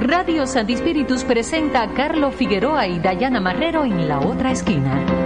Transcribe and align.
Radio 0.00 0.46
Santi 0.46 0.76
Spiritus 0.76 1.24
presenta 1.24 1.82
a 1.82 1.92
Carlo 1.92 2.30
Figueroa 2.30 2.86
y 2.86 2.98
Dayana 2.98 3.40
Marrero 3.40 3.84
en 3.84 4.08
la 4.08 4.18
otra 4.18 4.50
esquina. 4.50 5.19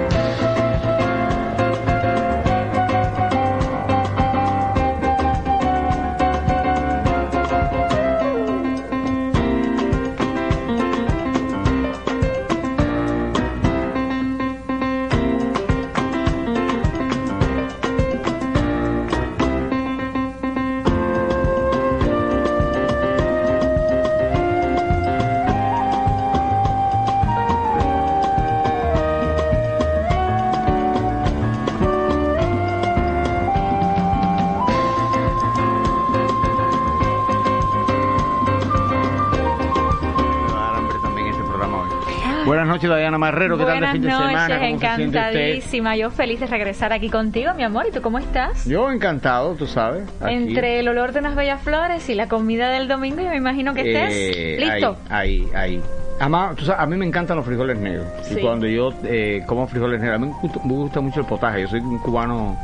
Diana 42.45 43.19
Marrero, 43.19 43.57
¿qué 43.57 43.65
tal 43.65 43.81
de 43.81 43.87
fin 43.89 44.03
de 44.03 44.11
semana? 44.11 44.31
Buenas 44.31 44.49
noches, 44.49 44.69
encantadísima. 45.01 45.97
Yo 45.97 46.11
feliz 46.11 46.41
de 46.41 46.47
regresar 46.47 46.93
aquí 46.93 47.09
contigo, 47.09 47.55
mi 47.55 47.63
amor. 47.63 47.87
¿Y 47.89 47.93
tú 47.93 48.03
cómo 48.03 48.19
estás? 48.19 48.67
Yo 48.67 48.91
encantado, 48.91 49.55
tú 49.55 49.67
sabes. 49.67 50.05
Entre 50.21 50.81
el 50.81 50.89
olor 50.89 51.13
de 51.13 51.21
unas 51.21 51.35
bellas 51.35 51.63
flores 51.63 52.09
y 52.09 52.15
la 52.15 52.29
comida 52.29 52.71
del 52.71 52.89
domingo, 52.89 53.23
yo 53.23 53.31
me 53.31 53.37
imagino 53.37 53.73
que 53.75 53.81
estés 53.81 54.37
eh, 54.37 54.57
listo. 54.61 54.97
Ahí, 55.09 55.49
ahí, 55.55 55.81
tú 56.57 56.65
sabes, 56.65 56.81
a 56.81 56.87
mí 56.87 56.97
me 56.97 57.07
encantan 57.07 57.37
los 57.37 57.47
frijoles 57.47 57.79
negros. 57.79 58.07
Y 58.31 58.41
cuando 58.41 58.67
yo 58.67 58.93
eh, 59.05 59.43
como 59.47 59.67
frijoles 59.67 60.01
negros, 60.01 60.17
a 60.17 60.25
mí 60.25 60.33
me 60.65 60.75
gusta, 60.75 61.01
mucho 61.01 61.21
el 61.21 61.27
potaje. 61.27 61.63
Yo 61.63 61.69
soy 61.69 61.81
un 61.81 61.99
cubano 61.99 62.59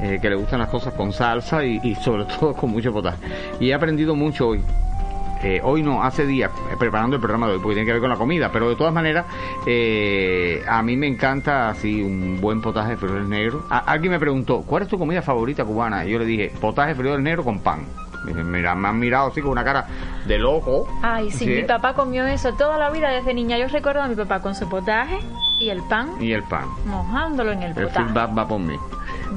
eh, 0.00 0.18
que 0.20 0.30
le 0.30 0.36
gustan 0.36 0.60
las 0.60 0.68
cosas 0.68 0.94
con 0.94 1.12
salsa 1.12 1.64
y, 1.64 1.80
y, 1.82 1.94
sobre 1.96 2.24
todo 2.40 2.54
con 2.54 2.70
mucho 2.70 2.92
potaje. 2.92 3.18
Y 3.60 3.70
he 3.70 3.74
aprendido 3.74 4.14
mucho 4.14 4.48
hoy. 4.48 4.62
Eh, 5.42 5.60
hoy 5.62 5.82
no, 5.82 6.02
hace 6.02 6.26
días, 6.26 6.50
eh, 6.70 6.76
preparando 6.78 7.16
el 7.16 7.20
programa 7.20 7.46
de 7.46 7.54
hoy, 7.54 7.58
porque 7.60 7.74
tiene 7.74 7.86
que 7.86 7.92
ver 7.92 8.00
con 8.00 8.10
la 8.10 8.16
comida, 8.16 8.50
pero 8.52 8.68
de 8.68 8.76
todas 8.76 8.92
maneras, 8.92 9.26
eh, 9.66 10.64
a 10.66 10.82
mí 10.82 10.96
me 10.96 11.06
encanta 11.06 11.68
así 11.68 12.02
un 12.02 12.40
buen 12.40 12.60
potaje 12.60 12.90
de 12.90 12.96
frijoles 12.96 13.28
negros. 13.28 13.62
alguien 13.70 14.12
me 14.12 14.18
preguntó, 14.18 14.62
¿cuál 14.62 14.82
es 14.82 14.88
tu 14.88 14.98
comida 14.98 15.22
favorita 15.22 15.64
cubana? 15.64 16.04
Y 16.04 16.10
yo 16.10 16.18
le 16.18 16.24
dije, 16.24 16.52
potaje 16.60 16.90
de 16.90 16.94
frijoles 16.96 17.22
negros 17.22 17.44
con 17.44 17.60
pan. 17.60 17.86
Mira, 18.24 18.74
me 18.74 18.88
han 18.88 18.98
mirado 18.98 19.28
así 19.28 19.40
con 19.40 19.52
una 19.52 19.64
cara 19.64 19.86
de 20.26 20.38
loco. 20.38 20.88
Ay, 21.02 21.30
sí, 21.30 21.46
mi 21.46 21.62
papá 21.62 21.94
comió 21.94 22.26
eso 22.26 22.52
toda 22.54 22.76
la 22.76 22.90
vida 22.90 23.10
desde 23.10 23.32
niña. 23.32 23.56
Yo 23.56 23.68
recuerdo 23.68 24.02
a 24.02 24.08
mi 24.08 24.16
papá 24.16 24.40
con 24.40 24.54
su 24.54 24.68
potaje 24.68 25.20
y 25.58 25.70
el 25.70 25.82
pan. 25.82 26.10
Y 26.20 26.32
el 26.32 26.42
pan. 26.42 26.66
Mojándolo 26.84 27.52
en 27.52 27.62
el 27.62 27.74
potaje. 27.74 28.08
El 28.08 28.16
va, 28.16 28.26
va 28.26 28.46
por 28.46 28.60
mí. 28.60 28.76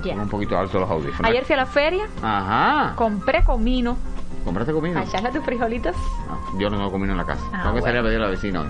Un 0.03 0.29
poquito 0.29 0.57
alto 0.57 0.79
los 0.79 0.89
audífonos. 0.89 1.29
Ayer 1.29 1.45
fui 1.45 1.53
a 1.53 1.57
la 1.57 1.65
feria. 1.67 2.05
Ajá. 2.21 2.93
Compré 2.95 3.43
comino 3.43 3.97
¿Compraste 4.43 4.73
comida? 4.73 4.99
¿Allá 4.99 5.31
tus 5.31 5.43
frijolitos? 5.43 5.95
No, 6.27 6.59
yo 6.59 6.69
no 6.69 6.77
tengo 6.77 6.91
comida 6.91 7.11
en 7.11 7.17
la 7.17 7.25
casa. 7.25 7.43
Ah, 7.53 7.61
tengo 7.63 7.75
que 7.75 7.81
salir 7.81 7.99
a 7.99 8.03
pedir 8.03 8.17
a 8.17 8.21
la 8.21 8.29
vecina 8.29 8.65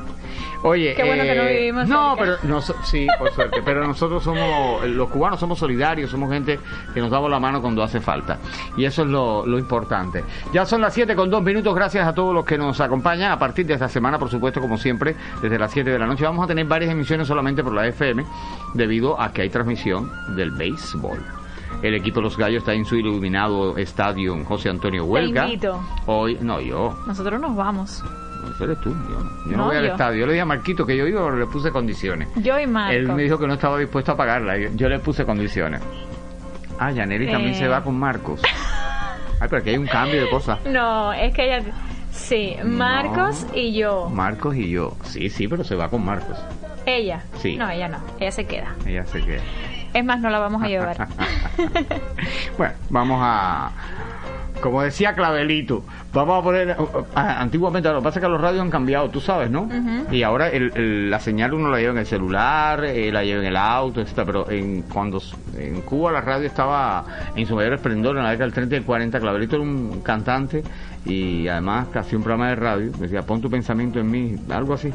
Oye, 0.63 0.93
Qué 0.95 1.03
bueno 1.03 1.23
que 1.23 1.35
no 1.35 1.43
eh, 1.43 1.55
vivimos 1.55 1.87
No, 1.87 2.15
pero 2.17 2.35
no, 2.43 2.61
sí, 2.61 3.07
por 3.17 3.31
suerte. 3.31 3.61
pero 3.63 3.87
nosotros 3.87 4.23
somos, 4.23 4.85
los 4.87 5.09
cubanos 5.09 5.39
somos 5.39 5.57
solidarios, 5.57 6.11
somos 6.11 6.31
gente 6.31 6.59
que 6.93 6.99
nos 6.99 7.09
damos 7.09 7.31
la 7.31 7.39
mano 7.39 7.61
cuando 7.61 7.81
hace 7.81 7.99
falta. 7.99 8.37
Y 8.77 8.85
eso 8.85 9.03
es 9.03 9.07
lo, 9.07 9.45
lo 9.45 9.57
importante. 9.57 10.23
Ya 10.53 10.65
son 10.65 10.81
las 10.81 10.93
7 10.93 11.15
con 11.15 11.29
2 11.29 11.41
minutos. 11.41 11.73
Gracias 11.73 12.07
a 12.07 12.13
todos 12.13 12.33
los 12.33 12.45
que 12.45 12.57
nos 12.57 12.79
acompañan. 12.79 13.31
A 13.31 13.39
partir 13.39 13.65
de 13.65 13.73
esta 13.73 13.87
semana, 13.87 14.19
por 14.19 14.29
supuesto, 14.29 14.61
como 14.61 14.77
siempre, 14.77 15.15
desde 15.41 15.57
las 15.57 15.71
7 15.71 15.89
de 15.89 15.99
la 15.99 16.05
noche, 16.05 16.23
vamos 16.25 16.43
a 16.43 16.47
tener 16.47 16.65
varias 16.65 16.91
emisiones 16.91 17.27
solamente 17.27 17.63
por 17.63 17.73
la 17.73 17.87
FM, 17.87 18.25
debido 18.73 19.19
a 19.19 19.31
que 19.31 19.43
hay 19.43 19.49
transmisión 19.49 20.11
del 20.35 20.51
béisbol. 20.51 21.40
El 21.81 21.95
equipo 21.95 22.19
de 22.19 22.23
los 22.23 22.37
Gallos 22.37 22.59
está 22.59 22.73
en 22.73 22.85
su 22.85 22.95
iluminado 22.95 23.77
estadio 23.77 24.37
José 24.45 24.69
Antonio 24.69 25.05
Huelga. 25.05 25.47
Hoy, 26.05 26.37
no, 26.41 26.61
yo. 26.61 26.95
Nosotros 27.07 27.39
nos 27.39 27.55
vamos. 27.55 28.03
Eres 28.59 28.79
tú, 28.81 28.89
yo, 28.89 29.57
no, 29.57 29.65
voy 29.65 29.77
al 29.77 29.85
estadio. 29.85 30.21
Yo 30.21 30.25
le 30.27 30.33
dije 30.33 30.41
a 30.41 30.45
Marquito 30.45 30.85
que 30.85 30.95
yo 30.95 31.07
iba, 31.07 31.23
pero 31.23 31.37
le 31.37 31.45
puse 31.47 31.71
condiciones. 31.71 32.27
Yo 32.35 32.59
y 32.59 32.67
Marco. 32.67 32.93
Él 32.93 33.07
me 33.07 33.23
dijo 33.23 33.37
que 33.37 33.47
no 33.47 33.53
estaba 33.53 33.77
dispuesto 33.77 34.11
a 34.11 34.17
pagarla. 34.17 34.57
Yo, 34.75 34.89
le 34.89 34.99
puse 34.99 35.25
condiciones. 35.25 35.81
Ah, 36.79 36.91
Yaneli 36.91 37.29
también 37.29 37.55
se 37.55 37.67
va 37.67 37.79
eh. 37.79 37.81
con 37.83 37.97
Marcos. 37.99 38.41
Ay, 39.39 39.47
pero 39.49 39.57
aquí 39.57 39.69
hay 39.71 39.77
un 39.77 39.87
cambio 39.87 40.21
de 40.23 40.29
cosas. 40.29 40.59
No, 40.65 41.13
es 41.13 41.33
que 41.33 41.45
ella... 41.45 41.63
Sí, 42.11 42.55
Marcos 42.63 43.47
y 43.53 43.73
yo. 43.73 44.09
Marcos 44.09 44.55
y 44.55 44.69
yo. 44.69 44.95
Sí, 45.03 45.29
sí, 45.29 45.47
pero 45.47 45.63
se 45.63 45.75
va 45.75 45.89
con 45.89 46.03
Marcos. 46.03 46.37
Ella. 46.85 47.23
Sí. 47.37 47.55
No, 47.55 47.69
ella 47.69 47.87
no. 47.87 47.99
Ella 48.19 48.31
se 48.31 48.45
queda. 48.45 48.75
Ella 48.85 49.05
se 49.05 49.21
queda. 49.21 49.41
Es 49.93 50.05
más, 50.05 50.19
no 50.19 50.29
la 50.29 50.39
vamos 50.39 50.63
a 50.63 50.67
llevar. 50.67 51.07
bueno, 52.57 52.73
vamos 52.89 53.19
a... 53.21 53.71
Como 54.61 54.83
decía 54.83 55.15
Clavelito, 55.15 55.83
vamos 56.13 56.39
a 56.39 56.43
poner... 56.43 56.77
Antiguamente, 57.15 57.89
lo 57.89 57.97
que 57.97 58.03
pasa 58.03 58.19
es 58.19 58.23
que 58.23 58.29
los 58.29 58.39
radios 58.39 58.61
han 58.61 58.69
cambiado, 58.69 59.09
tú 59.09 59.19
sabes, 59.19 59.49
¿no? 59.49 59.67
Y 60.11 60.21
ahora 60.21 60.49
el, 60.49 61.09
la 61.09 61.19
señal 61.19 61.55
uno 61.55 61.69
la 61.69 61.79
lleva 61.79 61.93
en 61.93 61.97
el 61.97 62.05
celular, 62.05 62.85
eh, 62.85 63.11
la 63.11 63.23
lleva 63.23 63.41
en 63.41 63.47
el 63.47 63.57
auto, 63.57 64.01
etc. 64.01 64.21
Pero 64.23 64.49
en, 64.51 64.83
cuando 64.83 65.19
en 65.57 65.81
Cuba 65.81 66.11
la 66.11 66.21
radio 66.21 66.45
estaba 66.45 67.03
en 67.35 67.47
su 67.47 67.55
mayor 67.55 67.73
esplendor, 67.73 68.17
en 68.17 68.23
la 68.23 68.29
década 68.29 68.45
del 68.45 68.53
30 68.53 68.75
y 68.75 68.77
el 68.77 68.85
40, 68.85 69.19
Clavelito 69.19 69.55
era 69.55 69.63
un 69.63 70.01
cantante 70.01 70.63
y 71.05 71.47
además 71.47 71.87
casi 71.91 72.15
un 72.15 72.21
programa 72.21 72.49
de 72.49 72.55
radio, 72.55 72.91
decía, 72.91 73.23
pon 73.23 73.41
tu 73.41 73.49
pensamiento 73.49 73.99
en 73.99 74.11
mí, 74.11 74.35
algo 74.51 74.75
así. 74.75 74.93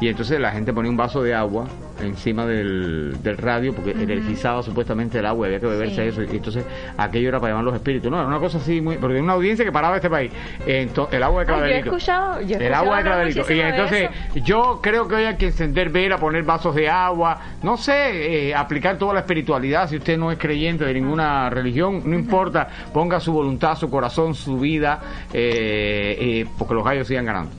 Y 0.00 0.08
entonces 0.08 0.40
la 0.40 0.50
gente 0.50 0.72
ponía 0.72 0.90
un 0.90 0.96
vaso 0.96 1.22
de 1.22 1.34
agua 1.34 1.66
encima 2.02 2.46
del, 2.46 3.22
del 3.22 3.36
radio 3.36 3.74
porque 3.74 3.90
energizaba 3.90 4.62
supuestamente 4.62 5.18
el 5.18 5.26
agua, 5.26 5.46
había 5.46 5.60
que 5.60 5.66
beberse 5.66 6.08
eso. 6.08 6.22
Y 6.22 6.36
entonces 6.36 6.64
aquello 6.96 7.28
era 7.28 7.38
para 7.38 7.52
llamar 7.52 7.64
los 7.64 7.74
espíritus. 7.74 8.10
No, 8.10 8.18
era 8.18 8.26
una 8.26 8.38
cosa 8.38 8.58
así 8.58 8.80
muy. 8.80 8.96
Porque 8.96 9.20
una 9.20 9.34
audiencia 9.34 9.64
que 9.64 9.72
paraba 9.72 9.96
este 9.96 10.10
país. 10.10 10.32
Entonces, 10.66 11.14
el 11.14 11.22
agua 11.22 11.40
de 11.40 11.46
clavelito. 11.46 11.70
yo 11.70 11.76
he 11.76 11.96
escuchado, 11.96 12.40
yo 12.40 12.56
el 12.56 12.74
agua 12.74 12.96
de 12.96 13.02
clavelito. 13.02 13.52
Y 13.52 13.60
entonces, 13.60 14.10
yo 14.36 14.80
creo 14.82 15.06
que 15.06 15.16
hoy 15.16 15.24
hay 15.24 15.36
que 15.36 15.46
encender 15.46 15.90
vela, 15.90 16.18
poner 16.18 16.44
vasos 16.44 16.74
de 16.74 16.88
agua, 16.88 17.38
no 17.62 17.76
sé, 17.76 18.48
eh, 18.48 18.54
aplicar 18.54 18.96
toda 18.96 19.14
la 19.14 19.20
espiritualidad. 19.20 19.88
Si 19.88 19.96
usted 19.96 20.18
no 20.18 20.32
es 20.32 20.38
creyente 20.38 20.84
de 20.84 20.94
ninguna 20.94 21.50
religión, 21.50 22.02
no 22.04 22.14
importa, 22.14 22.68
ponga 22.92 23.20
su 23.20 23.32
voluntad, 23.32 23.76
su 23.76 23.90
corazón, 23.90 24.34
su 24.34 24.58
vida, 24.58 25.00
eh, 25.32 26.16
eh, 26.18 26.46
porque 26.58 26.74
los 26.74 26.84
gallos 26.84 27.06
sigan 27.06 27.26
ganando. 27.26 27.50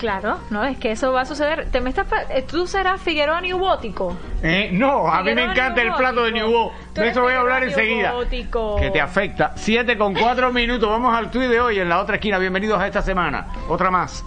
Claro, 0.00 0.38
no, 0.48 0.64
es 0.64 0.78
que 0.78 0.92
eso 0.92 1.12
va 1.12 1.20
a 1.20 1.24
suceder. 1.26 1.70
¿Te 1.70 1.82
me 1.82 1.90
estás 1.90 2.06
eh, 2.30 2.42
¿Tú 2.50 2.66
serás 2.66 3.02
Figueroa 3.02 3.42
Newbótico? 3.42 4.16
Eh, 4.42 4.70
no, 4.72 5.06
a 5.06 5.22
mí 5.22 5.34
me 5.34 5.44
encanta 5.44 5.82
el 5.82 5.92
plato 5.92 6.22
de 6.24 6.32
Newbó. 6.32 6.72
De 6.94 7.08
eso 7.08 7.20
voy 7.20 7.34
a 7.34 7.40
hablar 7.40 7.64
enseguida. 7.64 8.14
Que 8.80 8.90
te 8.90 8.98
afecta. 8.98 9.52
Siete 9.56 9.98
con 9.98 10.14
cuatro 10.14 10.50
minutos. 10.54 10.88
Vamos 10.88 11.14
al 11.14 11.30
tuit 11.30 11.50
de 11.50 11.60
hoy 11.60 11.80
en 11.80 11.90
la 11.90 12.00
otra 12.00 12.14
esquina. 12.14 12.38
Bienvenidos 12.38 12.80
a 12.80 12.86
esta 12.86 13.02
semana. 13.02 13.48
Otra 13.68 13.90
más. 13.90 14.24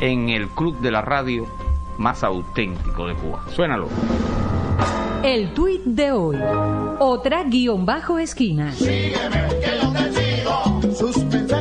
En 0.00 0.28
el 0.28 0.46
club 0.50 0.78
de 0.78 0.92
la 0.92 1.02
radio 1.02 1.44
más 1.98 2.22
auténtico 2.22 3.08
de 3.08 3.14
Cuba. 3.14 3.42
Suénalo. 3.50 3.88
El 5.24 5.52
tuit 5.54 5.82
de 5.82 6.12
hoy. 6.12 6.36
Otra 7.00 7.42
guion 7.42 7.84
bajo 7.84 8.20
esquina. 8.20 8.70
Sígueme, 8.74 9.48
que 9.60 9.80
yo 9.82 9.92
te 9.92 10.12
sigo. 10.12 11.55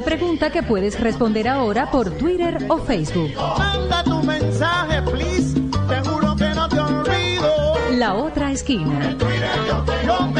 La 0.00 0.06
pregunta 0.06 0.50
que 0.50 0.62
puedes 0.62 0.98
responder 0.98 1.46
ahora 1.46 1.90
por 1.90 2.10
Twitter 2.10 2.56
o 2.68 2.78
Facebook. 2.78 3.32
Manda 3.58 4.02
tu 4.02 4.22
mensaje, 4.22 5.02
please. 5.02 5.60
Te 5.88 6.08
juro 6.08 6.34
que 6.36 6.48
no 6.54 6.68
te 6.70 6.78
olvido. 6.78 7.74
La 7.98 8.14
otra 8.14 8.50
esquina. 8.50 9.10
En 9.10 9.18
Twitter 9.18 9.50
yo 9.68 9.84
te, 10.32 10.39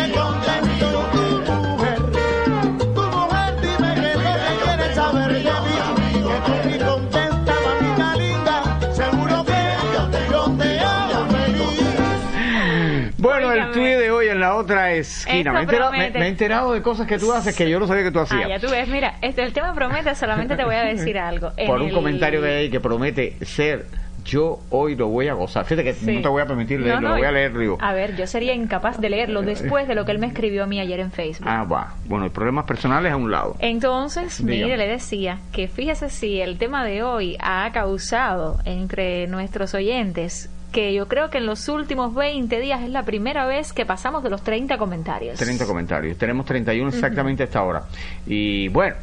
esquina. 15.01 15.53
Me 15.53 15.59
he, 15.61 15.63
enterado, 15.63 15.93
me- 15.93 16.07
he 16.07 16.27
enterado 16.29 16.73
de 16.73 16.83
cosas 16.83 17.07
que 17.07 17.19
tú 17.19 17.33
haces 17.33 17.57
que 17.57 17.69
yo 17.69 17.79
no 17.81 17.87
sabía 17.87 18.05
que 18.05 18.11
tú 18.11 18.21
Ah, 18.21 18.23
hacías. 18.23 18.49
ya 18.49 18.59
tú 18.59 18.69
ves, 18.71 18.89
mira, 18.89 19.15
este, 19.23 19.43
el 19.43 19.53
tema 19.53 19.73
promete, 19.75 20.15
solamente 20.15 20.57
te 20.57 20.65
voy 20.65 20.75
a 20.77 20.85
decir 20.85 21.19
algo. 21.19 21.53
En 21.57 21.67
Por 21.67 21.81
un 21.81 21.89
el- 21.89 21.95
comentario 21.95 22.43
hay 22.45 22.53
ahí 22.53 22.71
que 22.71 22.81
promete 22.81 23.37
ser 23.45 23.87
yo 24.23 24.61
hoy 24.69 24.97
lo 24.97 25.09
voy 25.09 25.29
a 25.29 25.33
gozar. 25.33 25.65
Fíjate 25.65 25.83
que 25.83 25.95
Sí. 25.95 26.13
no 26.17 26.21
te 26.21 26.29
voy 26.29 26.43
a 26.43 26.47
permitir 26.47 26.79
No, 26.79 26.85
leerlo, 26.85 27.01
no, 27.01 27.09
lo 27.09 27.17
voy 27.17 27.27
a 27.27 27.33
leer, 27.33 27.57
digo. 27.57 27.79
A 27.81 27.95
ver, 27.95 28.17
yo 28.17 28.27
sería 28.27 28.53
incapaz 28.53 29.01
de 29.01 29.09
leerlo 29.09 29.41
después 29.41 29.89
de 29.89 29.95
lo 29.95 30.05
que 30.05 30.13
él 30.13 30.19
me 30.19 30.27
escribió 30.27 30.65
a 30.65 30.67
mí 30.67 30.79
ayer 30.79 31.01
en 31.01 31.11
Facebook. 31.11 31.49
Ah, 31.51 31.65
va. 31.65 31.95
Bueno, 32.05 32.27
y 32.27 32.29
problemas 32.29 32.67
personales 32.67 33.13
a 33.13 33.17
un 33.17 33.31
lado. 33.31 33.57
Entonces, 33.61 34.45
Dígame. 34.45 34.65
mire, 34.65 34.77
le 34.77 34.89
decía 34.89 35.39
que 35.53 35.69
fíjese 35.69 36.11
si 36.11 36.39
el 36.39 36.59
tema 36.59 36.85
de 36.85 37.03
hoy 37.03 37.39
ha 37.41 37.71
causado 37.73 38.59
entre 38.67 39.27
nuestros 39.27 39.73
oyentes 39.73 40.51
que 40.73 40.95
yo 40.95 41.09
creo 41.09 41.31
que 41.31 41.39
en 41.39 41.47
los 41.47 41.69
últimos 41.69 42.15
20 42.15 42.61
días 42.61 42.83
es 42.83 42.91
la 42.91 43.03
primera 43.05 43.47
vez 43.47 43.73
que 43.73 43.85
pasamos 43.87 44.23
de 44.23 44.31
los 44.31 44.43
30 44.43 44.79
comentarios. 44.79 45.39
30 45.39 45.67
comentarios. 45.67 46.17
Tenemos 46.17 46.47
31 46.47 46.89
exactamente 46.91 47.43
a 47.43 47.47
esta 47.47 47.63
hora. 47.63 47.83
Y 48.27 48.69
bueno, 48.69 48.97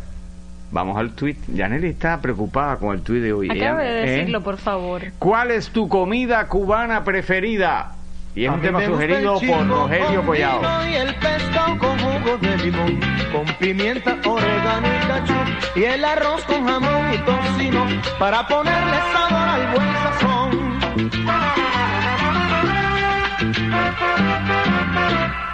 vamos 0.72 0.98
al 0.98 1.12
tweet. 1.12 1.36
Yaneli 1.48 1.90
está 1.90 2.20
preocupada 2.22 2.78
con 2.78 2.96
el 2.96 3.02
tweet 3.02 3.22
de 3.22 3.34
hoy. 3.34 3.50
Acabe 3.50 3.84
Ella- 3.84 3.94
de 3.94 4.04
¿eh? 4.04 4.12
decirlo, 4.18 4.42
por 4.42 4.58
favor. 4.58 5.02
¿Cuál 5.20 5.52
es 5.52 5.70
tu 5.70 5.88
comida 5.90 6.48
cubana 6.48 7.04
preferida? 7.04 7.94
Y 8.36 8.46
es 8.46 8.52
A 8.52 8.54
un 8.54 8.62
tema 8.62 8.86
sugerido 8.86 9.40
por 9.40 9.68
Rogelio 9.68 10.24
Collado. 10.24 10.88
Y 10.88 10.94
el 10.94 11.16
pescado 11.16 11.78
con 11.80 11.98
jugo 11.98 12.38
de 12.38 12.58
limón, 12.58 13.00
con 13.32 13.46
pimienta, 13.60 14.16
orégano 14.30 14.88
y 14.88 15.08
cachú, 15.08 15.34
y 15.80 15.84
el 15.84 16.06
arroz 16.06 16.44
con 16.46 16.68
jamón 16.68 17.14
y 17.14 17.18
tocino, 17.18 17.86
para 18.20 18.48
ponerle 18.48 18.98
sabor 19.12 19.50
al 19.50 19.74
buen 19.74 19.94
sazón. 19.94 20.77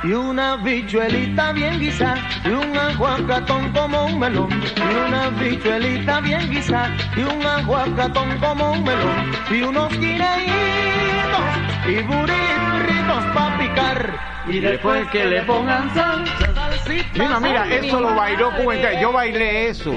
Y 0.03 0.13
una 0.13 0.57
bichuelita 0.57 1.51
bien 1.53 1.79
guisada, 1.79 2.17
y 2.45 2.49
un 2.49 2.77
aguacatón 2.77 3.71
como 3.71 4.05
un 4.05 4.19
melón, 4.19 4.49
y 4.51 5.07
una 5.07 5.29
bichuelita 5.29 6.21
bien 6.21 6.49
guisada, 6.49 6.95
y 7.15 7.21
un 7.21 7.45
aguacatón 7.45 8.37
como 8.39 8.71
un 8.71 8.83
melón, 8.83 9.31
y 9.49 9.61
unos 9.61 9.89
guineitos 9.97 10.33
y 11.87 12.01
burritos 12.03 12.72
para 13.07 13.57
picar. 13.57 14.33
Y 14.47 14.59
después 14.59 15.07
que 15.09 15.23
le 15.25 15.41
pongan 15.43 15.89
sal. 15.93 16.23
Mira, 17.13 17.39
mira, 17.39 17.65
eso 17.67 17.99
lo 18.01 18.13
bailó. 18.13 18.49
Yo 18.99 19.11
bailé 19.13 19.69
eso. 19.69 19.93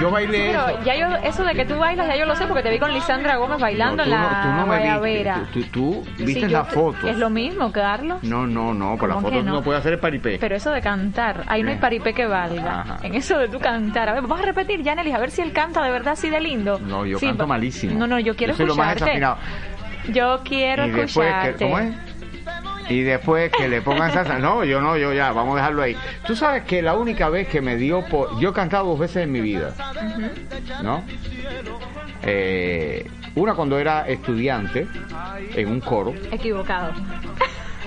Yo 0.00 0.10
bailé 0.10 0.48
Pero 0.50 0.68
eso. 0.68 0.78
ya 0.84 0.96
yo, 0.96 1.06
eso 1.22 1.44
de 1.44 1.54
que 1.54 1.64
tú 1.64 1.76
bailas, 1.78 2.08
ya 2.08 2.16
yo 2.16 2.26
lo 2.26 2.34
sé 2.34 2.46
porque 2.46 2.62
te 2.64 2.70
vi 2.70 2.78
con 2.80 2.92
Lisandra 2.92 3.36
Gómez 3.36 3.60
bailando 3.60 4.04
No, 4.04 4.08
tú 4.08 4.10
en 4.14 4.20
no- 4.20 4.30
la 4.30 4.42
tú 4.42 4.48
no 4.48 4.66
me 4.66 4.76
guayabera. 4.78 5.38
viste. 5.38 5.52
Tú, 5.52 5.60
tú- 5.62 6.02
tú 6.02 6.12
Sí, 6.18 6.24
viste 6.24 6.40
yo 6.42 6.48
la 6.48 6.64
foto. 6.64 7.08
Es 7.08 7.16
lo 7.16 7.30
mismo, 7.30 7.70
Carlos. 7.70 8.18
No, 8.22 8.44
no, 8.46 8.74
no. 8.74 8.96
Por 8.96 9.08
la 9.08 9.14
¿Cómo 9.16 9.28
foto 9.28 9.42
no? 9.42 9.52
no 9.52 9.62
puedes 9.62 9.80
hacer 9.80 9.92
el 9.92 9.98
paripé. 10.00 10.38
Pero 10.40 10.56
eso 10.56 10.70
de 10.72 10.80
cantar, 10.80 11.44
ahí 11.46 11.62
no 11.62 11.68
hay 11.68 11.76
Eh. 11.76 11.80
paripé 11.80 12.12
que 12.12 12.26
valga. 12.26 12.80
Ajá. 12.80 12.96
En 13.02 13.14
eso 13.14 13.38
de 13.38 13.46
tú 13.48 13.60
cantar. 13.60 14.08
A 14.08 14.14
ver, 14.14 14.22
vamos 14.22 14.40
a 14.40 14.46
repetir, 14.46 14.82
Janelis, 14.84 15.14
a 15.14 15.18
ver 15.18 15.30
si 15.30 15.42
él 15.42 15.52
canta 15.52 15.80
de 15.84 15.90
verdad 15.92 16.14
así 16.14 16.28
de 16.28 16.40
lindo. 16.40 16.80
No, 16.80 17.06
yo 17.06 17.18
Sí, 17.20 17.26
canto 17.26 17.46
malísimo. 17.46 17.96
No, 18.00 18.06
no, 18.08 18.18
yo 18.18 18.34
quiero 18.34 18.54
soy 18.54 18.66
lo 18.66 18.74
más 18.74 18.96
escucharte. 18.96 19.20
desafinado. 19.20 19.38
Yo 20.08 20.40
quiero 20.44 20.86
y 20.86 20.90
después 20.90 21.28
escucharte. 21.28 21.64
¿cómo 21.64 21.78
es? 21.78 21.94
Y 22.90 23.02
después 23.02 23.50
que 23.52 23.68
le 23.68 23.80
pongan 23.80 24.12
salsa. 24.12 24.38
No, 24.38 24.64
yo 24.64 24.80
no, 24.80 24.96
yo 24.96 25.12
ya, 25.12 25.32
vamos 25.32 25.54
a 25.54 25.56
dejarlo 25.58 25.82
ahí. 25.82 25.96
Tú 26.26 26.34
sabes 26.34 26.64
que 26.64 26.82
la 26.82 26.94
única 26.94 27.28
vez 27.28 27.48
que 27.48 27.60
me 27.60 27.76
dio 27.76 28.04
por. 28.04 28.38
Yo 28.40 28.50
he 28.50 28.52
cantado 28.52 28.88
dos 28.88 28.98
veces 28.98 29.24
en 29.24 29.32
mi 29.32 29.40
vida. 29.40 29.72
¿No? 30.82 31.04
Eh, 32.22 33.08
una 33.36 33.54
cuando 33.54 33.78
era 33.78 34.08
estudiante 34.08 34.86
en 35.54 35.68
un 35.68 35.80
coro. 35.80 36.12
Equivocado. 36.32 36.92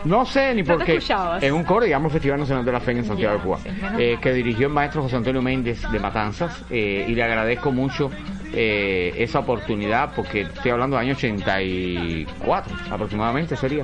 No 0.06 0.26
sé 0.26 0.54
ni 0.54 0.64
No 0.64 0.78
por 0.78 0.86
qué. 0.86 1.00
En 1.42 1.54
un 1.54 1.64
coro, 1.64 1.86
digamos, 1.86 2.12
Festival 2.12 2.40
Nacional 2.40 2.66
de 2.66 2.72
la 2.72 2.80
Fe 2.80 2.92
en 2.92 3.06
Santiago 3.06 3.38
de 3.38 3.44
Cuba, 3.44 3.58
sí, 3.64 3.70
eh, 3.98 4.18
que 4.22 4.34
dirigió 4.34 4.68
el 4.68 4.74
maestro 4.74 5.02
José 5.02 5.16
Antonio 5.16 5.42
Méndez 5.42 5.82
de 5.92 6.00
Matanzas, 6.00 6.64
eh, 6.70 7.06
y 7.08 7.16
le 7.16 7.24
agradezco 7.24 7.72
mucho 7.72 8.10
eh, 8.54 9.14
esa 9.18 9.40
oportunidad, 9.40 10.14
porque 10.16 10.42
estoy 10.42 10.72
hablando 10.72 10.96
de 10.96 11.02
año 11.02 11.14
84 11.14 12.76
aproximadamente 12.92 13.56
sería. 13.56 13.84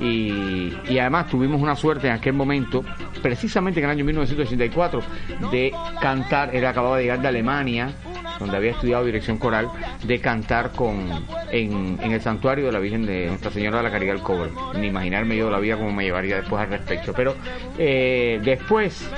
Y, 0.00 0.72
además 0.98 1.28
tuvimos 1.28 1.60
una 1.60 1.76
suerte 1.76 2.06
en 2.06 2.14
aquel 2.14 2.32
momento, 2.32 2.82
precisamente 3.22 3.80
en 3.80 3.84
el 3.84 3.90
año 3.90 4.04
1984, 4.04 5.02
de 5.50 5.72
cantar, 6.00 6.54
él 6.54 6.64
acababa 6.64 6.96
de 6.96 7.02
llegar 7.02 7.20
de 7.20 7.28
Alemania, 7.28 7.92
donde 8.38 8.56
había 8.56 8.72
estudiado 8.72 9.04
dirección 9.04 9.38
coral, 9.38 9.68
de 10.02 10.18
cantar 10.20 10.72
con 10.72 11.06
en, 11.50 11.98
en 12.02 12.12
el 12.12 12.20
santuario 12.20 12.66
de 12.66 12.72
la 12.72 12.78
Virgen 12.78 13.06
de 13.06 13.26
Nuestra 13.28 13.50
Señora 13.50 13.78
de 13.78 13.82
la 13.84 13.90
Caridad 13.90 14.14
del 14.14 14.22
Cobre. 14.22 14.50
Ni 14.78 14.88
imaginarme 14.88 15.36
yo 15.36 15.50
la 15.50 15.58
vida 15.58 15.76
como 15.76 15.92
me 15.92 16.04
llevaría 16.04 16.36
después 16.36 16.62
al 16.62 16.70
respecto. 16.70 17.12
Pero 17.14 17.34
eh, 17.78 18.40
después, 18.42 19.08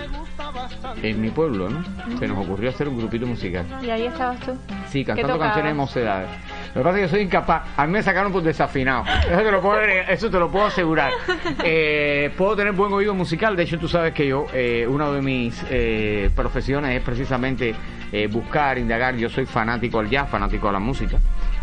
en 1.02 1.20
mi 1.20 1.30
pueblo, 1.30 1.68
¿no? 1.68 2.18
Se 2.18 2.26
nos 2.26 2.38
ocurrió 2.38 2.70
hacer 2.70 2.88
un 2.88 2.98
grupito 2.98 3.26
musical. 3.26 3.66
Y 3.82 3.90
ahí 3.90 4.06
estabas 4.06 4.40
tú. 4.40 4.56
Sí, 4.88 5.00
¿Qué 5.00 5.12
cantando 5.12 5.38
canciones 5.38 5.72
de 5.72 5.74
mocedades. 5.74 6.28
Lo 6.74 6.80
que 6.80 6.84
pasa 6.84 6.90
es 6.90 6.94
que 6.94 7.02
yo 7.02 7.08
soy 7.08 7.20
incapaz. 7.22 7.62
A 7.76 7.86
mí 7.86 7.92
me 7.92 8.02
sacaron 8.02 8.32
por 8.32 8.42
desafinado. 8.42 9.04
Eso 9.30 9.42
te 9.42 9.50
lo 9.50 9.60
puedo, 9.60 9.80
eso 9.80 10.30
te 10.30 10.38
lo 10.38 10.50
puedo 10.50 10.66
asegurar. 10.66 11.12
Eh, 11.68 12.32
puedo 12.36 12.54
tener 12.54 12.72
buen 12.72 12.92
oído 12.92 13.14
musical. 13.14 13.56
De 13.56 13.64
hecho, 13.64 13.78
tú 13.78 13.88
sabes 13.88 14.12
que 14.12 14.26
yo, 14.26 14.46
eh, 14.52 14.86
una 14.88 15.10
de 15.10 15.22
mis 15.22 15.64
eh, 15.68 16.30
profesiones 16.34 16.96
es 16.96 17.02
precisamente 17.02 17.74
buscar, 18.30 18.78
indagar. 18.78 19.16
Yo 19.16 19.28
soy 19.28 19.46
fanático 19.46 19.98
al 19.98 20.08
jazz, 20.08 20.28
fanático 20.28 20.68
a 20.68 20.72
la 20.72 20.78
música. 20.78 21.18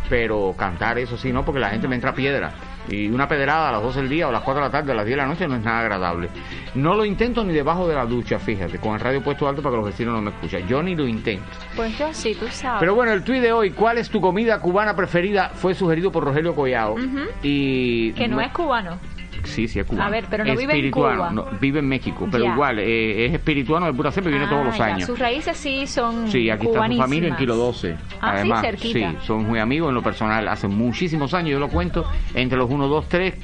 Pero 0.09 0.53
cantar, 0.57 0.97
eso 0.99 1.17
sí, 1.17 1.31
no, 1.31 1.45
porque 1.45 1.59
la 1.59 1.69
gente 1.69 1.87
me 1.87 1.95
entra 1.95 2.13
piedra. 2.13 2.51
Y 2.89 3.07
una 3.09 3.27
pedrada 3.27 3.69
a 3.69 3.71
las 3.71 3.81
12 3.81 4.01
del 4.01 4.09
día 4.09 4.25
o 4.27 4.29
a 4.29 4.33
las 4.33 4.41
4 4.41 4.61
de 4.61 4.67
la 4.67 4.71
tarde, 4.71 4.91
a 4.91 4.95
las 4.95 5.05
10 5.05 5.17
de 5.17 5.21
la 5.21 5.27
noche 5.27 5.47
no 5.47 5.55
es 5.55 5.63
nada 5.63 5.79
agradable. 5.79 6.29
No 6.75 6.95
lo 6.95 7.05
intento 7.05 7.43
ni 7.43 7.53
debajo 7.53 7.87
de 7.87 7.95
la 7.95 8.05
ducha, 8.05 8.39
fíjate, 8.39 8.79
con 8.79 8.93
el 8.93 8.99
radio 8.99 9.23
puesto 9.23 9.47
alto 9.47 9.61
para 9.61 9.73
que 9.73 9.77
los 9.77 9.85
vecinos 9.85 10.15
no 10.15 10.21
me 10.21 10.31
escuchen. 10.31 10.67
Yo 10.67 10.83
ni 10.83 10.95
lo 10.95 11.07
intento. 11.07 11.45
Pues 11.75 11.97
yo 11.97 12.13
sí, 12.13 12.35
tú 12.35 12.47
sabes. 12.49 12.79
Pero 12.79 12.95
bueno, 12.95 13.13
el 13.13 13.23
tuit 13.23 13.41
de 13.41 13.51
hoy, 13.51 13.71
¿cuál 13.71 13.97
es 13.97 14.09
tu 14.09 14.19
comida 14.19 14.59
cubana 14.59 14.95
preferida? 14.95 15.49
Fue 15.49 15.73
sugerido 15.73 16.11
por 16.11 16.23
Rogelio 16.23 16.55
Collado. 16.55 16.95
Y 17.41 18.11
que 18.13 18.27
no 18.27 18.41
es 18.41 18.51
cubano. 18.51 18.99
Sí, 19.43 19.67
sí, 19.67 19.79
es 19.79 19.85
cubano. 19.85 20.05
A 20.07 20.09
ver, 20.09 20.25
pero 20.29 20.45
no 20.45 20.55
vive 20.55 20.77
en 20.77 20.91
Cuba. 20.91 21.29
no, 21.31 21.45
vive 21.59 21.79
en 21.79 21.87
México, 21.87 22.27
pero 22.31 22.43
Ya. 22.45 22.53
igual, 22.53 22.79
eh, 22.79 23.25
es 23.25 23.33
espirituano 23.33 23.85
de 23.85 23.93
pura 23.93 24.11
cepa 24.11 24.29
y 24.29 24.31
viene 24.31 24.45
Ah, 24.45 24.49
todos 24.49 24.65
los 24.65 24.77
ya, 24.77 24.85
años. 24.85 25.07
Sus 25.07 25.19
raíces 25.19 25.57
sí 25.57 25.85
son 25.87 26.27
Sí, 26.29 26.49
aquí 26.49 26.67
está 26.67 26.87
su 26.87 26.95
familia 26.97 27.29
en. 27.29 27.35
Kilo 27.35 27.55
12. 27.55 27.93
Ah, 27.93 27.97
sí, 27.97 28.17
Además, 28.21 28.61
cerquita. 28.61 29.11
sí, 29.11 29.17
son 29.25 29.45
muy 29.45 29.59
amigos 29.59 29.89
en 29.89 29.95
lo 29.95 30.01
personal. 30.03 30.47
Hace 30.47 30.67
muchísimos 30.67 31.33
años, 31.33 31.51
yo 31.51 31.59
lo 31.59 31.69
cuento, 31.69 32.05
entre 32.33 32.57
los 32.57 32.69
1, 32.69 32.87
2, 32.87 33.09
3. 33.09 33.35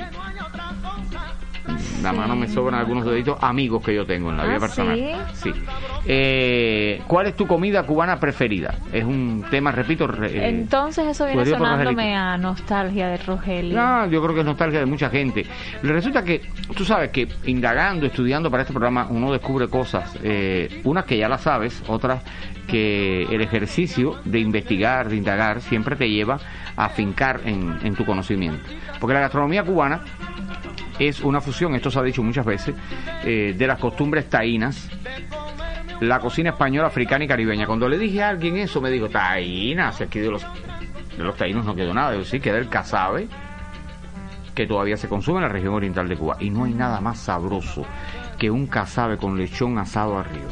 La 2.01 2.13
mano 2.13 2.35
me 2.35 2.47
sobran 2.47 2.79
algunos 2.79 3.05
deditos 3.05 3.37
amigos 3.41 3.83
que 3.83 3.93
yo 3.93 4.05
tengo 4.05 4.29
en 4.29 4.37
la 4.37 4.43
Ah, 4.43 4.47
vida 4.47 4.59
personal. 4.59 5.25
Sí. 5.33 5.51
Eh, 6.05 7.01
¿Cuál 7.07 7.27
es 7.27 7.35
tu 7.35 7.45
comida 7.45 7.83
cubana 7.83 8.19
preferida? 8.19 8.73
Es 8.91 9.03
un 9.03 9.45
tema, 9.51 9.71
repito. 9.71 10.07
re- 10.07 10.27
eh, 10.31 10.49
Entonces 10.49 11.05
eso 11.07 11.25
viene 11.25 11.45
sonándome 11.45 12.15
a 12.15 12.37
nostalgia 12.37 13.07
de 13.09 13.17
Rogelio. 13.17 13.75
No, 13.79 14.05
yo 14.07 14.21
creo 14.21 14.33
que 14.33 14.39
es 14.41 14.45
nostalgia 14.45 14.79
de 14.79 14.85
mucha 14.85 15.09
gente. 15.09 15.45
Resulta 15.83 16.23
que, 16.23 16.41
tú 16.75 16.85
sabes 16.85 17.11
que 17.11 17.27
indagando, 17.45 18.05
estudiando 18.05 18.49
para 18.49 18.63
este 18.63 18.73
programa, 18.73 19.07
uno 19.09 19.31
descubre 19.31 19.67
cosas, 19.67 20.17
eh, 20.23 20.81
unas 20.85 21.05
que 21.05 21.17
ya 21.17 21.27
las 21.27 21.41
sabes, 21.41 21.83
otras 21.87 22.23
que 22.67 23.23
el 23.23 23.41
ejercicio 23.41 24.15
de 24.25 24.39
investigar, 24.39 25.09
de 25.09 25.15
indagar, 25.17 25.61
siempre 25.61 25.95
te 25.95 26.09
lleva 26.09 26.39
a 26.75 26.89
fincar 26.89 27.41
en, 27.45 27.77
en 27.83 27.95
tu 27.95 28.05
conocimiento. 28.05 28.63
Porque 28.99 29.13
la 29.13 29.21
gastronomía 29.21 29.63
cubana 29.63 30.01
es 30.99 31.21
una 31.21 31.41
fusión, 31.41 31.73
esto 31.75 31.89
se 31.89 31.99
ha 31.99 32.03
dicho 32.03 32.21
muchas 32.21 32.45
veces, 32.45 32.75
eh, 33.23 33.55
de 33.57 33.67
las 33.67 33.79
costumbres 33.79 34.29
taínas, 34.29 34.89
la 36.01 36.19
cocina 36.19 36.51
española, 36.51 36.87
africana 36.87 37.25
y 37.25 37.27
caribeña. 37.27 37.65
Cuando 37.65 37.87
le 37.87 37.97
dije 37.97 38.23
a 38.23 38.29
alguien 38.29 38.57
eso, 38.57 38.81
me 38.81 38.89
dijo, 38.89 39.09
taínas, 39.09 39.99
aquí 40.01 40.19
de 40.19 40.31
los, 40.31 40.45
de 41.17 41.23
los 41.23 41.35
taínos 41.35 41.65
no 41.65 41.75
quedó 41.75 41.93
nada. 41.93 42.15
Yo 42.15 42.23
sí, 42.23 42.39
queda 42.39 42.57
el 42.57 42.69
cazabe, 42.69 43.27
que 44.55 44.67
todavía 44.67 44.97
se 44.97 45.07
consume 45.07 45.37
en 45.37 45.43
la 45.43 45.49
región 45.49 45.73
oriental 45.73 46.07
de 46.07 46.15
Cuba. 46.15 46.37
Y 46.39 46.49
no 46.49 46.65
hay 46.65 46.73
nada 46.73 47.01
más 47.01 47.19
sabroso 47.19 47.85
que 48.37 48.49
un 48.49 48.67
cazabe 48.67 49.17
con 49.17 49.37
lechón 49.37 49.77
asado 49.77 50.17
arriba. 50.17 50.51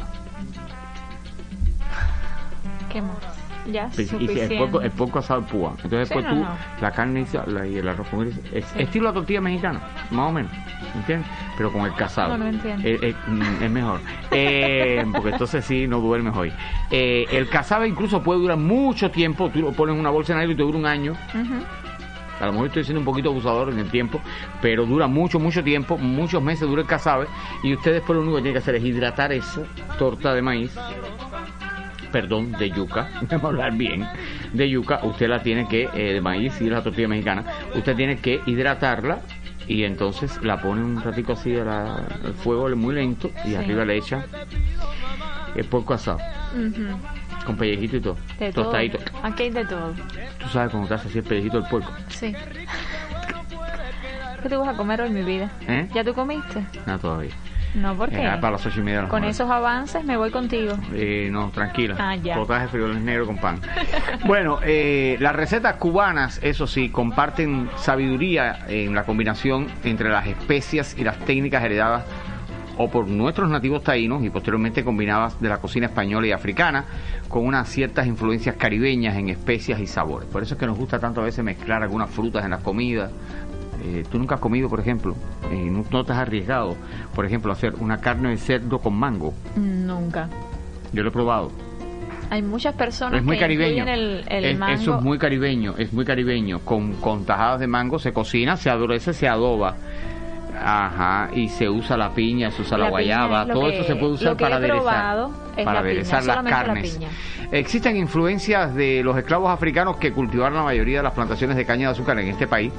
¿Qué 2.90 3.02
más? 3.02 3.37
Ya, 3.70 3.90
Y 3.96 4.38
el 4.40 4.58
poco, 4.58 4.80
el 4.80 4.90
poco 4.90 5.18
asado 5.18 5.40
en 5.40 5.46
púa. 5.46 5.70
Entonces 5.82 6.08
Sí, 6.08 6.14
después 6.14 6.24
no, 6.24 6.30
tú, 6.30 6.36
no. 6.44 6.56
la 6.80 6.90
carne 6.90 7.26
y 7.46 7.50
la- 7.50 7.66
y 7.66 7.76
el 7.76 7.88
arroz 7.88 8.08
con 8.08 8.20
gris, 8.20 8.40
es 8.52 8.64
Sí. 8.64 8.82
estilo 8.82 9.04
la 9.06 9.12
tortilla 9.12 9.40
mexicana, 9.42 9.80
más 10.10 10.30
o 10.30 10.32
menos, 10.32 10.50
¿entiendes? 10.94 11.28
Pero 11.56 11.70
con 11.72 11.82
el 11.84 11.94
casado. 11.94 12.30
No, 12.30 12.44
no 12.44 12.46
entiendo. 12.50 12.86
Eh, 12.88 12.98
eh, 13.02 13.14
mm, 13.26 13.62
es 13.64 13.70
mejor. 13.70 14.00
Eh, 14.30 15.04
porque 15.12 15.30
entonces 15.30 15.64
sí, 15.64 15.86
no 15.86 16.00
duermes 16.00 16.34
hoy. 16.36 16.52
Eh, 16.90 17.26
el 17.30 17.48
cazabe 17.48 17.88
incluso 17.88 18.22
puede 18.22 18.40
durar 18.40 18.56
mucho 18.58 19.10
tiempo, 19.10 19.50
tú 19.50 19.60
lo 19.60 19.72
pones 19.72 19.94
en 19.94 20.00
una 20.00 20.10
bolsa 20.10 20.34
de 20.34 20.40
aire 20.40 20.52
y 20.52 20.56
te 20.56 20.62
dura 20.62 20.78
un 20.78 20.86
año. 20.86 21.14
A 22.40 22.46
lo 22.46 22.52
mejor 22.52 22.68
estoy 22.68 22.84
siendo 22.84 23.00
un 23.00 23.04
poquito 23.04 23.30
abusador 23.30 23.70
en 23.70 23.80
el 23.80 23.90
tiempo, 23.90 24.20
pero 24.62 24.86
dura 24.86 25.08
mucho, 25.08 25.40
mucho 25.40 25.64
tiempo, 25.64 25.98
muchos 25.98 26.40
meses 26.40 26.68
dura 26.68 26.82
el 26.82 26.86
cazabe, 26.88 27.26
y 27.64 27.74
usted 27.74 27.94
después 27.94 28.14
lo 28.16 28.22
único 28.22 28.36
que 28.36 28.42
tiene 28.42 28.52
que 28.52 28.58
hacer 28.60 28.76
es 28.76 28.84
hidratar 28.84 29.32
esa 29.32 29.62
torta 29.98 30.32
de 30.34 30.40
maíz, 30.42 30.72
perdón, 32.10 32.52
de 32.52 32.70
yuca, 32.70 33.08
déjame 33.22 33.46
hablar 33.46 33.72
bien, 33.76 34.06
de 34.52 34.68
yuca, 34.70 35.00
usted 35.02 35.28
la 35.28 35.42
tiene 35.42 35.66
que, 35.68 35.88
eh, 35.94 36.14
de 36.14 36.20
maíz 36.20 36.60
y 36.60 36.68
la 36.70 36.82
tortilla 36.82 37.08
mexicana, 37.08 37.44
usted 37.74 37.94
tiene 37.96 38.18
que 38.18 38.40
hidratarla 38.46 39.18
y 39.66 39.84
entonces 39.84 40.38
la 40.42 40.60
ponen 40.60 40.84
un 40.84 41.02
ratico 41.02 41.32
así 41.34 41.54
a 41.56 41.94
al 41.96 42.34
fuego 42.34 42.68
muy 42.76 42.94
lento 42.94 43.30
y 43.44 43.48
Sí. 43.50 43.54
arriba 43.56 43.84
le 43.84 43.96
echan 43.98 44.24
el 45.54 45.64
porco 45.66 45.94
asado 45.94 46.18
con 47.44 47.56
pellejito 47.56 47.96
y 47.96 48.00
todo, 48.00 48.16
De 48.38 48.52
todo. 48.52 48.64
tostadito. 48.64 48.98
Aquí 49.22 49.44
hay 49.44 49.50
de 49.50 49.64
todo. 49.64 49.94
Tú 50.38 50.48
sabes 50.48 50.70
cómo 50.70 50.86
te 50.86 50.94
hace 50.94 51.08
así 51.08 51.18
el 51.18 51.24
pellejito 51.24 51.60
del 51.60 51.68
puerco. 51.70 51.92
Sí. 52.08 52.34
¿Qué 54.42 54.48
te 54.48 54.56
vas 54.56 54.68
a 54.68 54.74
comer 54.76 55.00
hoy, 55.00 55.10
mi 55.10 55.22
vida? 55.22 55.50
¿Eh? 55.66 55.88
¿Ya 55.94 56.04
tú 56.04 56.14
comiste? 56.14 56.64
No, 56.86 56.98
todavía. 56.98 57.32
No, 57.78 57.96
¿por 57.96 58.10
qué? 58.10 58.24
Eh, 58.26 58.38
para 58.40 58.52
las 58.52 58.66
ocho 58.66 58.80
y 58.80 58.82
media 58.82 58.98
de 58.98 59.02
la 59.04 59.08
Con 59.08 59.24
esos 59.24 59.50
avances 59.50 60.04
me 60.04 60.16
voy 60.16 60.30
contigo. 60.30 60.74
Eh, 60.92 61.28
no, 61.30 61.50
tranquila. 61.50 61.96
Ah, 61.98 62.16
ya. 62.16 62.34
Potaje 62.34 62.68
frijoles 62.68 63.00
negros 63.00 63.26
con 63.26 63.38
pan. 63.38 63.60
bueno, 64.26 64.58
eh, 64.62 65.16
las 65.20 65.34
recetas 65.34 65.76
cubanas, 65.76 66.40
eso 66.42 66.66
sí, 66.66 66.88
comparten 66.88 67.70
sabiduría 67.76 68.60
en 68.68 68.94
la 68.94 69.04
combinación 69.04 69.68
entre 69.84 70.10
las 70.10 70.26
especias 70.26 70.96
y 70.98 71.04
las 71.04 71.18
técnicas 71.18 71.62
heredadas 71.62 72.04
o 72.78 72.88
por 72.88 73.08
nuestros 73.08 73.50
nativos 73.50 73.82
taínos 73.82 74.24
y 74.24 74.30
posteriormente 74.30 74.84
combinadas 74.84 75.40
de 75.40 75.48
la 75.48 75.58
cocina 75.58 75.86
española 75.86 76.28
y 76.28 76.32
africana 76.32 76.84
con 77.28 77.44
unas 77.44 77.68
ciertas 77.68 78.06
influencias 78.06 78.54
caribeñas 78.56 79.16
en 79.16 79.28
especias 79.28 79.80
y 79.80 79.86
sabores. 79.86 80.28
Por 80.28 80.42
eso 80.42 80.54
es 80.54 80.60
que 80.60 80.66
nos 80.66 80.78
gusta 80.78 80.98
tanto 80.98 81.20
a 81.20 81.24
veces 81.24 81.44
mezclar 81.44 81.82
algunas 81.82 82.08
frutas 82.08 82.44
en 82.44 82.52
las 82.52 82.62
comidas. 82.62 83.10
Eh, 83.82 84.04
Tú 84.10 84.18
nunca 84.18 84.36
has 84.36 84.40
comido, 84.40 84.68
por 84.68 84.80
ejemplo, 84.80 85.14
eh, 85.50 85.68
no, 85.70 85.84
no 85.90 86.04
te 86.04 86.12
has 86.12 86.18
arriesgado, 86.18 86.76
por 87.14 87.24
ejemplo, 87.26 87.50
a 87.52 87.54
hacer 87.54 87.74
una 87.78 87.98
carne 87.98 88.30
de 88.30 88.36
cerdo 88.36 88.78
con 88.80 88.94
mango. 88.94 89.34
Nunca. 89.56 90.28
Yo 90.92 91.02
lo 91.02 91.08
he 91.10 91.12
probado. 91.12 91.50
Hay 92.30 92.42
muchas 92.42 92.74
personas 92.74 93.20
Es 93.20 93.24
muy 93.24 93.36
que 93.36 93.40
caribeño. 93.40 93.86
el, 93.88 94.24
el 94.28 94.44
Es- 94.44 94.58
mango. 94.58 94.74
Eso 94.74 94.96
es 94.98 95.02
muy 95.02 95.18
caribeño, 95.18 95.74
es 95.78 95.92
muy 95.92 96.04
caribeño. 96.04 96.58
Con, 96.60 96.92
con 96.94 97.24
tajadas 97.24 97.60
de 97.60 97.66
mango 97.66 97.98
se 97.98 98.12
cocina, 98.12 98.56
se 98.56 98.68
adolece, 98.68 99.12
se 99.14 99.28
adoba. 99.28 99.76
Ajá, 100.60 101.30
y 101.32 101.48
se 101.48 101.68
usa 101.68 101.96
la 101.96 102.10
piña, 102.10 102.50
se 102.50 102.62
usa 102.62 102.78
la, 102.78 102.88
guayaba, 102.90 103.42
es 103.42 103.48
todo 103.52 103.68
que- 103.68 103.74
eso 103.78 103.84
se 103.84 103.96
puede 103.96 104.12
usar 104.12 104.36
para 104.36 104.56
aderezar, 104.56 104.84
para 105.56 105.72
la 105.72 105.78
aderezar 105.80 106.24
las 106.24 106.44
la 106.44 106.50
carnes. 106.50 106.98
Existen 107.50 107.96
influencias 107.96 108.74
de 108.74 109.02
los 109.02 109.16
esclavos 109.16 109.50
africanos 109.50 109.96
que 109.96 110.12
cultivaron 110.12 110.54
la 110.58 110.64
mayoría 110.64 110.98
de 110.98 111.02
las 111.04 111.12
plantaciones 111.14 111.56
de 111.56 111.64
caña 111.64 111.88
de 111.88 111.92
azúcar 111.92 112.18
en 112.18 112.28
este 112.28 112.46
país, 112.46 112.72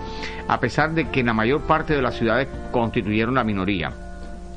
a 0.48 0.60
pesar 0.60 0.92
de 0.92 1.10
que 1.10 1.22
en 1.22 1.26
la 1.28 1.34
mayor 1.34 1.62
parte 1.62 1.96
de 1.96 2.02
las 2.02 2.16
ciudades 2.16 2.48
constituyeron 2.72 3.34
la 3.36 3.44
minoría. 3.44 3.92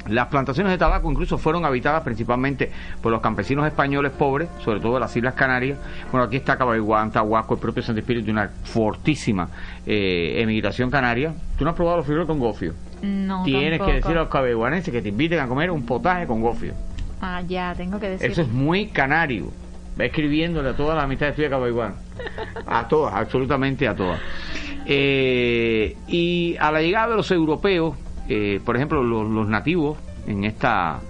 Las 0.08 0.26
plantaciones 0.28 0.72
de 0.72 0.78
tabaco 0.78 1.10
incluso 1.10 1.38
fueron 1.38 1.64
habitadas 1.64 2.02
principalmente 2.02 2.70
por 3.00 3.12
los 3.12 3.20
campesinos 3.20 3.66
españoles 3.66 4.10
pobres, 4.12 4.48
sobre 4.64 4.80
todo 4.80 4.94
de 4.94 5.00
las 5.00 5.16
Islas 5.16 5.34
Canarias. 5.34 5.78
Bueno, 6.10 6.26
aquí 6.26 6.36
está 6.36 6.56
Cabaiguán, 6.58 7.12
Tahuasco, 7.12 7.54
el 7.54 7.60
propio 7.60 7.82
Santo 7.82 8.00
Espíritu, 8.00 8.30
una 8.30 8.48
fortísima 8.64 9.48
eh, 9.86 10.34
emigración 10.38 10.90
canaria. 10.90 11.32
¿Tú 11.56 11.64
no 11.64 11.70
has 11.70 11.76
probado 11.76 11.98
los 11.98 12.06
frijoles 12.06 12.26
con 12.26 12.40
gofio? 12.40 12.74
No, 13.02 13.42
Tienes 13.44 13.78
tampoco. 13.78 13.90
que 13.90 13.96
decir 13.96 14.16
a 14.16 14.20
los 14.20 14.28
cabaiguanenses 14.28 14.92
que 14.92 15.02
te 15.02 15.08
inviten 15.08 15.38
a 15.38 15.46
comer 15.46 15.70
un 15.70 15.84
potaje 15.86 16.26
con 16.26 16.40
gofio. 16.40 16.74
Ah, 17.20 17.40
ya, 17.46 17.72
tengo 17.76 18.00
que 18.00 18.08
decir. 18.10 18.30
Eso 18.30 18.42
es 18.42 18.48
muy 18.48 18.86
canario. 18.88 19.52
Va 20.00 20.04
escribiéndole 20.04 20.70
a 20.70 20.76
todas 20.76 20.96
las 20.96 21.04
amistades 21.04 21.36
tuyas 21.36 21.50
de 21.50 21.56
Cabaiguán. 21.56 21.94
A 22.66 22.88
todas, 22.88 23.14
absolutamente 23.14 23.86
a 23.86 23.94
todas. 23.94 24.18
Eh, 24.86 25.96
y 26.08 26.56
a 26.58 26.72
la 26.72 26.80
llegada 26.80 27.08
de 27.10 27.16
los 27.16 27.30
europeos, 27.30 27.94
por 28.64 28.76
ejemplo, 28.76 29.02
los, 29.02 29.48
nativos 29.48 29.98
en 30.26 30.44
esta 30.44 31.00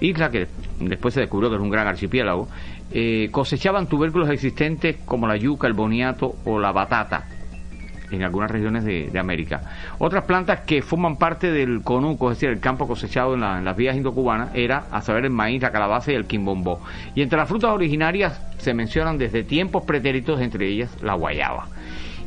isla, 0.00 0.30
que 0.30 0.46
después 0.80 1.14
se 1.14 1.20
descubrió 1.20 1.50
que 1.50 1.56
es 1.56 1.62
un 1.62 1.70
gran 1.70 1.86
archipiélago, 1.86 2.48
eh, 2.92 3.28
cosechaban 3.30 3.88
tubérculos 3.88 4.28
existentes 4.30 4.96
como 5.04 5.26
la 5.26 5.36
yuca, 5.36 5.66
el 5.66 5.72
boniato 5.72 6.36
o 6.44 6.58
la 6.58 6.72
batata 6.72 7.26
en 8.10 8.22
algunas 8.22 8.50
regiones 8.50 8.84
de, 8.84 9.18
América. 9.18 9.62
Otras 9.98 10.24
plantas 10.24 10.60
que 10.60 10.82
forman 10.82 11.16
parte 11.16 11.50
del 11.50 11.82
conuco, 11.82 12.30
es 12.30 12.36
decir, 12.36 12.50
el 12.50 12.60
campo 12.60 12.86
cosechado 12.86 13.34
en, 13.34 13.40
la- 13.40 13.58
en 13.58 13.64
las 13.64 13.76
vías 13.76 13.96
indocubanas, 13.96 14.50
era, 14.54 14.84
a 14.92 15.00
saber, 15.02 15.24
el 15.24 15.30
maíz, 15.30 15.62
la 15.62 15.72
calabaza 15.72 16.12
y 16.12 16.14
el 16.14 16.26
quimbombó. 16.26 16.80
Y 17.16 17.22
entre 17.22 17.38
las 17.38 17.48
frutas 17.48 17.70
originarias 17.70 18.40
se 18.58 18.74
mencionan 18.74 19.18
desde 19.18 19.42
tiempos 19.42 19.82
pretéritos, 19.84 20.40
entre 20.40 20.68
ellas 20.68 20.96
la 21.02 21.14
guayaba. 21.14 21.66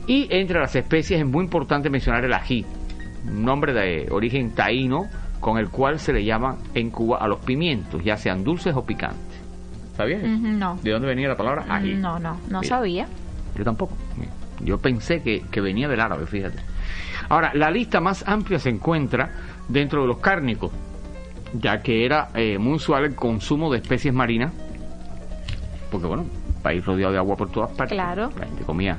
Y 0.07 0.27
entre 0.31 0.59
las 0.59 0.75
especies 0.75 1.19
es 1.21 1.25
muy 1.25 1.43
importante 1.45 1.89
mencionar 1.89 2.25
el 2.25 2.33
ají, 2.33 2.65
nombre 3.31 3.73
de 3.73 4.07
origen 4.11 4.51
taíno 4.51 5.07
con 5.39 5.57
el 5.57 5.69
cual 5.69 5.99
se 5.99 6.13
le 6.13 6.23
llama 6.23 6.57
en 6.73 6.89
Cuba 6.89 7.17
a 7.19 7.27
los 7.27 7.39
pimientos, 7.39 8.03
ya 8.03 8.17
sean 8.17 8.43
dulces 8.43 8.75
o 8.75 8.83
picantes. 8.83 9.21
¿Sabías? 9.95 10.21
eso? 10.23 10.31
Ujú, 10.33 10.47
no. 10.47 10.79
¿De 10.81 10.91
dónde 10.91 11.07
venía 11.07 11.27
la 11.27 11.37
palabra 11.37 11.65
ají? 11.69 11.95
No, 11.95 12.19
no, 12.19 12.37
no 12.49 12.61
Mira. 12.61 12.63
sabía. 12.77 13.07
Yo 13.55 13.63
tampoco. 13.63 13.95
Yo 14.61 14.77
pensé 14.79 15.21
que, 15.21 15.41
que 15.51 15.61
venía 15.61 15.87
del 15.87 15.99
árabe, 15.99 16.25
fíjate. 16.25 16.59
Ahora, 17.29 17.51
la 17.53 17.69
lista 17.69 17.99
más 17.99 18.27
amplia 18.27 18.59
se 18.59 18.69
encuentra 18.69 19.31
dentro 19.67 20.01
de 20.01 20.07
los 20.07 20.17
cárnicos, 20.17 20.71
ya 21.53 21.81
que 21.81 22.05
era 22.05 22.29
eh, 22.33 22.57
muy 22.57 22.73
usual 22.75 23.05
el 23.05 23.15
consumo 23.15 23.71
de 23.71 23.79
especies 23.79 24.13
marinas, 24.13 24.53
porque 25.91 26.07
bueno, 26.07 26.25
país 26.61 26.85
rodeado 26.85 27.11
de 27.13 27.19
agua 27.19 27.35
por 27.35 27.49
todas 27.51 27.71
partes. 27.71 27.95
Claro. 27.95 28.31
La 28.39 28.45
gente 28.45 28.63
comía 28.63 28.97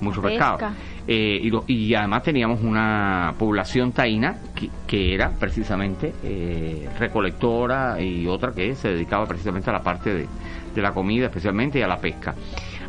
mucho 0.00 0.22
Pesca. 0.22 0.52
pescado. 0.52 0.74
Eh, 1.06 1.40
y, 1.42 1.50
lo- 1.50 1.64
y 1.66 1.94
además 1.94 2.22
teníamos 2.22 2.60
una 2.62 3.34
población 3.38 3.92
taína 3.92 4.36
que, 4.54 4.68
que 4.86 5.14
era 5.14 5.30
precisamente 5.30 6.12
eh, 6.22 6.88
recolectora 6.98 8.00
y 8.00 8.26
otra 8.26 8.52
que 8.52 8.74
se 8.74 8.88
dedicaba 8.88 9.26
precisamente 9.26 9.70
a 9.70 9.72
la 9.72 9.82
parte 9.82 10.12
de, 10.14 10.26
de 10.74 10.82
la 10.82 10.92
comida 10.92 11.26
especialmente 11.26 11.78
y 11.78 11.82
a 11.82 11.88
la 11.88 11.98
pesca. 11.98 12.34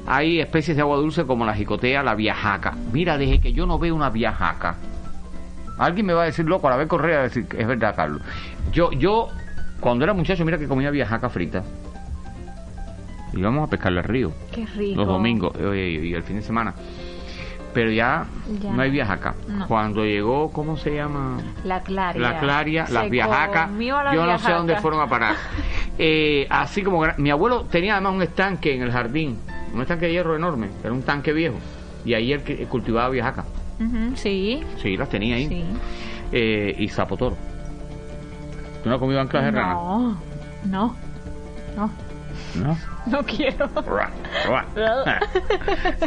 Hay 0.06 0.40
especies 0.40 0.76
de 0.76 0.82
agua 0.82 0.98
dulce 0.98 1.26
como 1.26 1.46
la 1.46 1.54
jicotea, 1.54 2.02
la 2.04 2.16
viajaca. 2.16 2.74
Mira, 2.92 3.18
desde 3.18 3.40
que 3.40 3.54
yo 3.54 3.66
no 3.66 3.78
veo 3.80 3.96
una 3.96 4.10
viajaca. 4.10 4.76
Alguien 5.78 6.06
me 6.08 6.14
va 6.14 6.24
a 6.24 6.26
decir 6.26 6.46
loco 6.46 6.68
a 6.68 6.72
la 6.72 6.78
vez 6.78 6.88
Correa, 6.88 7.20
a 7.20 7.24
decir, 7.24 7.46
es 7.58 7.68
verdad, 7.68 7.96
Carlos. 7.96 8.22
Yo, 8.74 8.92
yo, 8.92 9.28
cuando 9.80 10.04
era 10.04 10.14
muchacho, 10.14 10.44
mira 10.46 10.58
que 10.58 10.68
comía 10.68 10.90
viajaca 10.92 11.30
frita. 11.30 11.64
Íbamos 13.34 13.68
a 13.68 13.70
pescar 13.70 13.96
al 13.96 14.04
río 14.04 14.32
Qué 14.52 14.66
rico. 14.66 14.98
los 15.02 15.08
domingos 15.08 15.54
eh, 15.60 16.02
y 16.04 16.14
el 16.14 16.24
fin 16.24 16.38
de 16.38 16.42
semana. 16.42 16.74
Pero 17.74 17.92
ya, 17.92 18.26
Ya 18.62 18.72
no 18.72 18.82
hay 18.82 18.90
viajaca. 18.90 19.36
No. 19.48 19.68
Cuando 19.68 20.04
llegó, 20.04 20.52
¿cómo 20.52 20.76
se 20.78 20.96
llama? 20.96 21.38
La 21.64 21.82
claria. 21.82 22.22
La 22.22 22.40
claria, 22.40 22.86
Se 22.88 22.94
las 22.94 23.10
viajacas. 23.10 23.70
la 23.72 24.14
Yo 24.14 24.26
no 24.26 24.40
sé 24.40 24.52
dónde 24.52 24.76
fueron 24.78 25.02
a 25.02 25.08
parar. 25.08 25.36
Eh, 26.02 26.48
así 26.50 26.82
como 26.82 27.06
mi 27.18 27.30
abuelo 27.30 27.66
tenía 27.66 27.96
además 27.96 28.14
un 28.14 28.22
estanque 28.22 28.74
en 28.74 28.84
el 28.84 28.90
jardín, 28.92 29.38
un 29.74 29.82
estanque 29.82 30.06
de 30.06 30.14
hierro 30.14 30.34
enorme, 30.34 30.70
era 30.82 30.94
un 30.94 31.02
tanque 31.02 31.34
viejo. 31.34 31.58
Y 32.06 32.14
ahí 32.14 32.32
él 32.32 32.42
que- 32.42 32.66
cultivaba 32.68 33.10
viajaca. 33.10 33.44
Sí, 34.16 34.64
Sí, 34.82 34.96
las 34.96 35.10
tenía 35.10 35.36
ahí. 35.36 35.48
sí. 35.50 35.66
Eh, 36.32 36.74
y 36.80 36.88
zapotoro. 36.88 37.36
¿Tú 38.82 38.88
no 38.88 38.96
has 38.96 39.00
comido 39.02 39.20
anclas 39.20 39.44
de 39.44 39.52
rana? 39.52 39.74
No, 39.74 40.18
no, 41.76 41.92
no, 42.56 42.78
No. 43.08 43.24
quiero. 43.24 43.70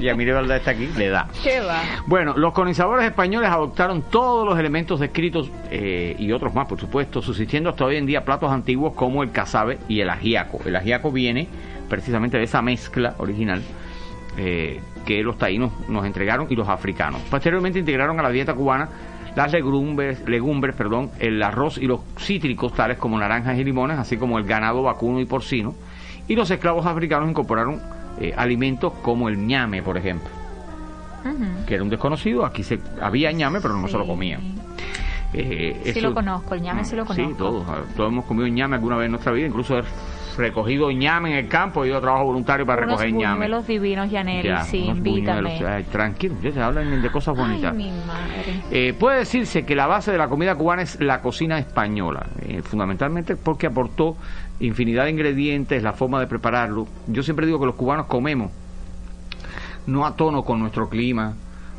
Y 0.01 0.09
a 0.09 0.15
Valdés 0.15 0.59
está 0.59 0.71
aquí, 0.73 0.89
le 0.97 1.09
da. 1.09 1.29
¿Qué 1.43 1.61
va? 1.61 1.81
Bueno, 2.07 2.35
los 2.37 2.53
colonizadores 2.53 3.07
españoles 3.07 3.51
adoptaron 3.51 4.03
todos 4.03 4.47
los 4.47 4.59
elementos 4.59 5.01
descritos 5.01 5.51
eh, 5.71 6.17
y 6.19 6.33
otros 6.33 6.55
más, 6.55 6.67
por 6.69 6.81
supuesto, 6.81 7.23
subsistiendo 7.23 7.71
hasta 7.71 7.85
hoy 7.85 7.97
en 7.97 8.07
día 8.07 8.25
platos 8.25 8.51
antiguos 8.51 8.95
como 8.95 9.23
el 9.23 9.31
casabe 9.31 9.79
y 9.89 10.01
el 10.01 10.11
ajiaco. 10.11 10.61
El 10.65 10.77
ajiaco 10.77 11.11
viene 11.11 11.49
precisamente 11.89 12.39
de 12.39 12.45
esa 12.45 12.63
mezcla 12.63 13.15
original 13.19 13.63
eh, 14.37 14.81
que 15.05 15.23
los 15.23 15.37
taínos 15.37 15.73
nos 15.89 16.07
entregaron 16.07 16.47
y 16.49 16.57
los 16.57 16.69
africanos. 16.69 17.21
Posteriormente 17.31 17.79
integraron 17.79 18.19
a 18.19 18.23
la 18.23 18.31
dieta 18.31 18.55
cubana 18.55 18.89
las 19.35 19.53
legumbres, 19.53 20.27
legumbres 20.29 20.75
perdón, 20.75 21.11
el 21.19 21.43
arroz 21.43 21.79
y 21.79 21.87
los 21.87 22.01
cítricos 22.19 22.75
tales 22.75 22.99
como 22.99 23.19
naranjas 23.19 23.59
y 23.59 23.65
limones, 23.65 23.99
así 23.99 24.17
como 24.17 24.39
el 24.39 24.45
ganado 24.45 24.83
vacuno 24.83 25.21
y 25.21 25.25
porcino. 25.25 25.75
Y 26.29 26.35
los 26.37 26.51
esclavos 26.51 26.87
africanos 26.87 27.29
incorporaron 27.31 27.81
eh, 28.21 28.33
alimentos 28.37 28.93
como 29.03 29.29
el 29.29 29.39
ñame, 29.47 29.83
por 29.83 29.97
ejemplo 29.97 30.29
que 31.67 31.75
era 31.75 31.85
un 31.85 31.89
desconocido, 31.89 32.45
aquí 32.45 32.65
se 32.65 32.81
había 33.01 33.31
ñame, 33.31 33.61
pero 33.61 33.75
no 33.77 33.87
se 33.87 33.97
lo 33.97 34.03
Sí. 34.03 34.11
comían. 34.11 34.41
Eh, 35.33 35.81
Sí 35.85 35.91
eso- 35.91 36.09
lo 36.09 36.15
conozco, 36.15 36.55
el 36.57 36.63
ñame 36.63 36.85
sí 36.85 36.97
lo 36.97 37.07
Sí, 37.07 37.23
conozco. 37.23 37.37
todos, 37.39 37.67
todos 37.97 38.11
hemos 38.13 38.25
comido 38.25 38.49
ñame 38.49 38.75
alguna 38.75 38.97
vez 38.97 39.07
en 39.07 39.13
nuestra 39.13 39.33
vida, 39.33 39.47
incluso 39.47 39.77
recogido 40.37 40.91
ñame 40.91 41.31
en 41.31 41.45
el 41.45 41.49
campo, 41.49 41.85
he 41.85 41.89
ido 41.89 41.99
a 41.99 42.01
trabajo 42.01 42.25
voluntario 42.25 42.67
para 42.67 42.83
Unos 42.83 43.01
recoger 43.01 43.13
ñame. 43.15 43.35
buñuelos 43.37 43.67
divinos, 43.67 44.11
Yaneli, 44.11 44.49
Ya, 44.49 44.63
sí, 44.65 44.79
invítame. 44.87 45.65
ay, 45.65 45.85
tranquilo, 45.85 46.35
ya 46.43 46.51
se 46.53 46.61
hablan 46.61 47.01
de 47.01 47.11
cosas 47.11 47.37
bonitas. 47.37 47.71
Ay, 47.73 47.79
mi 47.79 47.91
madre. 48.05 48.61
Eh, 48.71 48.93
puede 48.95 49.19
decirse 49.21 49.65
que 49.65 49.77
la 49.77 49.87
base 49.87 50.11
de 50.11 50.19
la 50.19 50.29
comida 50.29 50.55
cubana 50.57 50.83
es 50.83 51.01
la 51.01 51.21
cocina 51.21 51.59
española, 51.59 52.27
eh, 52.41 52.63
fundamentalmente 52.63 53.37
porque 53.37 53.69
aportó 53.69 54.17
infinidad 54.63 55.05
de 55.05 55.11
ingredientes, 55.11 55.83
la 55.83 55.93
forma 55.93 56.21
de 56.21 56.27
prepararlo. 56.27 56.87
Yo 57.07 57.23
siempre 57.23 57.47
digo 57.47 57.61
que 57.61 57.67
los 57.67 57.75
cubanos 57.75 58.07
comemos 58.07 58.51
no 59.87 60.07
a 60.07 60.15
tono 60.17 60.45
con 60.45 60.61
nuestro 60.61 60.89
clima. 60.89 61.35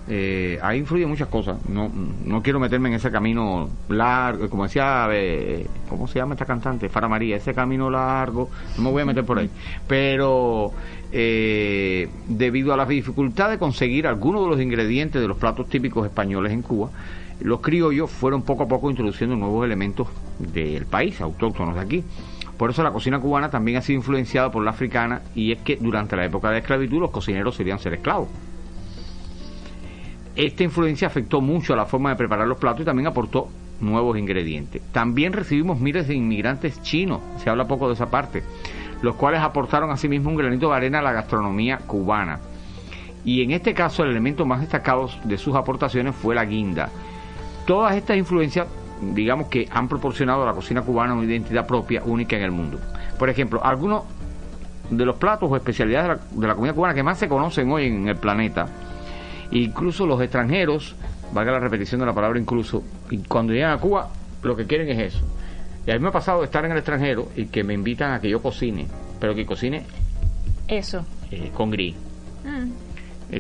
Eh, 0.06 0.60
ahí 0.62 0.80
influyen 0.80 1.08
muchas 1.08 1.30
cosas. 1.30 1.58
No, 1.70 1.90
no 2.26 2.44
quiero 2.44 2.60
meterme 2.60 2.90
en 2.90 2.96
ese 2.96 3.10
camino 3.10 3.70
largo, 3.88 4.50
como 4.50 4.64
decía, 4.64 5.08
eh, 5.12 5.66
¿cómo 5.88 6.08
se 6.08 6.20
llama 6.20 6.34
esta 6.34 6.46
cantante? 6.46 6.90
Fara 6.90 7.08
María, 7.08 7.38
ese 7.38 7.54
camino 7.54 7.90
largo. 7.90 8.50
No 8.78 8.84
me 8.84 8.92
voy 8.92 9.02
a 9.04 9.06
meter 9.06 9.24
por 9.24 9.40
ahí. 9.40 9.50
Pero 9.88 10.74
eh, 11.12 12.10
debido 12.28 12.74
a 12.74 12.78
la 12.78 12.86
dificultad 12.86 13.50
de 13.50 13.58
conseguir 13.58 14.06
algunos 14.06 14.44
de 14.44 14.50
los 14.50 14.62
ingredientes 14.62 15.22
de 15.22 15.28
los 15.28 15.38
platos 15.38 15.70
típicos 15.70 16.06
españoles 16.06 16.52
en 16.52 16.64
Cuba, 16.64 16.90
los 17.40 17.62
criollos 17.62 18.12
fueron 18.12 18.42
poco 18.44 18.64
a 18.64 18.68
poco 18.68 18.90
introduciendo 18.90 19.36
nuevos 19.36 19.66
elementos 19.66 20.08
del 20.38 20.86
país, 20.86 21.20
autóctonos 21.22 21.76
de 21.76 21.82
aquí. 21.82 22.04
Por 22.64 22.70
eso 22.70 22.82
la 22.82 22.94
cocina 22.94 23.20
cubana 23.20 23.50
también 23.50 23.76
ha 23.76 23.82
sido 23.82 23.98
influenciada 23.98 24.50
por 24.50 24.64
la 24.64 24.72
africana 24.72 25.22
y 25.36 25.52
es 25.52 25.60
que 25.64 25.76
durante 25.76 26.16
la 26.16 26.24
época 26.24 26.50
de 26.50 26.60
esclavitud 26.60 26.98
los 26.98 27.12
cocineros 27.12 27.56
solían 27.56 27.78
ser 27.78 27.96
esclavos. 27.96 28.30
Esta 30.34 30.64
influencia 30.64 31.08
afectó 31.08 31.42
mucho 31.42 31.74
a 31.74 31.76
la 31.76 31.86
forma 31.86 32.12
de 32.12 32.16
preparar 32.16 32.48
los 32.48 32.58
platos 32.58 32.84
y 32.84 32.86
también 32.86 33.08
aportó 33.08 33.50
nuevos 33.82 34.18
ingredientes. 34.18 34.82
También 34.94 35.34
recibimos 35.34 35.82
miles 35.82 36.08
de 36.08 36.14
inmigrantes 36.14 36.82
chinos, 36.82 37.20
se 37.36 37.50
habla 37.50 37.68
poco 37.68 37.90
de 37.90 37.96
esa 37.96 38.10
parte, 38.10 38.44
los 39.02 39.16
cuales 39.16 39.42
aportaron 39.42 39.92
asimismo 39.92 40.30
un 40.30 40.38
granito 40.38 40.70
de 40.70 40.76
arena 40.78 41.00
a 41.00 41.04
la 41.04 41.12
gastronomía 41.12 41.80
cubana. 41.80 42.40
Y 43.26 43.44
en 43.44 43.52
este 43.52 43.74
caso 43.74 44.04
el 44.04 44.12
elemento 44.12 44.46
más 44.46 44.62
destacado 44.62 45.10
de 45.26 45.38
sus 45.38 45.54
aportaciones 45.54 46.16
fue 46.16 46.34
la 46.34 46.46
guinda. 46.46 46.90
Todas 47.68 47.98
estas 47.98 48.16
influencias, 48.16 48.68
digamos 49.14 49.48
que 49.48 49.68
han 49.72 49.88
proporcionado 49.88 50.44
a 50.44 50.46
la 50.46 50.54
cocina 50.54 50.82
cubana 50.82 51.14
una 51.14 51.26
identidad 51.26 51.66
propia, 51.68 52.02
única 52.06 52.36
en 52.38 52.44
el 52.44 52.52
mundo. 52.52 52.80
Por 53.20 53.30
ejemplo, 53.30 53.64
algunos 53.64 54.04
de 54.90 55.06
los 55.06 55.16
platos 55.16 55.50
o 55.52 55.56
especialidades 55.56 56.08
de 56.10 56.16
la, 56.36 56.42
de 56.42 56.48
la 56.48 56.56
comida 56.56 56.74
cubana 56.74 56.94
que 56.94 57.04
más 57.04 57.18
se 57.18 57.28
conocen 57.28 57.72
hoy 57.72 57.88
en 57.88 58.08
el 58.08 58.18
planeta, 58.18 58.68
incluso 59.52 60.06
los 60.06 60.22
extranjeros, 60.22 60.96
valga 61.34 61.52
la 61.52 61.60
repetición 61.60 62.00
de 62.00 62.06
la 62.08 62.14
palabra 62.14 62.40
incluso, 62.40 62.84
y 63.10 63.18
cuando 63.20 63.54
llegan 63.54 63.72
a 63.72 63.78
Cuba, 63.78 64.10
lo 64.44 64.56
que 64.56 64.66
quieren 64.66 64.90
es 64.90 65.16
eso. 65.16 65.26
Y 65.86 65.92
a 65.92 65.96
mí 65.96 66.00
me 66.00 66.10
ha 66.10 66.12
pasado 66.12 66.44
estar 66.44 66.64
en 66.66 66.72
el 66.72 66.78
extranjero 66.78 67.28
y 67.36 67.48
que 67.48 67.64
me 67.64 67.74
invitan 67.74 68.14
a 68.14 68.22
que 68.22 68.30
yo 68.30 68.42
cocine, 68.42 68.88
pero 69.20 69.36
que 69.36 69.46
cocine 69.46 69.86
Eso. 70.68 71.06
eh, 71.32 71.52
con 71.54 71.70
gris, 71.72 71.96
Mm, 72.46 72.72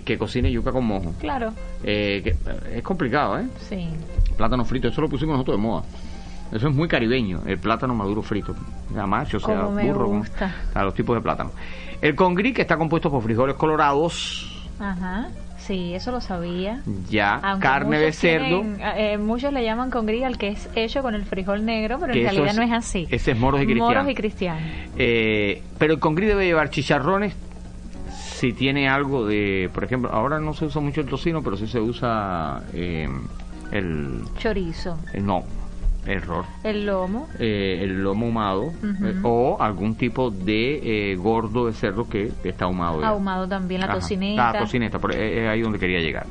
que 0.01 0.17
cocine 0.17 0.51
yuca 0.51 0.71
con 0.71 0.85
mojo. 0.85 1.13
claro. 1.19 1.53
Eh, 1.83 2.21
que, 2.23 2.77
es 2.77 2.83
complicado, 2.83 3.39
¿eh? 3.39 3.45
Sí. 3.69 3.87
Plátano 4.37 4.65
frito, 4.65 4.87
eso 4.87 5.01
lo 5.01 5.09
pusimos 5.09 5.33
nosotros 5.33 5.57
de 5.57 5.61
moda. 5.61 5.83
Eso 6.51 6.67
es 6.69 6.75
muy 6.75 6.87
caribeño, 6.87 7.41
el 7.47 7.57
plátano 7.59 7.93
maduro 7.95 8.21
frito. 8.21 8.55
Sea 8.93 9.05
macho, 9.07 9.39
sea 9.39 9.55
Como 9.61 9.71
me 9.71 9.91
burro, 9.91 10.21
a 10.73 10.83
los 10.83 10.93
tipos 10.93 11.15
de 11.15 11.21
plátano. 11.21 11.51
El 12.01 12.15
congrí, 12.15 12.53
que 12.53 12.61
está 12.61 12.77
compuesto 12.77 13.09
por 13.09 13.21
frijoles 13.23 13.55
colorados, 13.55 14.49
Ajá. 14.79 15.27
Sí, 15.57 15.93
eso 15.93 16.11
lo 16.11 16.19
sabía. 16.19 16.81
ya, 17.09 17.35
Aunque 17.35 17.63
carne 17.65 17.97
de 17.97 18.11
cerdo. 18.11 18.61
tienen, 18.61 18.81
eh, 18.81 19.17
muchos 19.17 19.53
le 19.53 19.63
llaman 19.63 19.89
congrí 19.91 20.23
al 20.25 20.37
que 20.37 20.49
es 20.49 20.69
hecho 20.75 21.01
con 21.01 21.15
el 21.15 21.23
frijol 21.23 21.63
negro, 21.63 21.99
pero 22.01 22.11
Que 22.11 22.19
en 22.19 22.25
realidad 22.25 22.47
es- 22.49 22.57
no 22.57 22.63
es 22.63 22.71
así. 22.73 23.07
ese 23.09 23.31
es 23.31 23.39
moros 23.39 23.61
y 23.61 23.65
cristianos. 23.65 23.95
Moros 23.95 24.11
y 24.11 24.13
cristianos. 24.15 24.61
Eh, 24.97 25.63
pero 25.77 25.93
el 25.93 25.99
congrí 25.99 26.25
debe 26.25 26.45
llevar 26.45 26.69
chicharrones 26.69 27.33
si 28.43 28.51
tiene 28.51 28.89
algo 28.89 29.25
de, 29.25 29.69
por 29.73 29.85
ejemplo, 29.85 30.11
ahora 30.11 30.37
no 30.37 30.53
se 30.53 30.65
usa 30.65 30.81
mucho 30.81 30.99
el 30.99 31.07
tocino, 31.07 31.41
pero 31.41 31.55
sí 31.55 31.65
se 31.65 31.79
usa 31.79 32.61
eh, 32.73 33.07
el, 33.71 34.19
Chorizo. 34.37 34.97
el- 35.13 35.25
no, 35.25 35.45
error, 36.05 36.43
El 36.61 36.85
lomo. 36.85 37.29
eh, 37.39 37.79
el 37.83 38.03
lomo 38.03 38.25
ahumado 38.25 38.73
eh, 38.83 39.15
o 39.23 39.55
algún 39.61 39.95
tipo 39.95 40.29
de 40.29 41.11
eh, 41.13 41.15
gordo 41.15 41.67
de 41.67 41.71
cerdo 41.71 42.09
que 42.09 42.33
está 42.43 42.65
ahumado. 42.65 42.99
ya. 42.99 43.07
Ahumado 43.07 43.47
también, 43.47 43.79
la 43.79 43.87
Ajá. 43.87 43.95
tocineta. 43.95 44.51
La 44.51 44.59
tocineta, 44.59 44.99
por- 44.99 45.15
es 45.15 45.47
ahí 45.47 45.61
donde 45.61 45.79
quería 45.79 46.01
llegar. 46.01 46.25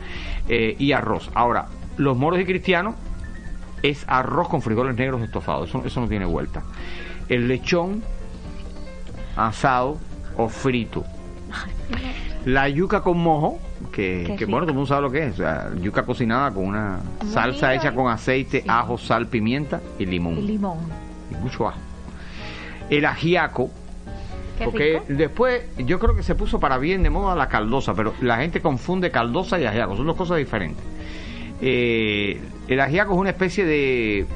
Y 0.46 0.92
arroz. 0.92 1.30
Ahora, 1.32 1.68
los 1.96 2.14
moros 2.14 2.38
y 2.40 2.44
cristianos 2.44 2.94
es 3.82 4.04
arroz 4.06 4.48
con 4.48 4.60
frijoles 4.60 4.94
negros 4.98 5.22
estofados. 5.22 5.70
Eso, 5.70 5.82
eso 5.86 6.00
no 6.02 6.08
tiene 6.08 6.26
vuelta. 6.26 6.62
El 7.30 7.48
lechón 7.48 8.02
asado 9.34 9.96
o 10.36 10.48
frito. 10.50 11.04
La 12.44 12.68
yuca 12.68 13.02
con 13.02 13.18
mojo, 13.18 13.60
que, 13.92 14.34
que 14.36 14.46
bueno, 14.46 14.60
todo 14.62 14.70
el 14.70 14.74
mundo 14.74 14.86
sabe 14.88 15.02
lo 15.02 15.10
que 15.12 15.26
es. 15.26 15.34
o 15.34 15.36
sea, 15.36 15.70
yuca 15.80 16.02
cocinada 16.04 16.50
con 16.50 16.64
una 16.66 16.98
Muy 17.22 17.30
salsa 17.32 17.68
bien. 17.70 17.80
hecha 17.80 17.94
con 17.94 18.10
aceite, 18.10 18.62
Sí. 18.62 18.66
ajo, 18.68 18.98
sal, 18.98 19.26
pimienta 19.28 19.80
y 19.98 20.06
limón. 20.06 20.38
Y 20.38 20.42
limón. 20.42 20.78
Y 21.30 21.34
mucho 21.36 21.68
ajo. 21.68 21.78
El 22.90 23.04
ajiaco, 23.06 23.70
Qué 24.58 24.64
porque 24.64 24.92
rico. 24.94 25.04
después 25.08 25.62
yo 25.78 25.98
creo 26.00 26.16
que 26.16 26.22
se 26.24 26.34
puso 26.34 26.58
para 26.58 26.78
bien 26.78 27.02
de 27.04 27.10
moda 27.10 27.36
la 27.36 27.48
caldosa, 27.48 27.94
pero 27.94 28.12
la 28.20 28.38
gente 28.38 28.60
confunde 28.60 29.10
caldosa 29.12 29.60
y 29.60 29.64
ajiaco, 29.64 29.96
son 29.96 30.06
dos 30.06 30.16
cosas 30.16 30.38
diferentes. 30.38 30.84
Eh, 31.60 32.40
el 32.66 32.80
ajiaco 32.80 33.12
es 33.14 33.18
una 33.20 33.30
especie 33.30 33.64
de 33.64 34.26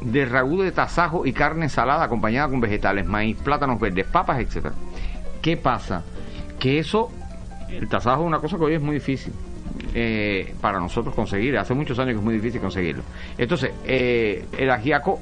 de 0.00 0.24
ragú 0.26 0.60
de 0.60 0.72
tasajo 0.72 1.24
y 1.24 1.32
carne 1.32 1.68
salada 1.68 2.04
acompañada 2.04 2.48
con 2.48 2.60
vegetales, 2.60 3.06
maíz, 3.06 3.36
plátanos 3.42 3.80
verdes, 3.80 4.06
papas, 4.06 4.40
etcétera. 4.40 4.74
¿Qué 5.40 5.56
pasa? 5.56 6.02
Que 6.66 6.80
eso, 6.80 7.12
el 7.70 7.86
tasajo 7.86 8.22
es 8.22 8.26
una 8.26 8.40
cosa 8.40 8.56
que 8.56 8.64
hoy 8.64 8.74
es 8.74 8.82
muy 8.82 8.94
difícil 8.94 9.32
eh, 9.94 10.52
para 10.60 10.80
nosotros 10.80 11.14
conseguir. 11.14 11.56
Hace 11.56 11.74
muchos 11.74 11.96
años 12.00 12.14
que 12.14 12.18
es 12.18 12.24
muy 12.24 12.34
difícil 12.34 12.60
conseguirlo. 12.60 13.04
Entonces, 13.38 13.70
eh, 13.84 14.44
el 14.58 14.68
ajiaco 14.72 15.20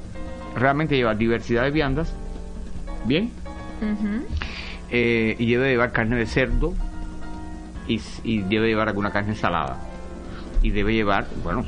realmente 0.55 0.95
lleva 0.95 1.13
diversidad 1.13 1.61
de 1.61 1.69
viandas, 1.69 2.15
bien, 3.03 3.29
Ujú. 3.79 4.25
eh, 4.89 5.35
y 5.37 5.51
debe 5.53 5.69
llevar 5.69 5.91
carne 5.91 6.15
de 6.15 6.25
cerdo 6.25 6.73
y, 7.87 8.01
y 8.23 8.41
debe 8.41 8.69
llevar 8.69 8.87
alguna 8.87 9.11
carne 9.11 9.35
salada. 9.35 9.77
Y 10.63 10.71
debe 10.71 10.95
llevar, 10.95 11.27
bueno, 11.43 11.63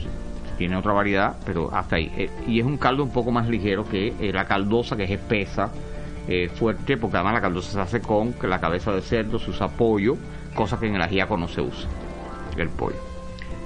tiene 0.58 0.76
otra 0.76 0.92
variedad, 0.94 1.38
pero 1.46 1.72
hasta 1.72 1.98
ahí. 1.98 2.12
Eh, 2.18 2.32
y 2.48 2.60
es 2.62 2.66
un 2.66 2.78
caldo 2.78 3.04
un 3.04 3.12
poco 3.12 3.30
más 3.30 3.48
ligero 3.48 3.88
que 3.88 4.32
la 4.34 4.46
caldosa, 4.46 4.98
que 4.98 5.04
es 5.04 5.12
espesa, 5.12 5.70
eh, 6.28 6.50
fuerte, 6.50 6.98
porque 6.98 7.18
además 7.18 7.36
la 7.36 7.42
caldosa 7.42 7.72
se 7.72 7.80
hace 7.80 8.02
con 8.02 8.36
la 8.42 8.60
cabeza 8.60 8.92
de 8.92 9.02
cerdo, 9.02 9.40
se 9.40 9.52
usa 9.52 9.70
pollo, 9.70 10.18
cosa 10.54 10.80
que 10.80 10.88
en 10.88 10.96
el 10.96 11.02
ajiaco 11.02 11.38
no 11.38 11.48
se 11.48 11.62
usa, 11.62 11.90
el 12.58 12.70
pollo. 12.70 13.07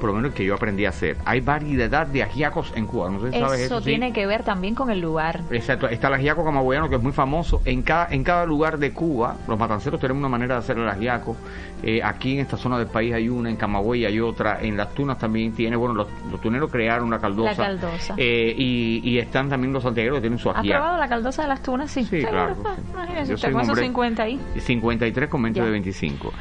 Por 0.01 0.09
lo 0.09 0.15
menos 0.17 0.33
que 0.33 0.43
yo 0.43 0.55
aprendí 0.55 0.85
a 0.85 0.89
hacer. 0.89 1.15
Hay 1.25 1.39
variedad 1.41 2.05
de 2.07 2.23
ajiacos 2.23 2.73
en 2.75 2.87
Cuba, 2.87 3.09
no 3.11 3.21
sé 3.21 3.31
si 3.31 3.39
sabes 3.39 3.59
Eso 3.61 3.75
eso. 3.75 3.79
sí. 3.81 3.85
tiene 3.91 4.11
que 4.11 4.25
ver 4.25 4.43
también 4.43 4.73
con 4.75 4.89
el 4.89 4.99
lugar. 4.99 5.41
Exacto, 5.51 5.87
está 5.87 6.07
el 6.09 6.15
ajiaco 6.15 6.43
camagüeyano 6.43 6.89
que 6.89 6.95
es 6.95 7.01
muy 7.03 7.11
famoso. 7.11 7.61
En 7.65 7.83
cada, 7.83 8.07
en 8.11 8.23
cada 8.23 8.45
lugar 8.45 8.79
de 8.79 8.91
Cuba, 8.91 9.37
los 9.47 9.57
matanceros 9.59 9.99
tenemos 10.01 10.19
una 10.19 10.29
manera 10.29 10.55
de 10.55 10.59
hacer 10.59 10.77
el 10.77 10.89
ajiaco. 10.89 11.37
Eh, 11.83 12.01
aquí 12.03 12.33
en 12.33 12.39
esta 12.41 12.57
zona 12.57 12.77
del 12.77 12.87
país 12.87 13.13
hay 13.13 13.29
una, 13.29 13.49
en 13.49 13.55
Camagüey 13.55 14.05
hay 14.05 14.19
otra, 14.19 14.59
en 14.61 14.75
las 14.75 14.93
tunas 14.93 15.17
también 15.19 15.51
tiene. 15.53 15.75
Bueno, 15.75 15.93
los, 15.95 16.07
los 16.31 16.41
tuneros 16.41 16.71
crearon 16.71 17.07
una 17.07 17.19
caldosa. 17.19 17.51
La 17.51 17.55
caldosa. 17.67 18.15
Eh, 18.17 18.53
y, 18.57 19.01
y 19.03 19.19
están 19.19 19.49
también 19.49 19.71
los 19.71 19.83
santiagueros 19.83 20.17
que 20.17 20.21
tienen 20.21 20.39
su 20.39 20.49
¿Has 20.49 20.57
ajiaco. 20.57 20.79
probado 20.79 20.97
la 20.99 21.07
caldosa 21.07 21.41
de 21.43 21.47
las 21.47 21.61
tunas? 21.61 21.91
Sí, 21.91 22.05
claro, 22.05 22.55
sí. 22.55 22.81
Imagínese 22.91 23.33
usted 23.35 23.37
soy 23.37 23.51
con 23.51 23.55
un 23.55 23.61
esos 23.61 23.69
hombre- 23.73 23.85
50 23.85 24.23
ahí. 24.23 24.39
53 24.57 25.29
con 25.29 25.41
20 25.43 25.59
Ya. 25.59 25.65
de 25.65 25.71
25. 25.71 26.33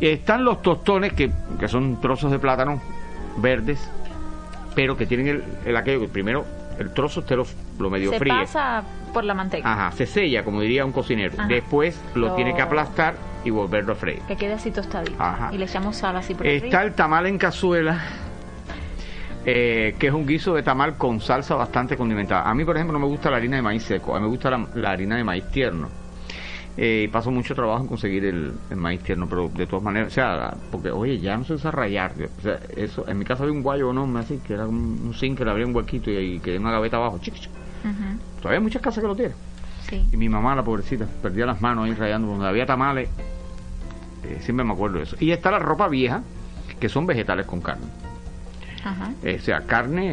Están 0.00 0.44
los 0.44 0.62
tostones 0.62 1.12
que, 1.14 1.30
que 1.58 1.66
son 1.68 2.00
trozos 2.00 2.30
de 2.30 2.38
plátano 2.38 2.80
verdes, 3.40 3.90
pero 4.74 4.96
que 4.96 5.06
tienen 5.06 5.28
el, 5.28 5.44
el 5.64 5.76
aquello 5.76 6.00
que 6.00 6.08
primero 6.08 6.44
el 6.78 6.92
trozo 6.92 7.20
usted 7.20 7.36
lo, 7.36 7.44
lo 7.80 7.90
medio 7.90 8.10
Se 8.12 8.18
fríe. 8.18 8.32
pasa 8.32 8.84
por 9.12 9.24
la 9.24 9.34
manteca. 9.34 9.70
Ajá, 9.72 9.92
se 9.96 10.06
sella, 10.06 10.44
como 10.44 10.60
diría 10.60 10.84
un 10.84 10.92
cocinero. 10.92 11.34
Ajá. 11.36 11.48
Después 11.48 12.00
lo 12.14 12.28
Lo- 12.28 12.34
tiene 12.34 12.54
que 12.54 12.62
aplastar 12.62 13.14
y 13.44 13.50
volverlo 13.50 13.94
a 13.94 13.96
freír. 13.96 14.20
Que 14.28 14.36
quede 14.36 14.52
así 14.54 14.70
tostadito. 14.70 15.20
Ajá. 15.20 15.50
Y 15.52 15.58
le 15.58 15.64
echamos 15.64 15.96
sal 15.96 16.16
así 16.16 16.34
por 16.34 16.46
Está 16.46 16.66
arriba. 16.78 16.82
el 16.84 16.94
tamal 16.94 17.26
en 17.26 17.38
cazuela, 17.38 18.00
eh, 19.44 19.96
que 19.98 20.08
es 20.08 20.12
un 20.12 20.26
guiso 20.26 20.54
de 20.54 20.62
tamal 20.62 20.96
con 20.96 21.20
salsa 21.20 21.54
bastante 21.54 21.96
condimentada. 21.96 22.48
A 22.48 22.54
mí, 22.54 22.64
por 22.64 22.76
ejemplo, 22.76 22.92
no 22.92 23.00
me 23.04 23.06
gusta 23.10 23.30
la 23.30 23.38
harina 23.38 23.56
de 23.56 23.62
maíz 23.62 23.82
seco, 23.82 24.14
a 24.14 24.18
mí 24.18 24.24
me 24.24 24.28
gusta 24.30 24.50
la, 24.50 24.66
la 24.74 24.90
harina 24.90 25.16
de 25.16 25.24
maíz 25.24 25.44
tierno. 25.50 25.88
Eh, 26.80 27.06
y 27.06 27.08
paso 27.08 27.32
mucho 27.32 27.56
trabajo 27.56 27.82
en 27.82 27.88
conseguir 27.88 28.24
el, 28.24 28.52
el 28.70 28.76
maíz 28.76 29.00
tierno, 29.02 29.26
pero 29.28 29.48
de 29.48 29.66
todas 29.66 29.82
maneras, 29.82 30.12
o 30.12 30.14
sea, 30.14 30.56
porque, 30.70 30.92
oye, 30.92 31.18
ya 31.18 31.36
no 31.36 31.42
se 31.42 31.54
usa 31.54 31.72
rayar. 31.72 32.12
O 32.38 32.40
sea, 32.40 32.60
eso, 32.76 33.04
en 33.08 33.18
mi 33.18 33.24
casa 33.24 33.42
había 33.42 33.52
un 33.52 33.64
guayo 33.64 33.90
enorme 33.90 34.20
así, 34.20 34.38
que 34.46 34.54
era 34.54 34.64
un, 34.64 35.00
un 35.04 35.12
zinc 35.12 35.38
que 35.38 35.44
le 35.44 35.50
abría 35.50 35.66
un 35.66 35.74
huequito 35.74 36.08
y, 36.08 36.16
y 36.16 36.38
que 36.38 36.56
una 36.56 36.70
gaveta 36.70 36.98
abajo, 36.98 37.18
chic, 37.18 37.34
Todavía 38.40 38.58
hay 38.58 38.62
muchas 38.62 38.80
casas 38.80 39.02
que 39.02 39.08
lo 39.08 39.16
tienen. 39.16 39.34
Sí. 39.90 40.06
Y 40.12 40.16
mi 40.16 40.28
mamá, 40.28 40.54
la 40.54 40.62
pobrecita, 40.62 41.04
perdía 41.20 41.46
las 41.46 41.60
manos 41.60 41.86
ahí 41.86 41.94
rayando. 41.94 42.28
Donde 42.28 42.46
había 42.46 42.64
tamales, 42.64 43.08
eh, 44.24 44.38
siempre 44.40 44.64
me 44.64 44.72
acuerdo 44.72 44.98
de 44.98 45.02
eso. 45.04 45.16
Y 45.18 45.32
está 45.32 45.50
la 45.50 45.58
ropa 45.58 45.88
vieja, 45.88 46.22
que 46.78 46.88
son 46.88 47.06
vegetales 47.06 47.46
con 47.46 47.60
carne. 47.60 47.86
Ajá. 48.84 49.10
Eh, 49.24 49.38
o 49.40 49.44
sea, 49.44 49.62
carne 49.62 50.12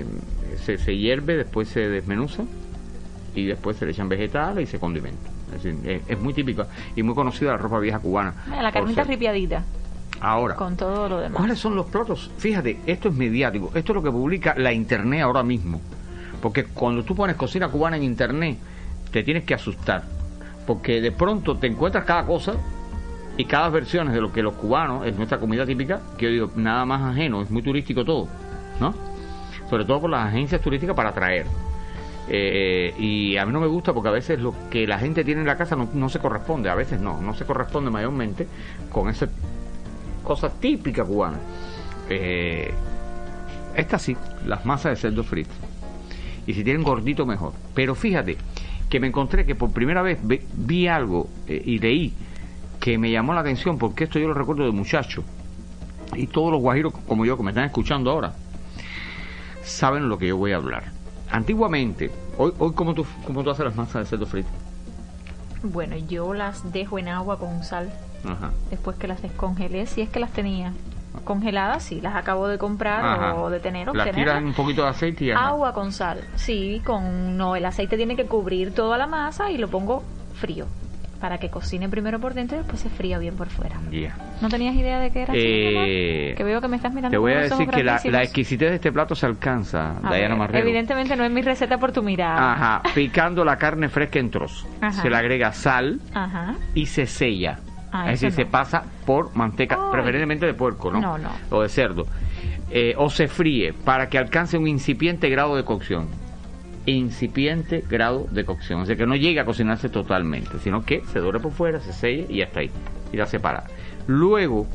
eh, 0.00 0.04
se, 0.64 0.78
se 0.78 0.96
hierve, 0.96 1.36
después 1.36 1.68
se 1.68 1.90
desmenuza 1.90 2.44
y 3.34 3.44
después 3.44 3.76
se 3.76 3.84
le 3.84 3.92
echan 3.92 4.08
vegetales 4.08 4.66
y 4.66 4.70
se 4.70 4.78
condimenta. 4.78 5.35
Es, 5.54 5.62
decir, 5.62 6.02
es, 6.08 6.20
muy 6.20 6.34
típica 6.34 6.66
y 6.94 7.02
muy 7.02 7.14
conocida 7.14 7.52
la 7.52 7.56
ropa 7.58 7.78
vieja 7.78 7.98
cubana. 7.98 8.34
La 8.50 8.72
carnita 8.72 9.02
ser- 9.02 9.10
ripiadita. 9.10 9.62
Ahora, 10.20 10.56
Con 10.56 10.76
todo 10.76 11.08
lo 11.08 11.18
demás. 11.18 11.36
¿Cuáles 11.36 11.58
son 11.58 11.76
los 11.76 11.86
platos? 11.86 12.30
Fíjate, 12.38 12.80
esto 12.86 13.08
es 13.08 13.14
mediático. 13.14 13.70
Esto 13.74 13.92
es 13.92 13.96
lo 13.96 14.02
que 14.02 14.10
publica 14.10 14.54
la 14.56 14.72
internet 14.72 15.22
ahora 15.22 15.42
mismo. 15.42 15.80
Porque 16.40 16.64
cuando 16.64 17.04
tú 17.04 17.14
pones 17.14 17.36
cocina 17.36 17.68
cubana 17.68 17.96
en 17.96 18.02
internet, 18.02 18.56
te 19.12 19.22
tienes 19.22 19.44
que 19.44 19.54
asustar. 19.54 20.04
Porque 20.66 21.00
de 21.00 21.12
pronto 21.12 21.56
te 21.56 21.66
encuentras 21.66 22.04
cada 22.04 22.24
cosa 22.24 22.54
y 23.36 23.44
cada 23.44 23.68
versiones 23.68 24.14
de 24.14 24.20
lo 24.20 24.32
que 24.32 24.42
los 24.42 24.54
cubanos, 24.54 25.06
es 25.06 25.14
nuestra 25.16 25.38
comida 25.38 25.66
típica, 25.66 26.00
que 26.16 26.26
yo 26.26 26.30
digo, 26.30 26.50
nada 26.56 26.86
más 26.86 27.02
ajeno, 27.02 27.42
es 27.42 27.50
muy 27.50 27.62
turístico 27.62 28.04
todo, 28.04 28.28
¿no? 28.80 28.94
Sobre 29.68 29.84
todo 29.84 30.00
por 30.00 30.10
las 30.10 30.26
agencias 30.28 30.60
turísticas 30.62 30.96
para 30.96 31.10
atraer. 31.10 31.46
Eh, 32.28 32.92
y 32.98 33.36
a 33.36 33.46
mí 33.46 33.52
no 33.52 33.60
me 33.60 33.66
gusta 33.68 33.92
porque 33.92 34.08
a 34.08 34.12
veces 34.12 34.40
lo 34.40 34.52
que 34.68 34.86
la 34.86 34.98
gente 34.98 35.22
tiene 35.24 35.42
en 35.42 35.46
la 35.46 35.56
casa 35.56 35.76
no, 35.76 36.08
se 36.08 36.18
corresponde, 36.18 36.68
a 36.68 36.74
veces 36.74 37.00
no, 37.00 37.20
no 37.20 37.34
se 37.34 37.44
corresponde 37.44 37.90
mayormente 37.90 38.48
con 38.90 39.08
esa 39.08 39.28
cosa 40.24 40.50
típica 40.50 41.04
cubana. 41.04 41.38
Eh, 42.10 42.72
Estas 43.76 44.02
sí, 44.02 44.16
las 44.46 44.64
masas 44.64 44.92
de 44.92 44.96
cerdo 44.96 45.22
frito. 45.22 45.50
Y 46.46 46.54
si 46.54 46.64
tienen 46.64 46.82
gordito, 46.82 47.26
mejor. 47.26 47.52
Pero 47.74 47.94
fíjate 47.94 48.36
que 48.88 49.00
me 49.00 49.06
encontré 49.08 49.44
que 49.44 49.54
por 49.54 49.70
primera 49.72 50.02
vez 50.02 50.18
ve- 50.22 50.44
vi 50.54 50.86
algo 50.88 51.28
eh, 51.46 51.60
y 51.64 51.78
leí 51.78 52.12
que 52.80 52.98
me 52.98 53.10
llamó 53.10 53.34
la 53.34 53.40
atención, 53.40 53.78
porque 53.78 54.04
esto 54.04 54.18
yo 54.18 54.28
lo 54.28 54.34
recuerdo 54.34 54.64
de 54.64 54.70
muchacho. 54.70 55.22
Y 56.14 56.26
todos 56.28 56.52
los 56.52 56.60
guajiros 56.60 56.92
como 57.06 57.24
yo 57.24 57.36
que 57.36 57.42
me 57.42 57.50
están 57.50 57.64
escuchando 57.64 58.10
ahora 58.10 58.34
saben 59.62 60.08
lo 60.08 60.18
que 60.18 60.28
yo 60.28 60.36
voy 60.36 60.52
a 60.52 60.56
hablar. 60.56 60.95
Antiguamente, 61.30 62.10
hoy, 62.38 62.52
hoy 62.58 62.72
¿cómo, 62.74 62.94
tú, 62.94 63.06
¿cómo 63.26 63.42
tú 63.42 63.50
haces 63.50 63.64
las 63.64 63.76
masas 63.76 64.02
de 64.02 64.06
cerdo 64.06 64.26
frito? 64.26 64.48
Bueno, 65.62 65.96
yo 65.96 66.34
las 66.34 66.72
dejo 66.72 66.98
en 66.98 67.08
agua 67.08 67.38
con 67.38 67.64
sal 67.64 67.90
Ajá. 68.24 68.50
después 68.70 68.96
que 68.96 69.08
las 69.08 69.22
descongelé, 69.22 69.86
si 69.86 70.00
es 70.02 70.08
que 70.08 70.20
las 70.20 70.32
tenía 70.32 70.72
congeladas, 71.24 71.82
sí, 71.82 72.00
las 72.00 72.14
acabo 72.14 72.46
de 72.46 72.58
comprar 72.58 73.04
Ajá. 73.04 73.34
o 73.36 73.50
de 73.50 73.58
tener, 73.58 73.88
Las 73.94 74.14
en 74.16 74.44
un 74.44 74.54
poquito 74.54 74.82
de 74.82 74.88
aceite 74.88 75.24
y 75.24 75.26
ya. 75.28 75.38
Agua 75.38 75.72
con 75.72 75.92
sal, 75.92 76.20
sí, 76.36 76.82
con 76.84 77.36
no, 77.36 77.56
el 77.56 77.64
aceite 77.64 77.96
tiene 77.96 78.16
que 78.16 78.26
cubrir 78.26 78.74
toda 78.74 78.98
la 78.98 79.06
masa 79.06 79.50
y 79.50 79.58
lo 79.58 79.68
pongo 79.68 80.02
frío 80.34 80.66
para 81.16 81.38
que 81.38 81.50
cocine 81.50 81.88
primero 81.88 82.18
por 82.20 82.34
dentro 82.34 82.56
y 82.56 82.60
después 82.60 82.80
se 82.80 82.88
fría 82.88 83.18
bien 83.18 83.36
por 83.36 83.48
fuera. 83.48 83.76
¿No 84.40 84.48
tenías 84.48 84.74
idea 84.74 84.98
de 85.00 85.10
qué 85.10 85.22
era? 85.22 85.32
Eh, 85.36 86.34
que 86.36 86.44
veo 86.44 86.60
que 86.60 86.68
me 86.68 86.76
estás 86.76 86.92
mirando. 86.92 87.10
Te 87.10 87.18
voy 87.18 87.32
a 87.32 87.40
decir 87.40 87.68
que 87.68 87.82
la, 87.82 88.00
la 88.04 88.22
exquisitez 88.22 88.70
de 88.70 88.74
este 88.76 88.92
plato 88.92 89.14
se 89.14 89.26
alcanza, 89.26 89.96
A 90.02 90.14
Diana 90.14 90.46
ver. 90.46 90.56
Evidentemente 90.56 91.16
no 91.16 91.24
es 91.24 91.30
mi 91.30 91.42
receta 91.42 91.78
por 91.78 91.92
tu 91.92 92.02
mirada. 92.02 92.52
Ajá, 92.52 92.82
picando 92.94 93.44
la 93.44 93.56
carne 93.56 93.88
fresca 93.88 94.18
en 94.18 94.30
trozos. 94.30 94.66
Ajá. 94.80 95.02
Se 95.02 95.10
le 95.10 95.16
agrega 95.16 95.52
sal 95.52 96.00
Ajá. 96.14 96.54
y 96.74 96.86
se 96.86 97.06
sella. 97.06 97.58
Ah, 97.92 98.12
es 98.12 98.20
decir, 98.20 98.32
se 98.32 98.44
pasa 98.46 98.82
por 99.06 99.34
manteca, 99.34 99.76
Ay. 99.76 99.92
preferentemente 99.92 100.44
de 100.44 100.54
puerco, 100.54 100.90
¿no? 100.92 101.00
No, 101.00 101.18
no. 101.18 101.30
O 101.50 101.62
de 101.62 101.68
cerdo. 101.68 102.04
Eh, 102.70 102.94
o 102.98 103.08
se 103.08 103.28
fríe 103.28 103.72
para 103.72 104.08
que 104.08 104.18
alcance 104.18 104.58
un 104.58 104.66
incipiente 104.66 105.30
grado 105.30 105.56
de 105.56 105.64
cocción. 105.64 106.08
Incipiente 106.86 107.84
grado 107.88 108.26
de 108.30 108.44
cocción. 108.44 108.80
O 108.80 108.86
sea, 108.86 108.96
que 108.96 109.06
no 109.06 109.16
llegue 109.16 109.40
a 109.40 109.44
cocinarse 109.44 109.88
totalmente, 109.88 110.58
sino 110.60 110.84
que 110.84 111.02
se 111.12 111.18
dore 111.18 111.40
por 111.40 111.52
fuera, 111.52 111.80
se 111.80 111.92
selle 111.92 112.26
y 112.28 112.38
ya 112.38 112.44
está 112.44 112.60
ahí. 112.60 112.70
Y 113.12 113.16
la 113.16 113.26
separa. 113.26 113.64
Luego, 114.06 114.66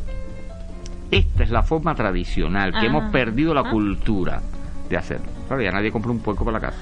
esta 1.10 1.44
es 1.44 1.50
la 1.52 1.64
forma 1.64 1.96
tradicional, 1.96 2.74
que 2.80 2.86
hemos 2.86 3.12
perdido 3.12 3.54
la 3.54 3.62
Ajá. 3.62 3.72
cultura 3.72 4.42
de 4.90 4.98
hacerlo. 4.98 5.28
Claro, 5.48 5.62
ya 5.62 5.72
nadie 5.72 5.92
compra 5.92 6.12
un 6.12 6.20
puerco 6.20 6.44
para 6.46 6.60
la 6.60 6.68
casa. 6.68 6.80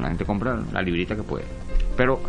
La 0.00 0.08
gente 0.08 0.24
compra 0.24 0.58
la 0.72 0.80
librita 0.82 1.14
que 1.16 1.22
puede. 1.22 1.44
Pero 1.96 2.20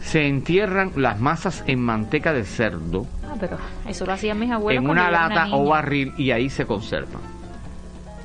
se 0.00 0.26
entierran 0.26 0.92
las 0.96 1.20
masas 1.20 1.64
en 1.66 1.80
manteca 1.80 2.32
de 2.32 2.44
cerdo 2.44 3.06
Ah, 3.24 3.34
pero 3.40 3.56
eso 3.88 4.04
lo 4.04 4.12
hacían 4.12 4.38
mis 4.38 4.50
abuelos. 4.50 4.82
en 4.84 4.90
una 4.90 5.10
lata 5.10 5.48
o 5.52 5.68
barril 5.68 6.12
y 6.18 6.32
ahí 6.32 6.50
se 6.50 6.66
conservan. 6.66 7.22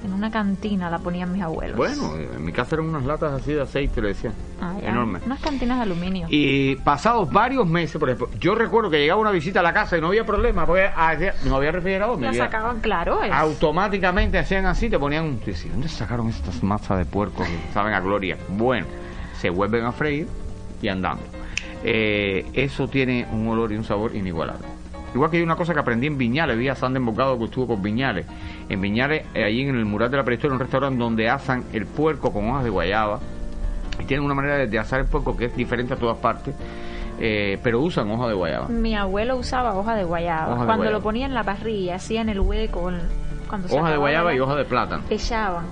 En 0.03 0.13
una 0.13 0.29
cantina 0.31 0.89
la 0.89 0.99
ponían 0.99 1.31
mis 1.33 1.41
abuelos. 1.41 1.75
Bueno, 1.75 2.15
en 2.15 2.45
mi 2.45 2.51
casa 2.51 2.75
eran 2.75 2.87
unas 2.87 3.03
latas 3.03 3.33
así 3.33 3.51
de 3.53 3.61
aceite, 3.63 4.01
le 4.01 4.09
decía. 4.09 4.31
Ah, 4.61 4.75
ya. 4.81 4.89
Enormes. 4.89 5.23
Unas 5.25 5.39
cantinas 5.41 5.77
de 5.77 5.83
aluminio. 5.83 6.27
Y 6.29 6.75
pasados 6.77 7.31
varios 7.31 7.65
meses, 7.67 7.97
por 7.97 8.09
ejemplo, 8.09 8.29
yo 8.39 8.53
recuerdo 8.55 8.89
que 8.91 8.99
llegaba 8.99 9.19
una 9.19 9.31
visita 9.31 9.59
a 9.59 9.63
la 9.63 9.73
casa 9.73 9.97
y 9.97 10.01
no 10.01 10.07
había 10.07 10.25
problema, 10.25 10.65
porque 10.65 10.89
no 11.45 11.55
había 11.55 11.71
refrigerador. 11.71 12.21
la 12.21 12.33
sacaban, 12.33 12.79
claro. 12.79 13.23
es- 13.23 13.31
automáticamente 13.31 14.37
hacían 14.37 14.65
así, 14.67 14.89
te 14.89 14.99
ponían 14.99 15.25
un... 15.25 15.39
decía, 15.43 15.71
¿Dónde 15.71 15.89
sacaron 15.89 16.29
estas 16.29 16.61
masas 16.63 16.99
de 16.99 17.05
puerco 17.05 17.43
que 17.43 17.73
saben 17.73 17.93
a 17.93 17.99
gloria? 17.99 18.37
Bueno, 18.49 18.85
se 19.39 19.49
vuelven 19.49 19.83
a 19.85 19.91
freír 19.91 20.27
y 20.81 20.87
andando. 20.89 21.23
Eh, 21.83 22.45
eso 22.53 22.87
tiene 22.87 23.27
un 23.31 23.47
olor 23.47 23.71
y 23.71 23.75
un 23.77 23.83
sabor 23.83 24.15
inigualable. 24.15 24.65
Igual 25.13 25.31
que 25.31 25.37
hay 25.37 25.43
una 25.43 25.55
cosa 25.55 25.73
que 25.73 25.79
aprendí 25.79 26.07
en 26.07 26.17
Viñales, 26.17 26.57
vi 26.57 26.67
a 26.67 26.75
Sandra 26.75 26.99
Embocado 26.99 27.37
que 27.37 27.45
estuvo 27.45 27.67
por 27.67 27.81
Viñales. 27.81 28.25
En 28.69 28.81
Viñales, 28.81 29.25
eh, 29.33 29.43
allí 29.43 29.61
en 29.61 29.75
el 29.75 29.85
mural 29.85 30.11
de 30.11 30.17
la 30.17 30.23
prehistoria, 30.23 30.53
un 30.53 30.59
restaurante 30.59 30.99
donde 30.99 31.29
asan 31.29 31.63
el 31.73 31.85
puerco 31.85 32.31
con 32.31 32.49
hojas 32.49 32.63
de 32.63 32.69
guayaba. 32.69 33.19
Y 33.99 34.03
tienen 34.05 34.25
una 34.25 34.35
manera 34.35 34.57
de, 34.57 34.67
de 34.67 34.77
asar 34.79 34.99
el 34.99 35.05
puerco 35.07 35.35
que 35.35 35.45
es 35.45 35.55
diferente 35.55 35.93
a 35.93 35.97
todas 35.97 36.17
partes, 36.17 36.53
eh, 37.19 37.57
pero 37.63 37.81
usan 37.81 38.11
hoja 38.11 38.27
de 38.27 38.33
guayaba. 38.35 38.67
Mi 38.67 38.95
abuelo 38.95 39.37
usaba 39.37 39.73
hoja 39.75 39.95
de 39.95 40.03
guayaba. 40.03 40.49
Hoja 40.53 40.59
de 40.61 40.65
cuando 40.65 40.75
guayaba. 40.75 40.97
lo 40.97 41.03
ponía 41.03 41.25
en 41.25 41.33
la 41.33 41.43
parrilla, 41.43 41.95
hacían 41.95 42.29
el 42.29 42.39
hueco. 42.39 42.91
Cuando 43.49 43.67
se 43.69 43.79
Hoja 43.79 43.91
de 43.91 43.97
guayaba 43.97 44.29
la- 44.31 44.35
y 44.35 44.39
hoja 44.39 44.55
de 44.55 44.65
plátano. 44.65 45.03
Echaban. 45.09 45.65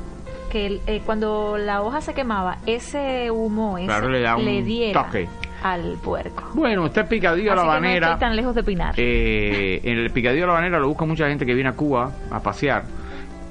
Que 0.49 0.65
el- 0.67 0.81
eh, 0.87 1.01
cuando 1.05 1.57
la 1.57 1.81
hoja 1.83 1.99
se 2.01 2.13
quemaba, 2.13 2.57
ese 2.65 3.29
humo 3.29 3.77
ese, 3.77 3.87
Claro, 3.87 4.09
le 4.09 4.21
da 4.21 4.37
un 4.37 4.45
diera 4.65 5.03
toque. 5.03 5.27
Al 5.65 5.97
puerco. 5.97 6.43
Bueno, 6.53 6.85
este 6.85 7.03
picadillo 7.05 7.51
a 7.51 7.55
la 7.55 7.61
que 7.61 7.65
no 7.65 7.71
habanera. 7.71 8.07
estoy 8.09 8.19
tan 8.19 8.35
lejos 8.35 8.53
de 8.53 8.63
Pinar. 8.63 8.93
Eh, 8.97 9.81
en 9.83 9.97
el 9.97 10.11
picadillo 10.11 10.41
de 10.43 10.47
la 10.47 10.53
habanera 10.53 10.79
lo 10.79 10.87
busca 10.89 11.05
mucha 11.05 11.27
gente 11.27 11.43
que 11.43 11.55
viene 11.55 11.69
a 11.69 11.73
Cuba 11.73 12.11
a 12.29 12.39
pasear. 12.39 12.83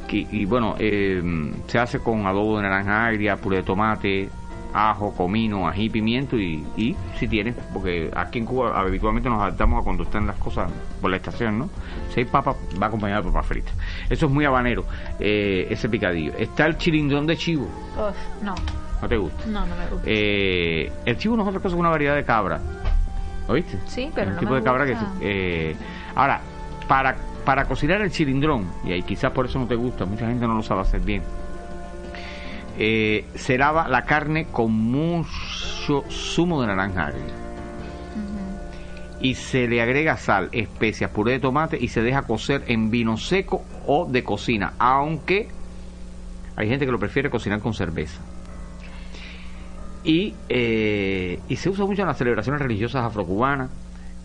Que- 0.06 0.26
y 0.30 0.44
bueno, 0.44 0.76
eh, 0.78 1.20
se 1.66 1.78
hace 1.78 1.98
con 1.98 2.24
adobo 2.26 2.56
de 2.58 2.62
naranja 2.62 3.06
agria, 3.06 3.36
puré 3.36 3.56
de 3.58 3.62
tomate, 3.64 4.28
ajo, 4.72 5.12
comino, 5.12 5.66
ají, 5.68 5.88
pimiento 5.90 6.36
y, 6.36 6.64
y 6.76 6.94
si 7.18 7.26
tienes, 7.26 7.56
porque 7.72 8.10
aquí 8.14 8.38
en 8.38 8.44
Cuba 8.44 8.78
habitualmente 8.78 9.28
nos 9.28 9.40
adaptamos 9.42 9.80
a 9.80 9.84
cuando 9.84 10.04
están 10.04 10.26
las 10.26 10.36
cosas 10.36 10.70
por 11.00 11.10
la 11.10 11.16
estación, 11.16 11.58
¿no? 11.58 11.70
Si 12.12 12.20
hay 12.20 12.26
papa, 12.26 12.54
va 12.80 12.86
acompañado 12.86 13.22
de 13.22 13.28
papa 13.32 13.42
frita. 13.42 13.72
Eso 14.08 14.26
es 14.26 14.32
muy 14.32 14.44
habanero, 14.44 14.84
eh, 15.18 15.66
ese 15.70 15.88
picadillo. 15.88 16.32
Está 16.38 16.66
el 16.66 16.76
chilindrón 16.76 17.26
de 17.26 17.36
chivo, 17.36 17.64
Uf, 17.96 18.16
no, 18.44 18.54
¿no 19.04 19.08
te 19.08 19.16
gusta? 19.16 19.46
no, 19.46 19.66
no 19.66 19.76
me 19.76 19.86
gusta. 19.86 20.02
Eh, 20.06 20.92
el 21.04 21.16
chivo 21.18 21.36
no 21.36 21.42
es 21.42 21.48
otra 21.48 21.60
cosa 21.60 21.74
que 21.74 21.80
una 21.80 21.90
variedad 21.90 22.14
de 22.14 22.24
cabra. 22.24 22.60
¿Oíste? 23.48 23.78
Sí, 23.86 24.10
pero 24.14 24.28
un 24.28 24.34
no 24.34 24.40
tipo 24.40 24.52
me 24.52 24.58
de 24.60 24.64
cabra 24.64 24.86
gusta. 24.86 25.12
que... 25.20 25.70
eh, 25.70 25.76
ahora, 26.14 26.40
para, 26.88 27.14
para 27.44 27.66
cocinar 27.66 28.00
el 28.00 28.10
chilindrón, 28.10 28.66
y 28.84 28.92
ahí 28.92 29.02
quizás 29.02 29.30
por 29.32 29.46
eso 29.46 29.58
no 29.58 29.66
te 29.66 29.74
gusta, 29.74 30.06
mucha 30.06 30.26
gente 30.26 30.46
no 30.46 30.54
lo 30.54 30.62
sabe 30.62 30.80
hacer 30.80 31.00
bien, 31.00 31.22
eh, 32.78 33.26
se 33.34 33.58
lava 33.58 33.86
la 33.88 34.02
carne 34.04 34.46
con 34.46 34.72
mucho 34.72 36.04
zumo 36.10 36.60
de 36.62 36.66
naranja 36.68 37.06
agria. 37.06 37.34
Y 39.20 39.36
se 39.36 39.68
le 39.68 39.80
agrega 39.80 40.16
sal, 40.18 40.48
especias, 40.52 41.10
puré 41.10 41.32
de 41.32 41.38
tomate 41.40 41.78
y 41.80 41.88
se 41.88 42.02
deja 42.02 42.22
cocer 42.22 42.64
en 42.66 42.90
vino 42.90 43.16
seco 43.16 43.62
o 43.86 44.06
de 44.06 44.22
cocina, 44.22 44.74
aunque 44.78 45.48
hay 46.56 46.68
gente 46.68 46.84
que 46.84 46.92
lo 46.92 46.98
prefiere 46.98 47.30
cocinar 47.30 47.60
con 47.60 47.72
cerveza. 47.72 48.20
Y, 50.04 50.34
eh, 50.50 51.40
y 51.48 51.56
se 51.56 51.70
usa 51.70 51.86
mucho 51.86 52.02
en 52.02 52.08
las 52.08 52.18
celebraciones 52.18 52.60
religiosas 52.60 53.04
afrocubanas. 53.04 53.70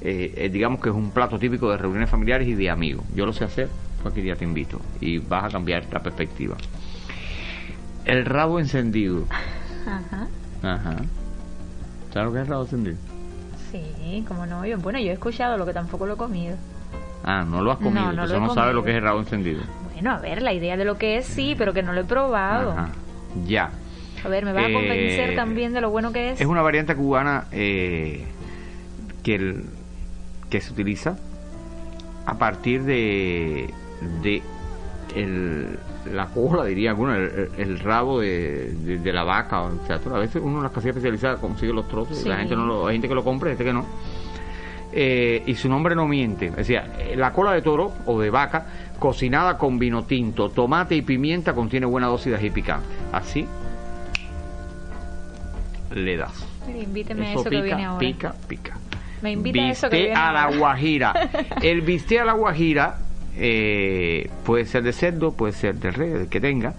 Eh, 0.02 0.34
eh, 0.38 0.50
digamos 0.50 0.82
que 0.82 0.89
es 0.89 0.96
un 0.96 1.12
plato 1.12 1.39
típico 1.39 1.72
de 1.72 1.78
reuniones 1.78 2.10
familiares 2.10 2.48
y 2.48 2.54
de 2.54 2.70
amigos. 2.70 3.06
Yo 3.15 3.26
lo 3.26 3.34
sé 3.34 3.46
hacer, 3.46 3.70
cualquier 4.02 4.26
día 4.26 4.36
te 4.36 4.44
invito 4.44 4.80
y 5.00 5.20
vas 5.20 5.46
a 5.46 5.50
cambiar 5.50 5.86
la 5.92 6.02
perspectiva. 6.02 6.56
El 8.06 8.26
rabo 8.26 8.60
encendido. 8.60 9.26
Ajá. 9.88 10.28
Ajá. 10.62 10.96
¿Sabes 12.13 12.28
lo 12.28 12.34
que 12.34 12.38
es 12.39 12.44
el 12.44 12.48
rabo 12.48 12.63
encendido? 12.63 12.98
Sí, 13.72 14.26
como 14.28 14.46
no. 14.46 14.65
Yo, 14.65 14.78
bueno, 14.80 15.00
yo 15.00 15.12
he 15.12 15.13
escuchado 15.13 15.58
lo 15.58 15.65
que 15.65 15.74
tampoco 15.74 16.06
lo 16.06 16.13
he 16.15 16.18
comido. 16.18 16.56
Ah, 17.24 17.44
no 17.44 17.62
lo 17.62 17.72
has 17.72 17.78
comido, 17.78 18.06
no 18.06 18.12
entonces 18.12 18.39
no 18.39 18.54
sabes 18.54 18.74
lo 18.74 18.84
que 18.84 18.92
es 18.92 18.98
el 18.98 19.04
rabo 19.04 19.20
encendido. 19.20 19.62
Bueno, 19.94 20.12
a 20.12 20.20
ver, 20.20 20.42
la 20.42 20.54
idea 20.54 20.78
de 20.78 20.86
lo 20.86 20.98
que 20.98 21.18
es 21.18 21.26
sí, 21.26 21.56
pero 21.58 21.74
que 21.74 21.84
no 21.84 21.94
lo 21.94 22.02
he 22.02 22.06
probado. 22.06 22.72
Ajá. 22.72 22.89
Ya. 23.46 23.70
A 24.23 24.27
ver, 24.29 24.45
me 24.45 24.53
va 24.53 24.62
a 24.62 24.69
Eh, 24.69 24.73
convencer 24.73 25.36
también 25.36 25.73
de 25.73 25.82
lo 25.82 25.89
bueno 25.89 26.12
que 26.12 26.32
es. 26.32 26.41
Es 26.41 26.47
una 26.47 26.62
variante 26.62 26.95
cubana 26.95 27.45
eh, 27.51 28.25
que, 29.23 29.36
el- 29.36 29.63
que 30.49 30.62
se 30.62 30.73
utiliza 30.73 31.17
a 32.25 32.38
partir 32.38 32.84
de, 32.84 33.73
de 34.21 34.41
el, 35.15 35.79
la 36.13 36.27
cola, 36.27 36.63
diría 36.65 36.91
alguno, 36.91 37.15
el, 37.15 37.49
el 37.58 37.79
rabo 37.79 38.19
de, 38.19 38.71
de- 38.73 38.97
de 38.99 39.13
la 39.13 39.23
vaca. 39.23 39.62
O 39.63 39.86
sea, 39.88 39.95
a 40.13 40.19
veces 40.19 40.41
uno 40.43 40.58
en 40.58 40.63
las 40.63 40.71
casillas 40.71 40.95
especializadas 40.97 41.39
consigue 41.39 41.73
los 41.73 41.88
trozos, 41.88 42.23
y 42.25 42.29
la 42.29 42.38
gente 42.38 42.55
no 42.55 42.65
lo, 42.65 42.88
hay 42.88 42.95
gente 42.95 43.08
que 43.08 43.15
lo 43.15 43.23
compra 43.23 43.49
gente 43.49 43.63
que 43.63 43.73
no. 43.73 43.86
Eh, 44.91 45.43
y 45.45 45.53
su 45.55 45.69
nombre 45.69 45.95
no 45.95 46.08
miente. 46.08 46.49
Decía, 46.49 46.93
eh, 46.99 47.15
la 47.15 47.32
cola 47.32 47.53
de 47.53 47.62
toro 47.62 47.93
o 48.08 48.19
de 48.19 48.29
vaca 48.32 48.65
cocinada 48.97 49.58
con 49.58 49.77
vino 49.79 50.03
tinto, 50.03 50.49
tomate 50.49 50.95
y 50.95 51.03
pimienta 51.03 51.53
contiene 51.53 51.86
buena 51.86 52.08
dosis 52.08 52.32
de 52.32 52.38
ají 52.38 52.49
picante. 52.49 52.88
Así 53.12 53.45
le 55.93 56.17
das. 56.17 56.45
Invíteme 56.67 57.28
a 57.28 57.32
Eso 57.32 57.41
eso 57.41 57.49
que 57.49 57.62
viene 57.62 57.86
ahora. 57.86 57.99
pica, 57.99 58.36
pica. 58.47 58.78
Me 59.21 59.32
invita 59.32 59.62
a 59.62 59.69
eso 59.71 59.89
que 59.89 59.97
viene 59.97 60.13
a 60.15 60.32
la 60.32 60.43
ahora. 60.43 60.58
guajira. 60.58 61.13
El 61.62 61.82
bistec 61.82 62.21
a 62.21 62.25
la 62.25 62.34
guajira 62.34 62.97
eh, 63.38 64.30
puede 64.45 64.65
ser 64.65 64.84
de 64.84 64.93
cerdo, 64.93 65.32
puede 65.34 65.54
ser 65.54 65.75
de 65.75 65.91
res, 65.91 66.13
el 66.21 66.28
que 66.30 66.39
tenga, 66.41 66.73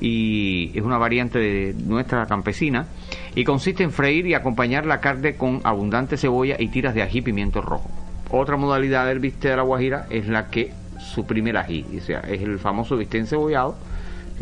y 0.00 0.70
es 0.74 0.82
una 0.82 0.98
variante 0.98 1.38
de 1.38 1.74
nuestra 1.86 2.26
campesina, 2.26 2.86
y 3.34 3.44
consiste 3.44 3.82
en 3.82 3.90
freír 3.92 4.26
y 4.26 4.34
acompañar 4.34 4.84
la 4.86 5.00
carne 5.00 5.36
con 5.36 5.60
abundante 5.64 6.16
cebolla 6.16 6.56
y 6.58 6.68
tiras 6.68 6.94
de 6.94 7.02
ají 7.02 7.18
y 7.18 7.22
pimiento 7.22 7.60
rojo. 7.62 7.90
Otra 8.30 8.56
modalidad 8.56 9.06
del 9.06 9.20
bistec 9.20 9.50
de 9.52 9.56
la 9.56 9.62
guajira 9.62 10.06
es 10.10 10.26
la 10.28 10.48
que 10.48 10.72
suprime 10.98 11.50
el 11.50 11.56
ají, 11.56 11.84
o 11.98 12.00
sea, 12.00 12.20
es 12.20 12.42
el 12.42 12.58
famoso 12.58 12.96
bistec 12.96 13.20
encebollado, 13.22 13.76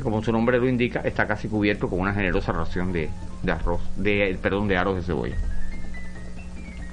que 0.00 0.04
como 0.04 0.22
su 0.22 0.32
nombre 0.32 0.58
lo 0.58 0.68
indica, 0.68 1.00
está 1.00 1.26
casi 1.26 1.48
cubierto 1.48 1.88
con 1.88 2.00
una 2.00 2.12
generosa 2.12 2.52
ración 2.52 2.92
de, 2.92 3.08
de 3.42 3.52
arroz, 3.52 3.80
de, 3.96 4.38
perdón, 4.42 4.68
de 4.68 4.76
aros 4.76 4.96
de 4.96 5.02
cebolla. 5.02 5.36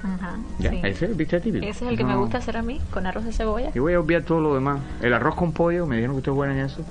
Ajá, 0.02 0.36
Ya, 0.58 0.70
sí. 0.70 0.76
Ese 0.78 0.88
es 0.90 1.02
el 1.02 1.14
bistec 1.14 1.42
típico. 1.42 1.64
Ese 1.66 1.84
es 1.84 1.90
el 1.90 1.96
que 1.96 2.04
me 2.04 2.16
gusta 2.16 2.38
hacer 2.38 2.56
a 2.56 2.62
mí, 2.62 2.80
con 2.90 3.06
arroz 3.06 3.24
de 3.24 3.32
cebolla. 3.32 3.70
Y 3.74 3.78
voy 3.78 3.94
a 3.94 4.00
obviar 4.00 4.22
todo 4.22 4.40
lo 4.40 4.54
demás. 4.54 4.80
El 5.02 5.12
arroz 5.12 5.34
con 5.34 5.52
pollo, 5.52 5.86
me 5.86 5.96
dijeron 5.96 6.14
que 6.16 6.18
usted 6.18 6.32
es 6.32 6.36
buena 6.36 6.52
en 6.54 6.60
eso. 6.66 6.84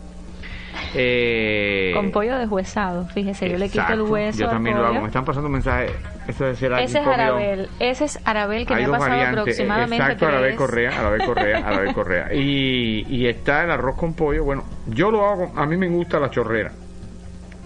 Eh, 0.93 1.91
Con 1.95 2.11
pollo 2.11 2.37
deshuesado, 2.37 3.05
fíjese, 3.07 3.49
yo 3.49 3.57
le 3.57 3.69
quito 3.69 3.93
el 3.93 4.01
hueso. 4.01 4.39
Yo 4.39 4.45
al 4.45 4.51
también 4.51 4.77
lo 4.77 4.85
hago. 4.85 5.01
Me 5.01 5.07
están 5.07 5.25
pasando 5.25 5.49
mensajes. 5.49 5.91
Eso 6.27 6.45
Ese 6.47 6.83
es 6.83 6.95
Arabel, 7.07 7.69
ese 7.79 8.05
es 8.05 8.19
Arabel 8.25 8.65
que 8.65 8.73
Hay 8.73 8.83
me 8.83 8.89
ha 8.89 8.91
pasado 8.91 9.11
variantes. 9.11 9.39
aproximadamente 9.39 10.03
Exacto, 10.03 10.27
Arabel. 10.27 10.55
Correa, 10.55 10.99
Arabel 10.99 11.25
Correa, 11.25 11.57
Arabel 11.59 11.93
Correa. 11.93 12.33
Y, 12.33 13.05
y 13.07 13.27
está 13.27 13.63
el 13.63 13.71
arroz 13.71 13.95
con 13.95 14.13
pollo. 14.13 14.43
Bueno, 14.43 14.65
yo 14.87 15.09
lo 15.09 15.25
hago, 15.25 15.53
a 15.55 15.65
mí 15.65 15.77
me 15.77 15.87
gusta 15.87 16.19
la 16.19 16.29
chorrera, 16.29 16.73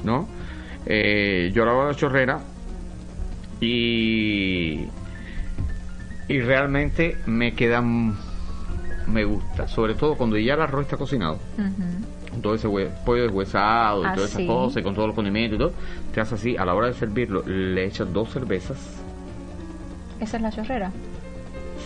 ¿no? 0.03 0.27
Eh, 0.85 1.51
yo 1.53 1.65
lo 1.65 1.71
hago 1.71 1.85
la 1.85 1.95
chorrera 1.95 2.39
y 3.59 4.87
y 6.27 6.39
realmente 6.39 7.17
me 7.25 7.53
quedan 7.53 8.15
me 9.07 9.25
gusta, 9.25 9.67
sobre 9.67 9.95
todo 9.95 10.15
cuando 10.15 10.37
ya 10.37 10.53
el 10.53 10.61
arroz 10.61 10.83
está 10.83 10.97
cocinado. 10.97 11.39
Todo 12.41 12.55
ese 12.55 12.67
pollo 13.05 13.23
deshuesado 13.23 14.03
y 14.03 14.05
Ah, 14.07 14.13
todas 14.13 14.29
esas 14.31 14.41
sí. 14.41 14.47
cosas, 14.47 14.81
y 14.81 14.83
con 14.83 14.93
todos 14.95 15.07
los 15.07 15.15
condimentos 15.15 15.55
y 15.55 15.59
todo, 15.59 15.73
te 16.13 16.21
hace 16.21 16.35
así, 16.35 16.57
a 16.57 16.65
la 16.65 16.73
hora 16.73 16.87
de 16.87 16.93
servirlo, 16.93 17.43
le 17.45 17.85
echas 17.85 18.11
dos 18.11 18.29
cervezas. 18.31 19.01
Esa 20.19 20.37
es 20.37 20.43
la 20.43 20.51
chorrera. 20.51 20.91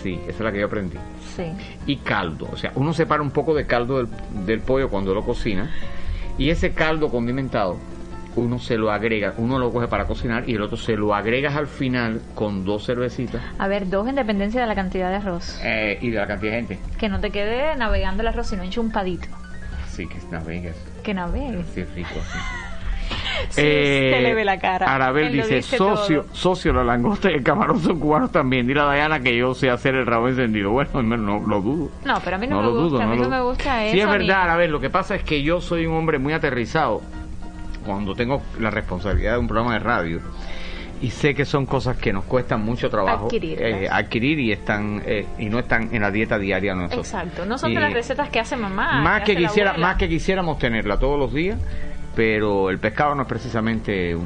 Sí, 0.03 0.19
esa 0.23 0.31
es 0.31 0.39
la 0.41 0.51
que 0.51 0.59
yo 0.59 0.65
aprendí. 0.67 0.97
Sí. 1.35 1.43
y 1.85 1.97
caldo. 1.97 2.47
O 2.51 2.55
sea, 2.57 2.71
uno 2.75 2.93
separa 2.93 3.21
un 3.21 3.31
poco 3.31 3.53
de 3.53 3.65
caldo 3.65 3.97
del, 3.97 4.07
del 4.45 4.59
pollo 4.61 4.89
cuando 4.89 5.13
lo 5.13 5.23
cocina 5.23 5.69
y 6.37 6.49
ese 6.49 6.71
caldo 6.73 7.09
condimentado 7.09 7.77
uno 8.37 8.59
se 8.59 8.77
lo 8.77 8.91
agrega, 8.91 9.33
uno 9.37 9.57
lo 9.59 9.71
coge 9.71 9.87
para 9.87 10.05
cocinar 10.05 10.49
y 10.49 10.55
el 10.55 10.61
otro 10.61 10.75
se 10.77 10.97
lo 10.97 11.15
agregas 11.15 11.55
al 11.55 11.67
final 11.67 12.21
con 12.35 12.65
dos 12.65 12.85
cervecitas 12.85 13.41
A 13.57 13.67
ver, 13.69 13.89
dos 13.89 14.07
en 14.09 14.15
dependencia 14.15 14.59
de 14.59 14.67
la 14.67 14.75
cantidad 14.75 15.09
de 15.09 15.15
arroz. 15.15 15.57
eh, 15.63 15.97
y 16.01 16.09
de 16.09 16.17
la 16.19 16.27
cantidad 16.27 16.51
de 16.51 16.57
gente. 16.57 16.79
Que 16.97 17.07
no 17.09 17.19
te 17.21 17.31
quede 17.31 17.75
navegando 17.77 18.21
el 18.21 18.27
arroz, 18.27 18.47
sino 18.47 18.63
enchumpadito. 18.63 19.27
Sí, 19.95 20.07
que 20.07 20.17
navegues. 20.31 20.75
Que 21.03 21.13
navegues. 21.13 21.65
Sí, 21.73 21.83
rico. 21.95 22.09
Sí, 23.49 23.61
se 23.61 24.19
le 24.21 24.33
ve 24.33 24.43
la 24.43 24.57
cara. 24.57 24.93
Arabel 24.95 25.31
dice, 25.31 25.57
dice 25.57 25.77
socio, 25.77 26.23
todo. 26.23 26.35
socio, 26.35 26.73
la 26.73 26.83
langosta 26.83 27.29
y 27.29 27.35
el 27.35 27.43
camarón 27.43 27.79
son 27.79 27.99
cubanos 27.99 28.31
también. 28.31 28.65
Dile 28.65 28.79
a 28.79 28.85
Dayana 28.85 29.19
que 29.19 29.37
yo 29.37 29.53
sé 29.53 29.69
hacer 29.69 29.93
el 29.93 30.05
rabo 30.07 30.27
encendido. 30.29 30.71
Bueno, 30.71 31.03
no, 31.03 31.15
no 31.17 31.45
lo 31.45 31.61
dudo. 31.61 31.91
No, 32.03 32.19
pero 32.23 32.37
a 32.37 32.39
mí 32.39 32.47
no, 32.47 32.55
No 32.55 32.61
me 32.61 32.67
lo 32.67 32.81
gusta. 32.81 32.97
dudo, 32.97 33.01
a 33.03 33.05
mí 33.07 33.17
no 33.17 33.23
no 33.25 33.29
me 33.29 33.41
gusta 33.41 33.83
eso. 33.85 33.93
Sí, 33.93 33.99
es 33.99 34.07
verdad, 34.09 34.49
a 34.49 34.55
ver, 34.55 34.69
lo 34.71 34.79
que 34.79 34.89
pasa 34.89 35.15
es 35.15 35.23
que 35.23 35.43
yo 35.43 35.61
soy 35.61 35.85
un 35.85 35.95
hombre 35.95 36.17
muy 36.17 36.33
aterrizado 36.33 37.01
cuando 37.85 38.15
tengo 38.15 38.41
la 38.59 38.71
responsabilidad 38.71 39.33
de 39.33 39.39
un 39.39 39.47
programa 39.47 39.73
de 39.73 39.79
radio 39.79 40.21
y 41.01 41.09
sé 41.11 41.35
que 41.35 41.45
son 41.45 41.65
cosas 41.65 41.97
que 41.97 42.13
nos 42.13 42.23
cuestan 42.25 42.63
mucho 42.63 42.89
trabajo 42.89 43.27
eh, 43.31 43.87
adquirir 43.91 44.39
y 44.39 44.51
están 44.51 45.01
eh, 45.05 45.25
y 45.37 45.45
no 45.49 45.59
están 45.59 45.93
en 45.93 46.01
la 46.01 46.09
dieta 46.11 46.37
diaria 46.39 46.73
nuestra. 46.73 46.99
Exacto. 46.99 47.45
No 47.45 47.57
son 47.57 47.71
Y 47.71 47.75
de 47.75 47.81
las 47.81 47.93
recetas 47.93 48.29
que 48.29 48.39
hace 48.39 48.55
mamá. 48.55 49.01
más 49.01 49.21
que 49.23 49.33
la 49.33 49.39
quisiera, 49.41 49.73
más 49.77 49.97
que 49.97 50.07
quisiéramos 50.09 50.57
tenerla 50.57 50.97
todos 50.97 51.19
los 51.19 51.33
días, 51.33 51.59
pero 52.15 52.69
el 52.69 52.79
pescado 52.79 53.13
no 53.15 53.23
es 53.23 53.27
precisamente 53.27 54.15
un- 54.15 54.25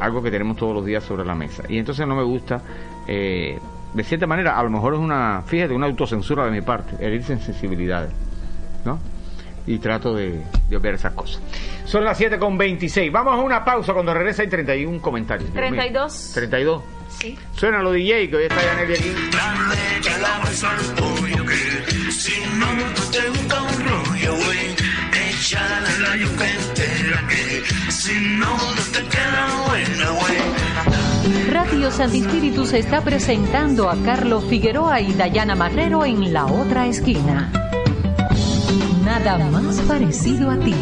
algo 0.00 0.22
que 0.22 0.30
tenemos 0.30 0.56
todos 0.56 0.74
los 0.74 0.84
días 0.84 1.04
sobre 1.04 1.24
la 1.24 1.34
mesa 1.34 1.62
y 1.68 1.78
entonces 1.78 2.06
no 2.06 2.16
me 2.16 2.22
gusta. 2.24 2.60
eh, 3.06 3.58
de 3.94 4.04
cierta 4.04 4.26
manera, 4.26 4.56
a 4.56 4.62
lo 4.62 4.70
mejor 4.70 4.94
es 4.94 5.00
una, 5.00 5.42
fíjate, 5.46 5.74
una 5.74 5.86
autocensura 5.86 6.44
de 6.44 6.52
mi 6.52 6.60
parte, 6.60 6.94
herirse 7.04 7.32
en 7.32 7.40
sensibilidades, 7.40 8.12
¿no? 8.84 9.00
Y 9.66 9.78
trato 9.78 10.14
de, 10.14 10.42
de 10.68 10.76
obviar 10.76 10.94
esas 10.94 11.12
cosas. 11.12 11.40
Son 11.84 12.04
las 12.04 12.16
7 12.16 12.38
con 12.38 12.56
26. 12.56 13.10
Vamos 13.12 13.34
a 13.34 13.36
una 13.38 13.64
pausa 13.64 13.92
cuando 13.92 14.14
regrese 14.14 14.42
hay 14.42 14.48
31 14.48 15.00
comentarios. 15.00 15.52
Dios 15.52 15.70
mío. 15.70 15.80
32. 15.80 16.30
32. 16.34 16.82
Sí. 17.18 17.38
Suena 17.54 17.82
lo 17.82 17.92
DJ, 17.92 18.30
que 18.30 18.36
hoy 18.36 18.42
está 18.44 18.62
Yaneli 18.62 18.94
aquí. 18.94 19.12
Si 22.10 22.32
no 22.58 22.66
te 23.10 23.28
gusta 23.28 23.62
un 23.62 23.88
rollo, 23.88 24.36
güey, 24.44 24.76
échale 25.30 25.98
la 26.00 26.16
yuca 26.16 26.50
entera 26.50 27.28
que 27.28 27.90
si 27.90 28.14
no 28.20 28.56
no 28.56 28.82
te 28.92 29.02
queda 29.08 29.64
buena, 29.66 30.10
güey. 30.10 31.50
Radio 31.50 31.90
Santi 31.90 32.20
Espíritus 32.20 32.72
está 32.72 33.02
presentando 33.02 33.90
a 33.90 33.96
Carlos 34.04 34.44
Figueroa 34.44 35.00
y 35.00 35.12
Dayana 35.12 35.54
Marrero 35.54 36.04
en 36.04 36.32
la 36.32 36.46
otra 36.46 36.86
esquina. 36.86 37.59
Nada 39.10 39.38
más 39.50 39.80
parecido 39.88 40.48
a 40.48 40.56
ti. 40.60 40.72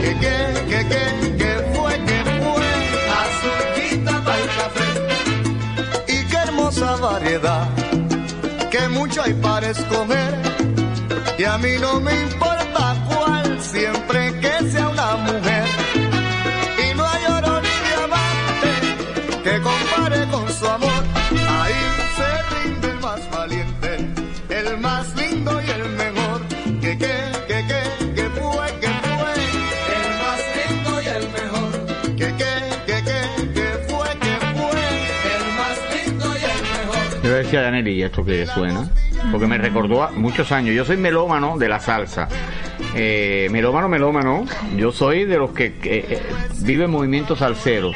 ¿Qué, 0.00 0.16
qué, 0.20 0.36
qué, 0.68 0.80
qué, 0.88 1.04
qué 1.38 1.52
fue, 1.74 1.92
qué 2.06 2.18
fue? 2.44 2.68
Azuquita 3.20 4.24
para 4.24 4.38
el 4.38 4.48
café. 4.58 4.88
Y 6.06 6.24
qué 6.30 6.36
hermosa 6.36 6.94
variedad, 6.96 7.68
que 8.70 8.88
mucho 8.88 9.22
hay 9.22 9.34
para 9.34 9.70
escoger. 9.70 10.34
Y 11.36 11.42
a 11.42 11.58
mí 11.58 11.70
no 11.80 12.00
me 12.00 12.12
importa 12.22 12.49
mejor. 37.50 37.58
Yo 37.58 37.58
decía 37.58 37.60
a 37.60 37.62
Yaneli, 37.64 37.92
¿y 37.92 38.02
esto 38.02 38.24
que 38.24 38.46
suena? 38.46 38.88
Porque 39.30 39.46
me 39.46 39.58
recordó 39.58 40.02
a 40.02 40.10
muchos 40.10 40.52
años. 40.52 40.74
Yo 40.74 40.84
soy 40.84 40.96
melómano 40.96 41.58
de 41.58 41.68
la 41.68 41.80
salsa. 41.80 42.28
Eh, 42.94 43.48
melómano, 43.50 43.88
melómano. 43.88 44.44
Yo 44.76 44.92
soy 44.92 45.24
de 45.24 45.38
los 45.38 45.50
que, 45.52 45.74
eh, 45.84 46.22
vive 46.62 46.84
en 46.84 46.90
movimiento 46.90 47.36
salsero. 47.36 47.92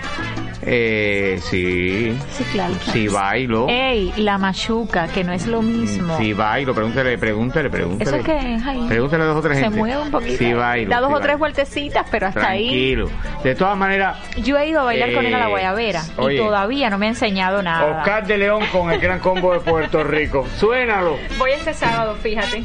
Eh, 0.66 1.38
sí. 1.42 2.16
Sí, 2.30 2.44
claro. 2.52 2.74
Sí, 2.92 3.08
bailo. 3.08 3.66
Ey, 3.68 4.12
la 4.16 4.38
machuca, 4.38 5.08
que 5.08 5.22
no 5.24 5.32
es 5.32 5.46
lo 5.46 5.60
mismo. 5.62 6.16
Sí, 6.16 6.32
bailo. 6.32 6.74
Pregúntale, 6.74 7.18
pregúntale, 7.18 7.68
pregúntale. 7.70 8.10
¿Eso 8.18 8.24
qué 8.24 8.54
es 8.54 8.64
ahí? 8.64 8.84
Pregúntale 8.88 9.24
a 9.24 9.26
dos 9.26 9.36
o 9.36 9.42
tres 9.42 9.58
Se 9.58 9.64
gente. 9.64 9.78
mueve 9.78 10.00
un 10.02 10.10
poquito. 10.10 10.38
Sí, 10.38 10.52
bailo. 10.52 10.90
Da 10.90 11.00
dos 11.00 11.10
sí, 11.10 11.14
o 11.16 11.20
tres 11.20 11.38
vueltecitas, 11.38 12.06
pero 12.10 12.26
hasta 12.28 12.48
ahí. 12.48 12.64
Tranquilo. 12.68 13.10
De 13.42 13.54
todas 13.54 13.76
maneras, 13.76 14.16
Yo 14.38 14.56
he 14.58 14.68
ido 14.68 14.80
a 14.80 14.84
bailar 14.84 15.12
con 15.12 15.26
él 15.26 15.34
a 15.34 15.38
la 15.38 15.46
Eh, 15.46 15.50
guayabera 15.50 16.02
oye. 16.16 16.36
y 16.36 16.38
todavía 16.38 16.90
no 16.90 16.98
me 16.98 17.06
ha 17.06 17.08
enseñado 17.10 17.62
nada. 17.62 17.98
Oscar 17.98 18.26
de 18.26 18.38
León 18.38 18.62
con 18.72 18.90
el 18.90 18.98
gran 19.00 19.20
combo 19.20 19.52
de 19.52 19.60
Puerto 19.60 20.02
Rico. 20.02 20.46
Suénalo. 20.58 21.16
Voy 21.38 21.50
este 21.52 21.74
sábado, 21.74 22.14
fíjate. 22.22 22.64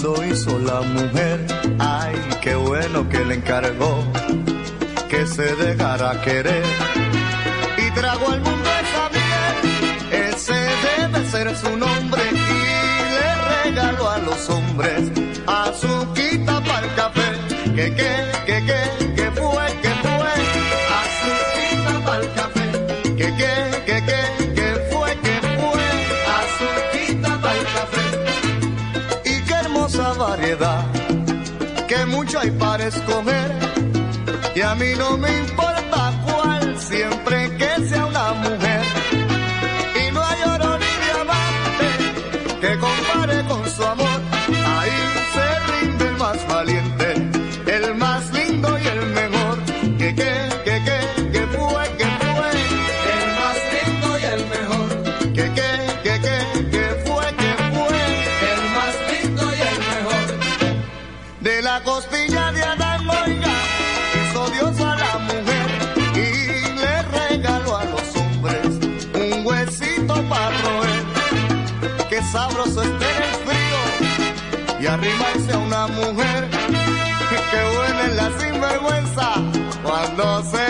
Cuando 0.00 0.24
hizo 0.24 0.58
la 0.58 0.80
mujer. 0.80 1.46
Ay, 1.78 2.14
qué 2.40 2.54
bueno 2.54 3.08
que 3.08 3.24
le 3.24 3.34
encargó 3.36 4.02
que 5.08 5.26
se 5.26 5.54
dejara 5.56 6.20
querer 6.22 6.64
y 7.76 7.90
trago 7.92 8.30
al 8.30 8.40
mundo 8.40 8.68
esa 8.84 9.10
miel. 9.10 10.28
Ese 10.28 10.54
debe 10.54 11.28
ser 11.28 11.56
su 11.56 11.76
nombre 11.76 12.22
y 12.30 12.34
le 13.14 13.72
regaló 13.72 14.10
a 14.10 14.18
los 14.18 14.48
hombres 14.50 15.19
para 32.58 32.86
escoger 32.86 33.70
y 34.54 34.60
a 34.62 34.74
mí 34.74 34.92
no 34.98 35.16
me 35.16 35.38
importa 35.38 36.12
cuál, 36.26 36.78
siempre 36.78 37.56
que 37.56 37.88
sea 37.88 38.04
una 38.06 38.32
mujer. 38.32 38.82
Y 40.02 40.12
no 40.12 40.20
hay 40.22 40.42
oro 40.54 40.78
ni 40.78 40.92
diamante 41.06 41.88
que 42.60 42.78
compare 42.78 43.44
con 43.46 43.70
su 43.70 43.84
amor. 43.84 44.20
Ahí 44.76 45.00
se 45.34 45.46
rinde 45.72 46.08
el 46.08 46.16
más 46.16 46.48
valiente, 46.48 47.14
el 47.66 47.94
más 47.94 48.32
lindo 48.32 48.78
y 48.78 48.86
el 48.88 49.06
mejor. 49.06 49.58
Que 49.98 50.14
que 50.14 50.32
que 50.64 50.76
que 50.86 50.98
que 51.32 51.46
fue 51.56 51.84
que 51.96 52.08
fue 52.34 52.50
el 53.14 53.26
más 53.40 53.58
lindo 53.74 54.18
y 54.18 54.24
el 54.34 54.42
mejor. 54.54 54.88
Que 55.32 55.44
que 55.56 55.70
que 56.04 56.14
que 56.24 56.70
que 56.72 56.84
fue 57.06 57.26
que 57.40 57.52
fue 57.74 57.98
el 58.52 58.62
más 58.76 58.94
lindo 59.12 59.44
y 59.58 59.60
el 59.70 59.78
mejor. 59.92 60.26
De 61.40 61.62
la 61.62 61.82
costilla 61.84 62.39
arrimarse 74.92 75.52
a 75.52 75.58
una 75.58 75.86
mujer, 75.86 76.50
que 77.30 77.36
es 78.06 78.14
la 78.16 78.38
sinvergüenza 78.38 79.34
cuando 79.82 80.42
se 80.42 80.69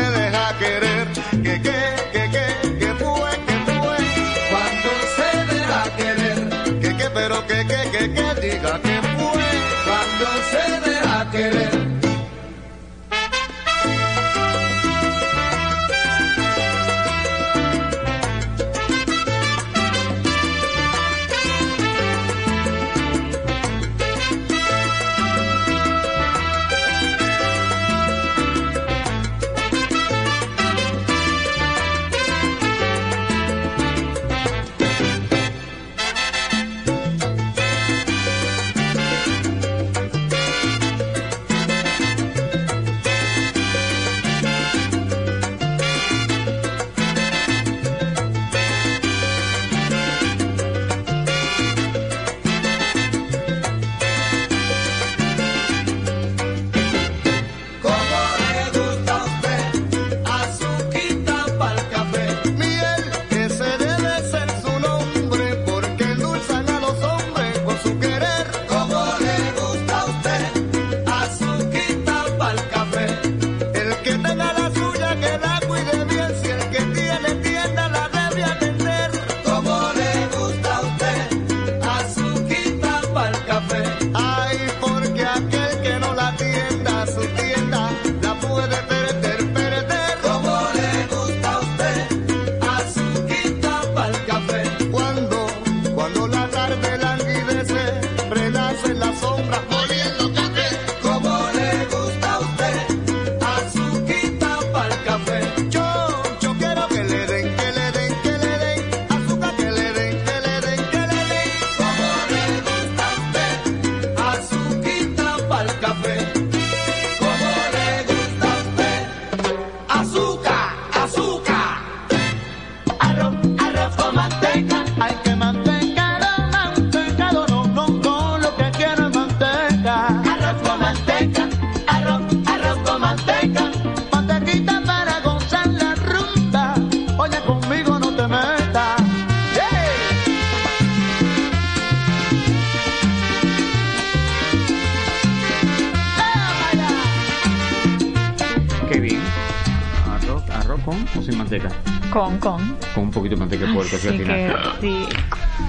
Arroz, 150.06 150.50
arroz 150.50 150.80
con 150.84 151.06
o 151.18 151.22
sin 151.22 151.38
manteca. 151.38 151.89
Con, 152.10 152.38
con. 152.38 152.76
Con 152.94 153.04
un 153.04 153.10
poquito 153.10 153.34
de 153.36 153.40
manteca 153.40 153.64
así 153.66 153.78
al 153.78 153.80
Así 153.86 154.08
final. 154.18 154.56
sí. 154.80 155.06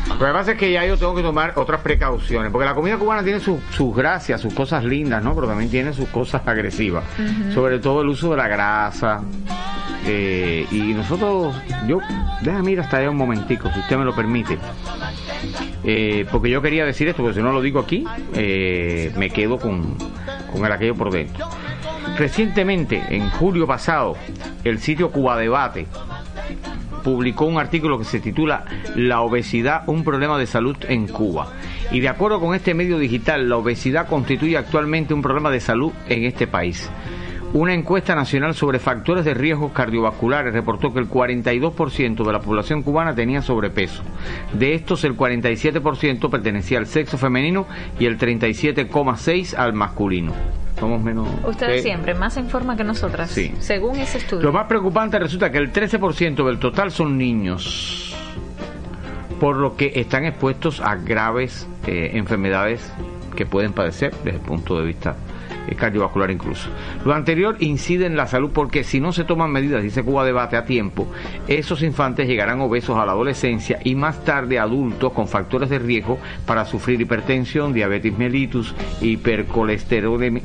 Lo 0.07 0.27
que 0.27 0.33
pasa 0.33 0.51
es 0.51 0.57
que 0.57 0.71
ya 0.71 0.85
yo 0.85 0.97
tengo 0.97 1.15
que 1.15 1.21
tomar 1.21 1.53
otras 1.55 1.81
precauciones, 1.81 2.51
porque 2.51 2.65
la 2.65 2.73
comida 2.75 2.97
cubana 2.97 3.23
tiene 3.23 3.39
sus, 3.39 3.59
sus 3.71 3.95
gracias, 3.95 4.41
sus 4.41 4.53
cosas 4.53 4.83
lindas, 4.83 5.23
¿no? 5.23 5.33
Pero 5.35 5.47
también 5.47 5.69
tiene 5.69 5.93
sus 5.93 6.07
cosas 6.09 6.41
agresivas. 6.47 7.03
Sobre 7.53 7.79
todo 7.79 8.01
el 8.01 8.09
uso 8.09 8.31
de 8.31 8.37
la 8.37 8.47
grasa. 8.47 9.21
eh, 10.05 10.65
y 10.71 10.93
nosotros, 10.93 11.55
yo, 11.87 11.99
déjame 12.41 12.71
ir 12.71 12.79
hasta 12.81 12.97
allá 12.97 13.09
un 13.09 13.17
momentico, 13.17 13.69
si 13.73 13.79
usted 13.79 13.97
me 13.97 14.05
lo 14.05 14.13
permite. 14.15 14.57
Eh, 15.83 16.25
porque 16.31 16.49
yo 16.49 16.61
quería 16.61 16.85
decir 16.85 17.07
esto, 17.07 17.23
porque 17.23 17.37
si 17.37 17.43
no 17.43 17.51
lo 17.51 17.61
digo 17.61 17.79
aquí, 17.79 18.05
eh, 18.33 19.11
me 19.17 19.29
quedo 19.29 19.57
con, 19.57 19.95
con 20.51 20.65
el 20.65 20.71
aquello 20.71 20.95
por 20.95 21.11
dentro. 21.11 21.47
Recientemente, 22.17 23.01
en 23.09 23.29
julio 23.31 23.65
pasado, 23.65 24.15
el 24.63 24.79
sitio 24.79 25.11
Cuba 25.11 25.37
Debate 25.37 25.87
publicó 27.01 27.45
un 27.45 27.59
artículo 27.59 27.97
que 27.97 28.05
se 28.05 28.19
titula 28.19 28.65
La 28.95 29.21
obesidad, 29.21 29.83
un 29.87 30.03
problema 30.03 30.37
de 30.37 30.47
salud 30.47 30.75
en 30.87 31.07
Cuba. 31.07 31.51
Y 31.91 31.99
de 31.99 32.09
acuerdo 32.09 32.39
con 32.39 32.55
este 32.55 32.73
medio 32.73 32.97
digital, 32.97 33.49
la 33.49 33.57
obesidad 33.57 34.07
constituye 34.07 34.57
actualmente 34.57 35.13
un 35.13 35.21
problema 35.21 35.51
de 35.51 35.59
salud 35.59 35.91
en 36.07 36.23
este 36.25 36.47
país. 36.47 36.89
Una 37.53 37.73
encuesta 37.73 38.15
nacional 38.15 38.53
sobre 38.53 38.79
factores 38.79 39.25
de 39.25 39.33
riesgo 39.33 39.73
cardiovasculares 39.73 40.53
reportó 40.53 40.93
que 40.93 40.99
el 40.99 41.09
42% 41.09 42.23
de 42.23 42.31
la 42.31 42.39
población 42.39 42.81
cubana 42.81 43.13
tenía 43.13 43.41
sobrepeso. 43.41 44.03
De 44.53 44.73
estos, 44.73 45.03
el 45.03 45.17
47% 45.17 46.29
pertenecía 46.29 46.77
al 46.77 46.87
sexo 46.87 47.17
femenino 47.17 47.67
y 47.99 48.05
el 48.05 48.17
37,6% 48.17 49.55
al 49.57 49.73
masculino. 49.73 50.33
Somos 50.81 50.99
menos... 51.03 51.29
Ustedes 51.45 51.83
siempre 51.83 52.15
más 52.15 52.37
en 52.37 52.49
forma 52.49 52.75
que 52.75 52.83
nosotras, 52.83 53.29
Sí. 53.29 53.53
según 53.59 53.97
ese 53.99 54.17
estudio. 54.17 54.41
Lo 54.41 54.51
más 54.51 54.65
preocupante 54.65 55.19
resulta 55.19 55.51
que 55.51 55.59
el 55.59 55.71
13% 55.71 56.43
del 56.43 56.57
total 56.57 56.89
son 56.89 57.19
niños, 57.19 58.15
por 59.39 59.57
lo 59.57 59.75
que 59.77 59.91
están 59.93 60.25
expuestos 60.25 60.81
a 60.81 60.95
graves 60.95 61.67
eh, 61.85 62.11
enfermedades 62.15 62.91
que 63.35 63.45
pueden 63.45 63.73
padecer 63.73 64.11
desde 64.23 64.39
el 64.39 64.43
punto 64.43 64.79
de 64.79 64.85
vista 64.87 65.15
cardiovascular 65.77 66.31
incluso. 66.31 66.69
Lo 67.05 67.13
anterior 67.13 67.55
incide 67.59 68.05
en 68.05 68.15
la 68.15 68.27
salud 68.27 68.51
porque 68.53 68.83
si 68.83 68.99
no 68.99 69.13
se 69.13 69.23
toman 69.23 69.51
medidas, 69.51 69.83
dice 69.83 70.03
Cuba 70.03 70.25
Debate, 70.25 70.57
a 70.57 70.65
tiempo, 70.65 71.07
esos 71.47 71.81
infantes 71.81 72.27
llegarán 72.27 72.61
obesos 72.61 72.97
a 72.97 73.05
la 73.05 73.13
adolescencia 73.13 73.79
y 73.83 73.95
más 73.95 74.23
tarde 74.23 74.59
adultos 74.59 75.13
con 75.13 75.27
factores 75.27 75.69
de 75.69 75.79
riesgo 75.79 76.19
para 76.45 76.65
sufrir 76.65 76.99
hipertensión, 77.01 77.73
diabetes 77.73 78.17
mellitus, 78.17 78.75
hipercolesterolemia, 79.01 80.43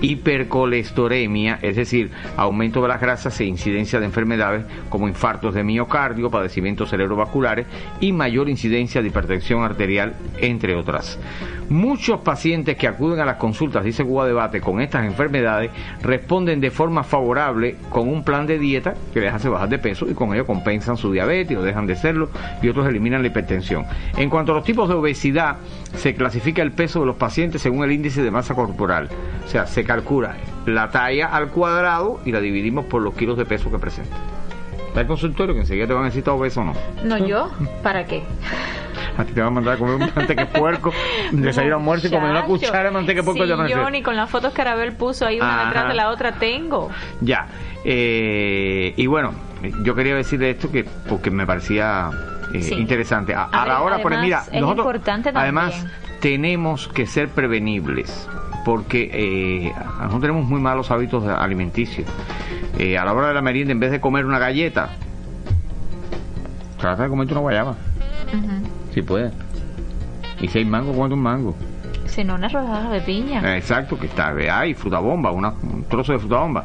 hipercolesteremia, 0.00 1.58
es 1.62 1.76
decir, 1.76 2.10
aumento 2.36 2.82
de 2.82 2.88
las 2.88 3.00
grasas 3.00 3.38
e 3.40 3.44
incidencia 3.44 4.00
de 4.00 4.06
enfermedades 4.06 4.64
como 4.88 5.08
infartos 5.08 5.54
de 5.54 5.64
miocardio, 5.64 6.30
padecimientos 6.30 6.90
cerebrovasculares 6.90 7.66
y 8.00 8.12
mayor 8.12 8.48
incidencia 8.48 9.02
de 9.02 9.08
hipertensión 9.08 9.62
arterial, 9.62 10.14
entre 10.40 10.74
otras. 10.74 11.18
Muchos 11.68 12.20
pacientes 12.22 12.76
que 12.76 12.88
acuden 12.88 13.20
a 13.20 13.24
las 13.24 13.36
consultas, 13.36 13.84
dice 13.84 14.04
Cuba 14.04 14.26
Debate, 14.26 14.60
con 14.60 14.80
estas 14.80 15.04
enfermedades 15.04 15.70
responden 16.02 16.60
de 16.60 16.72
forma 16.72 17.04
favorable 17.04 17.76
con 17.90 18.08
un 18.08 18.24
plan 18.24 18.46
de 18.46 18.58
dieta 18.58 18.94
que 19.14 19.20
les 19.20 19.32
hace 19.32 19.48
bajar 19.48 19.68
de 19.68 19.78
peso 19.78 20.10
y 20.10 20.14
con 20.14 20.34
ello 20.34 20.46
compensan 20.46 20.96
su 20.96 21.12
diabetes 21.12 21.56
o 21.56 21.62
dejan 21.62 21.86
de 21.86 21.94
serlo 21.94 22.30
y 22.60 22.68
otros 22.68 22.88
eliminan 22.88 23.22
la 23.22 23.28
hipertensión. 23.28 23.86
En 24.16 24.30
cuanto 24.30 24.50
a 24.50 24.56
los 24.56 24.64
tipos 24.64 24.88
de 24.88 24.96
obesidad, 24.96 25.58
se 25.94 26.14
clasifica 26.14 26.62
el 26.62 26.72
peso 26.72 27.00
de 27.00 27.06
los 27.06 27.16
pacientes 27.16 27.62
según 27.62 27.84
el 27.84 27.92
índice 27.92 28.22
de 28.22 28.30
masa 28.32 28.54
corporal. 28.54 29.08
O 29.44 29.48
sea, 29.48 29.66
se 29.66 29.84
calcula 29.94 30.36
la 30.66 30.88
talla 30.90 31.26
al 31.26 31.48
cuadrado 31.48 32.20
y 32.24 32.30
la 32.30 32.38
dividimos 32.40 32.84
por 32.84 33.02
los 33.02 33.12
kilos 33.14 33.36
de 33.36 33.44
peso 33.44 33.72
que 33.72 33.78
presenta. 33.80 34.14
Está 34.86 35.00
el 35.00 35.06
consultorio 35.08 35.52
que 35.54 35.60
enseguida 35.62 35.86
te 35.88 35.92
van 35.94 36.02
a 36.02 36.06
decir 36.06 36.20
está 36.20 36.32
obeso 36.32 36.60
o 36.60 36.64
no. 36.64 36.74
No 37.02 37.18
yo, 37.18 37.50
¿para 37.82 38.04
qué? 38.06 38.22
A 39.18 39.24
ti 39.24 39.32
te 39.32 39.40
van 39.40 39.48
a 39.48 39.50
mandar 39.50 39.74
a 39.74 39.78
comer 39.78 39.94
un 39.96 40.00
manteca 40.14 40.44
de 40.44 40.58
puerco, 40.58 40.92
desayuno, 41.32 41.76
almuerzo 41.76 42.06
y 42.06 42.10
comer 42.10 42.30
una 42.30 42.44
cuchara 42.44 42.84
de 42.84 42.90
manteca 42.92 43.20
de 43.20 43.24
puerco 43.24 43.42
si 43.44 43.48
de 43.50 43.68
yo 43.68 43.90
ni 43.90 44.02
con 44.02 44.14
las 44.14 44.30
fotos 44.30 44.52
que 44.52 44.62
Arabel 44.62 44.92
puso 44.92 45.26
ahí 45.26 45.38
una 45.40 45.54
Ajá. 45.54 45.64
detrás 45.66 45.88
de 45.88 45.94
la 45.94 46.10
otra 46.10 46.32
tengo. 46.32 46.88
Ya. 47.20 47.46
eh, 47.84 48.94
y 48.96 49.06
bueno, 49.06 49.32
yo 49.84 49.94
quería 49.96 50.14
decirle 50.14 50.50
esto 50.50 50.70
que 50.70 50.84
porque 51.08 51.30
me 51.32 51.46
parecía 51.46 52.10
eh, 52.54 52.62
Sí. 52.62 52.74
interesante. 52.74 53.34
A, 53.34 53.44
a 53.44 53.62
A 53.62 53.66
la 53.66 53.74
ver, 53.74 53.82
hora, 53.86 53.96
pero 53.96 54.08
además, 54.16 54.24
mira, 54.24 54.38
es 54.56 54.60
nosotros 54.60 54.86
importante 54.86 55.32
también. 55.32 55.58
además 55.58 55.86
tenemos 56.20 56.88
que 56.88 57.06
ser 57.06 57.28
prevenibles 57.28 58.28
porque 58.64 59.10
eh, 59.12 59.72
nosotros 59.98 60.20
tenemos 60.20 60.44
muy 60.46 60.60
malos 60.60 60.90
hábitos 60.90 61.24
alimenticios. 61.26 62.06
Eh, 62.78 62.96
a 62.98 63.04
la 63.04 63.12
hora 63.12 63.28
de 63.28 63.34
la 63.34 63.42
merienda, 63.42 63.72
en 63.72 63.80
vez 63.80 63.90
de 63.90 64.00
comer 64.00 64.24
una 64.26 64.38
galleta, 64.38 64.90
trata 66.78 67.02
de 67.04 67.08
comerte 67.08 67.32
una 67.34 67.40
guayaba, 67.42 67.74
si 68.94 69.02
puedes. 69.02 69.32
Y 70.40 70.48
si 70.48 70.58
hay 70.58 70.64
mango, 70.64 70.92
comete 70.94 71.14
un 71.14 71.20
mango. 71.22 71.54
Si 72.06 72.24
no, 72.24 72.34
una 72.34 72.48
rodada 72.48 72.90
de 72.90 73.00
piña. 73.02 73.56
Exacto, 73.56 73.98
que 73.98 74.06
está, 74.06 74.28
hay 74.50 74.74
fruta 74.74 74.98
bomba, 74.98 75.30
una- 75.30 75.50
un 75.62 75.84
trozo 75.84 76.12
de 76.12 76.18
fruta 76.18 76.36
bomba. 76.38 76.64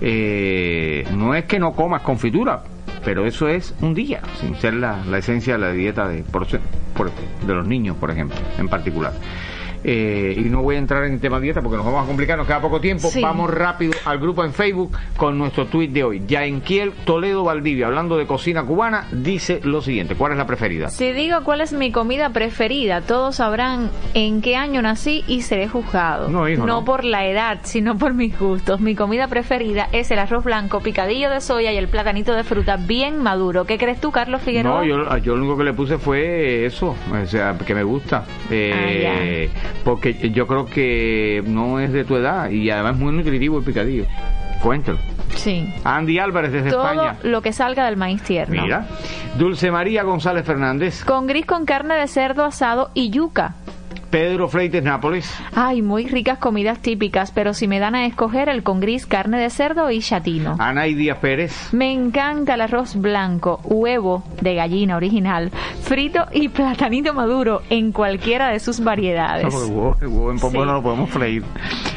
Eh, 0.00 1.06
no 1.14 1.34
es 1.34 1.44
que 1.44 1.58
no 1.58 1.72
comas 1.72 2.02
confitura, 2.02 2.62
pero 3.04 3.24
eso 3.24 3.48
es 3.48 3.74
un 3.80 3.94
día, 3.94 4.20
sin 4.40 4.54
ser 4.56 4.74
la, 4.74 4.98
la 5.08 5.18
esencia 5.18 5.54
de 5.54 5.58
la 5.60 5.70
dieta 5.72 6.08
de, 6.08 6.22
por- 6.24 6.46
por- 6.96 7.10
de 7.46 7.54
los 7.54 7.66
niños, 7.66 7.96
por 7.96 8.10
ejemplo, 8.10 8.36
en 8.58 8.68
particular. 8.68 9.12
Eh, 9.84 10.34
y 10.36 10.48
no 10.48 10.62
voy 10.62 10.76
a 10.76 10.78
entrar 10.78 11.04
en 11.04 11.14
el 11.14 11.20
tema 11.20 11.40
dieta 11.40 11.60
porque 11.60 11.76
nos 11.76 11.86
vamos 11.86 12.04
a 12.04 12.06
complicar, 12.06 12.38
nos 12.38 12.46
queda 12.46 12.60
poco 12.60 12.80
tiempo. 12.80 13.08
Sí. 13.08 13.20
Vamos 13.20 13.50
rápido 13.52 13.92
al 14.04 14.18
grupo 14.18 14.44
en 14.44 14.52
Facebook 14.52 14.96
con 15.16 15.38
nuestro 15.38 15.66
tweet 15.66 15.88
de 15.88 16.04
hoy. 16.04 16.22
Yaenquiel 16.26 16.92
Toledo 17.04 17.44
Valdivia, 17.44 17.86
hablando 17.86 18.16
de 18.16 18.26
cocina 18.26 18.64
cubana, 18.64 19.06
dice 19.12 19.60
lo 19.64 19.82
siguiente: 19.82 20.14
¿Cuál 20.14 20.32
es 20.32 20.38
la 20.38 20.46
preferida? 20.46 20.88
Si 20.88 21.12
digo 21.12 21.42
cuál 21.44 21.60
es 21.60 21.72
mi 21.72 21.90
comida 21.90 22.30
preferida, 22.30 23.00
todos 23.00 23.36
sabrán 23.36 23.90
en 24.14 24.40
qué 24.42 24.56
año 24.56 24.82
nací 24.82 25.24
y 25.26 25.42
seré 25.42 25.68
juzgado. 25.68 26.28
No, 26.28 26.48
hijo, 26.48 26.66
no. 26.66 26.84
por 26.84 27.04
la 27.04 27.26
edad, 27.26 27.60
sino 27.62 27.98
por 27.98 28.14
mis 28.14 28.38
gustos. 28.38 28.80
Mi 28.80 28.94
comida 28.94 29.28
preferida 29.28 29.88
es 29.92 30.10
el 30.10 30.18
arroz 30.18 30.44
blanco, 30.44 30.80
picadillo 30.80 31.30
de 31.30 31.40
soya 31.40 31.72
y 31.72 31.76
el 31.76 31.88
platanito 31.88 32.34
de 32.34 32.44
fruta 32.44 32.76
bien 32.76 33.22
maduro. 33.22 33.64
¿Qué 33.64 33.78
crees 33.78 34.00
tú, 34.00 34.10
Carlos 34.12 34.42
Figueroa? 34.42 34.80
No, 34.80 34.84
yo, 34.84 35.16
yo 35.18 35.36
lo 35.36 35.42
único 35.42 35.58
que 35.58 35.64
le 35.64 35.72
puse 35.72 35.98
fue 35.98 36.66
eso, 36.66 36.94
o 37.10 37.26
sea, 37.26 37.56
que 37.58 37.74
me 37.74 37.82
gusta. 37.82 38.24
Eh, 38.50 39.50
porque 39.84 40.30
yo 40.30 40.46
creo 40.46 40.66
que 40.66 41.42
no 41.46 41.80
es 41.80 41.92
de 41.92 42.04
tu 42.04 42.16
edad 42.16 42.50
y 42.50 42.70
además 42.70 42.94
es 42.94 42.98
muy 43.00 43.12
nutritivo 43.12 43.58
el 43.58 43.64
picadillo. 43.64 44.04
Cuéntalo. 44.62 44.98
Sí. 45.34 45.72
Andy 45.82 46.18
Álvarez 46.18 46.52
desde 46.52 46.70
Todo 46.70 46.88
España. 46.88 47.16
lo 47.24 47.42
que 47.42 47.52
salga 47.52 47.86
del 47.86 47.96
maíz 47.96 48.22
tierno. 48.22 48.62
Mira. 48.62 48.86
Dulce 49.36 49.70
María 49.70 50.02
González 50.04 50.44
Fernández. 50.44 51.04
Con 51.04 51.26
gris 51.26 51.46
con 51.46 51.64
carne 51.64 51.94
de 51.94 52.06
cerdo 52.06 52.44
asado 52.44 52.90
y 52.94 53.10
yuca. 53.10 53.54
Pedro 54.12 54.46
Freites 54.46 54.82
Nápoles. 54.82 55.34
Ay, 55.54 55.80
muy 55.80 56.06
ricas 56.06 56.36
comidas 56.36 56.80
típicas, 56.80 57.30
pero 57.32 57.54
si 57.54 57.66
me 57.66 57.78
dan 57.78 57.94
a 57.94 58.04
escoger 58.04 58.50
el 58.50 58.62
con 58.62 58.78
gris, 58.78 59.06
carne 59.06 59.38
de 59.40 59.48
cerdo 59.48 59.90
y 59.90 60.00
chatino. 60.00 60.56
Anay 60.58 60.92
Díaz 60.94 61.16
Pérez. 61.16 61.72
Me 61.72 61.90
encanta 61.92 62.52
el 62.54 62.60
arroz 62.60 62.94
blanco, 62.94 63.58
huevo 63.64 64.22
de 64.42 64.54
gallina 64.54 64.96
original, 64.96 65.50
frito 65.82 66.26
y 66.30 66.50
platanito 66.50 67.14
maduro 67.14 67.62
en 67.70 67.90
cualquiera 67.90 68.50
de 68.50 68.60
sus 68.60 68.80
No, 68.80 68.86
variedades. 68.86 69.46
porque 69.50 69.66
el 69.66 69.72
huevo, 69.72 69.96
el 70.02 70.06
huevo 70.08 70.30
en 70.30 70.38
pombo 70.38 70.60
Sí. 70.60 70.66
no 70.66 70.72
lo 70.74 70.82
podemos 70.82 71.08
freír. 71.10 71.42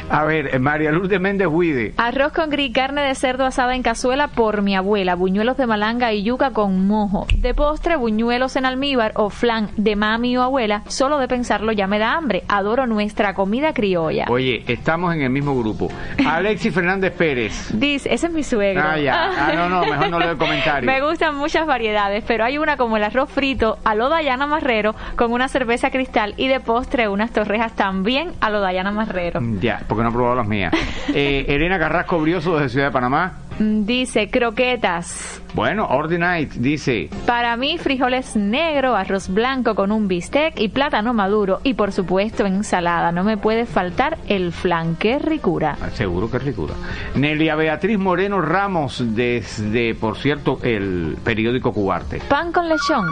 A 0.08 0.24
ver, 0.24 0.54
eh, 0.54 0.58
María 0.60 0.92
Lourdes 0.92 1.20
Méndez 1.20 1.48
Huide. 1.50 1.92
Arroz 1.98 2.32
con 2.32 2.48
gris, 2.48 2.72
carne 2.72 3.02
de 3.02 3.14
cerdo 3.14 3.44
asada 3.44 3.74
en 3.74 3.82
cazuela 3.82 4.28
por 4.28 4.62
mi 4.62 4.74
abuela, 4.74 5.16
buñuelos 5.16 5.56
de 5.58 5.66
malanga 5.66 6.12
y 6.14 6.22
yuca 6.22 6.52
con 6.52 6.86
mojo. 6.86 7.26
De 7.36 7.52
postre, 7.52 7.96
buñuelos 7.96 8.56
en 8.56 8.64
almíbar 8.64 9.12
o 9.16 9.28
flan 9.28 9.68
de 9.76 9.96
mami 9.96 10.36
o 10.38 10.42
abuela. 10.42 10.82
Solo 10.86 11.18
de 11.18 11.28
pensarlo 11.28 11.72
ya 11.72 11.86
me 11.88 11.98
da 11.98 12.05
hambre. 12.14 12.44
Adoro 12.48 12.86
nuestra 12.86 13.34
comida 13.34 13.72
criolla. 13.72 14.26
Oye, 14.28 14.64
estamos 14.66 15.14
en 15.14 15.22
el 15.22 15.30
mismo 15.30 15.58
grupo. 15.58 15.88
Alexis 16.26 16.72
Fernández 16.72 17.12
Pérez. 17.12 17.70
Dice, 17.72 18.12
ese 18.12 18.26
es 18.26 18.32
mi 18.32 18.42
suegro. 18.42 18.82
Ah, 18.84 18.98
ya. 18.98 19.30
Ah, 19.36 19.52
no, 19.54 19.68
no, 19.68 19.80
mejor 19.84 20.10
no 20.10 20.18
leo 20.18 20.32
el 20.32 20.38
comentario. 20.38 20.86
Me 20.90 21.00
gustan 21.00 21.34
muchas 21.36 21.66
variedades, 21.66 22.24
pero 22.26 22.44
hay 22.44 22.58
una 22.58 22.76
como 22.76 22.96
el 22.96 23.04
arroz 23.04 23.30
frito 23.30 23.78
a 23.84 23.94
lo 23.94 24.08
Dayana 24.08 24.46
Marrero 24.46 24.94
con 25.16 25.32
una 25.32 25.48
cerveza 25.48 25.90
cristal 25.90 26.34
y 26.36 26.48
de 26.48 26.60
postre 26.60 27.08
unas 27.08 27.32
torrejas 27.32 27.74
también 27.74 28.32
a 28.40 28.50
lo 28.50 28.60
Dayana 28.60 28.92
Marrero. 28.92 29.40
Ya, 29.60 29.82
porque 29.88 30.02
no 30.02 30.10
he 30.10 30.12
probado 30.12 30.36
las 30.36 30.46
mías. 30.46 30.72
Eh, 31.18 31.46
Elena 31.48 31.78
Carrasco 31.78 32.18
Brioso 32.18 32.56
desde 32.56 32.68
Ciudad 32.70 32.86
de 32.86 32.92
Panamá. 32.92 33.45
Mm, 33.58 33.84
Dice 33.86 34.28
croquetas. 34.30 35.42
Bueno, 35.54 35.86
Ordinite 35.86 36.58
dice, 36.58 37.08
Para 37.26 37.56
mí 37.56 37.78
frijoles 37.78 38.36
negro, 38.36 38.94
arroz 38.94 39.28
blanco 39.28 39.74
con 39.74 39.90
un 39.92 40.08
bistec 40.08 40.58
y 40.60 40.68
plátano 40.68 41.14
maduro 41.14 41.60
y 41.62 41.74
por 41.74 41.92
supuesto 41.92 42.44
ensalada. 42.44 43.12
No 43.12 43.24
me 43.24 43.36
puede 43.38 43.64
faltar 43.64 44.18
el 44.28 44.52
flan. 44.52 44.96
¡Qué 44.96 45.18
ricura! 45.18 45.76
ah, 45.80 45.90
seguro 45.90 46.30
que 46.30 46.36
es 46.36 46.44
ricura. 46.44 46.74
Nelia 47.14 47.54
Beatriz 47.56 47.98
Moreno 47.98 48.40
Ramos 48.42 49.02
desde, 49.14 49.94
por 49.94 50.18
cierto, 50.18 50.58
el 50.62 51.16
periódico 51.24 51.72
Cubarte. 51.72 52.20
Pan 52.28 52.52
con 52.52 52.68
lechón. 52.68 53.06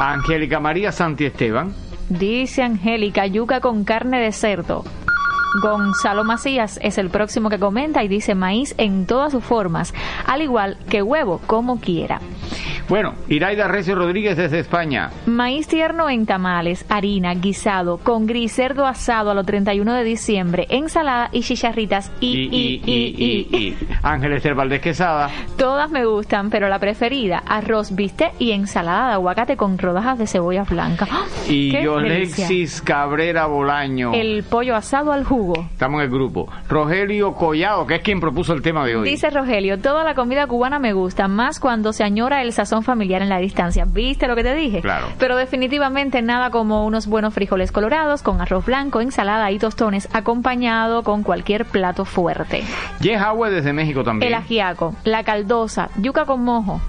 Angélica 0.00 0.58
María 0.60 0.90
Santi 0.92 1.24
Esteban. 1.26 1.72
Dice 2.08 2.62
Angélica, 2.62 3.26
yuca 3.26 3.60
con 3.60 3.84
carne 3.84 4.20
de 4.20 4.32
cerdo. 4.32 4.84
Gonzalo 5.60 6.24
Macías 6.24 6.78
es 6.82 6.98
el 6.98 7.10
próximo 7.10 7.48
que 7.50 7.58
comenta 7.58 8.02
y 8.04 8.08
dice 8.08 8.34
maíz 8.34 8.74
en 8.78 9.06
todas 9.06 9.32
sus 9.32 9.44
formas, 9.44 9.94
al 10.26 10.42
igual 10.42 10.76
que 10.88 11.02
huevo, 11.02 11.40
como 11.46 11.80
quiera. 11.80 12.20
Bueno, 12.88 13.14
Iraida 13.28 13.66
Recio 13.66 13.96
Rodríguez 13.96 14.36
desde 14.36 14.60
España. 14.60 15.10
Maíz 15.26 15.66
tierno 15.66 16.08
en 16.08 16.24
tamales, 16.24 16.86
harina, 16.88 17.34
guisado, 17.34 17.98
con 17.98 18.26
gris, 18.26 18.52
cerdo 18.52 18.86
asado 18.86 19.32
a 19.32 19.34
los 19.34 19.44
31 19.44 19.92
de 19.92 20.04
diciembre, 20.04 20.66
ensalada 20.70 21.28
y 21.32 21.40
chicharritas 21.40 22.12
y, 22.20 22.42
y, 22.42 22.80
y, 22.84 23.14
y, 23.16 23.56
y. 23.56 23.76
Ángel 24.04 24.34
Esther 24.34 24.54
Valdés 24.54 24.80
Quesada. 24.80 25.30
Todas 25.56 25.90
me 25.90 26.06
gustan, 26.06 26.48
pero 26.48 26.68
la 26.68 26.78
preferida, 26.78 27.42
arroz, 27.44 27.92
bistec 27.92 28.32
y 28.38 28.52
ensalada 28.52 29.08
de 29.08 29.12
aguacate 29.14 29.56
con 29.56 29.78
rodajas 29.78 30.18
de 30.18 30.28
cebolla 30.28 30.62
blanca. 30.62 31.08
¡Ah! 31.10 31.24
Y 31.48 31.72
¡Qué 31.72 31.82
Yolexis! 31.82 32.82
Cabrera 32.82 33.46
Bolaño. 33.46 34.12
El 34.14 34.44
pollo 34.44 34.76
asado 34.76 35.10
al 35.10 35.24
jugo. 35.24 35.66
Estamos 35.72 35.98
en 36.00 36.04
el 36.04 36.10
grupo. 36.12 36.48
Rogelio 36.68 37.34
Collado, 37.34 37.84
que 37.84 37.96
es 37.96 38.02
quien 38.02 38.20
propuso 38.20 38.52
el 38.52 38.62
tema 38.62 38.86
de 38.86 38.94
hoy. 38.94 39.08
Dice 39.08 39.30
Rogelio, 39.30 39.80
toda 39.80 40.04
la 40.04 40.14
comida 40.14 40.46
cubana 40.46 40.78
me 40.78 40.92
gusta, 40.92 41.26
más 41.26 41.58
cuando 41.58 41.92
se 41.92 42.04
añora 42.04 42.42
el 42.42 42.52
sazón 42.52 42.75
familiar 42.84 43.22
en 43.22 43.28
la 43.28 43.38
distancia. 43.38 43.84
¿Viste 43.86 44.28
lo 44.28 44.36
que 44.36 44.42
te 44.42 44.54
dije? 44.54 44.80
Claro. 44.80 45.06
Pero 45.18 45.36
definitivamente 45.36 46.22
nada 46.22 46.50
como 46.50 46.84
unos 46.84 47.06
buenos 47.06 47.34
frijoles 47.34 47.72
colorados 47.72 48.22
con 48.22 48.40
arroz 48.40 48.66
blanco, 48.66 49.00
ensalada 49.00 49.50
y 49.50 49.58
tostones, 49.58 50.08
acompañado 50.12 51.02
con 51.02 51.22
cualquier 51.22 51.64
plato 51.64 52.04
fuerte. 52.04 52.62
Howard 53.16 53.52
desde 53.52 53.72
México 53.72 54.04
también. 54.04 54.32
El 54.32 54.38
ajiaco, 54.38 54.94
la 55.04 55.24
caldosa, 55.24 55.90
yuca 55.96 56.24
con 56.24 56.42
mojo. 56.42 56.80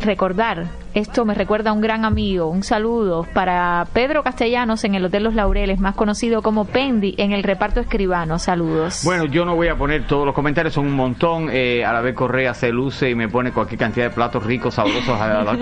Recordar, 0.00 0.66
esto 0.98 1.24
me 1.24 1.34
recuerda 1.34 1.70
a 1.70 1.72
un 1.72 1.80
gran 1.80 2.04
amigo. 2.04 2.46
Un 2.48 2.62
saludo 2.62 3.26
para 3.32 3.86
Pedro 3.92 4.22
Castellanos 4.22 4.82
en 4.84 4.94
el 4.94 5.04
Hotel 5.04 5.24
Los 5.24 5.34
Laureles, 5.34 5.78
más 5.80 5.94
conocido 5.94 6.42
como 6.42 6.64
Pendi 6.66 7.14
en 7.18 7.32
el 7.32 7.42
reparto 7.42 7.80
escribano. 7.80 8.38
Saludos. 8.38 9.02
Bueno, 9.04 9.24
yo 9.26 9.44
no 9.44 9.54
voy 9.54 9.68
a 9.68 9.76
poner 9.76 10.06
todos 10.06 10.26
los 10.26 10.34
comentarios, 10.34 10.74
son 10.74 10.86
un 10.86 10.94
montón. 10.94 11.48
Eh, 11.52 11.84
a 11.84 11.92
la 11.92 12.00
vez 12.00 12.14
Correa 12.14 12.52
se 12.54 12.70
luce 12.70 13.10
y 13.10 13.14
me 13.14 13.28
pone 13.28 13.52
cualquier 13.52 13.78
cantidad 13.78 14.06
de 14.08 14.14
platos 14.14 14.44
ricos, 14.44 14.74
sabrosos. 14.74 15.08
A, 15.20 15.44
la- 15.44 15.58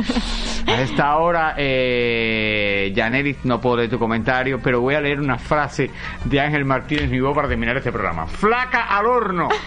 a 0.75 0.81
esta 0.81 1.17
hora, 1.19 1.55
eh, 1.57 2.93
no 3.45 3.61
puedo 3.61 3.77
leer 3.77 3.91
tu 3.91 3.99
comentario, 3.99 4.59
pero 4.63 4.81
voy 4.81 4.95
a 4.95 5.01
leer 5.01 5.21
una 5.21 5.39
frase 5.39 5.91
de 6.25 6.41
Ángel 6.41 6.65
Martínez 6.65 7.11
Nibó 7.11 7.35
para 7.35 7.49
terminar 7.49 7.77
este 7.77 7.93
programa. 7.93 8.27
¡Flaca 8.27 8.85
al 8.97 9.07
horno! 9.07 9.49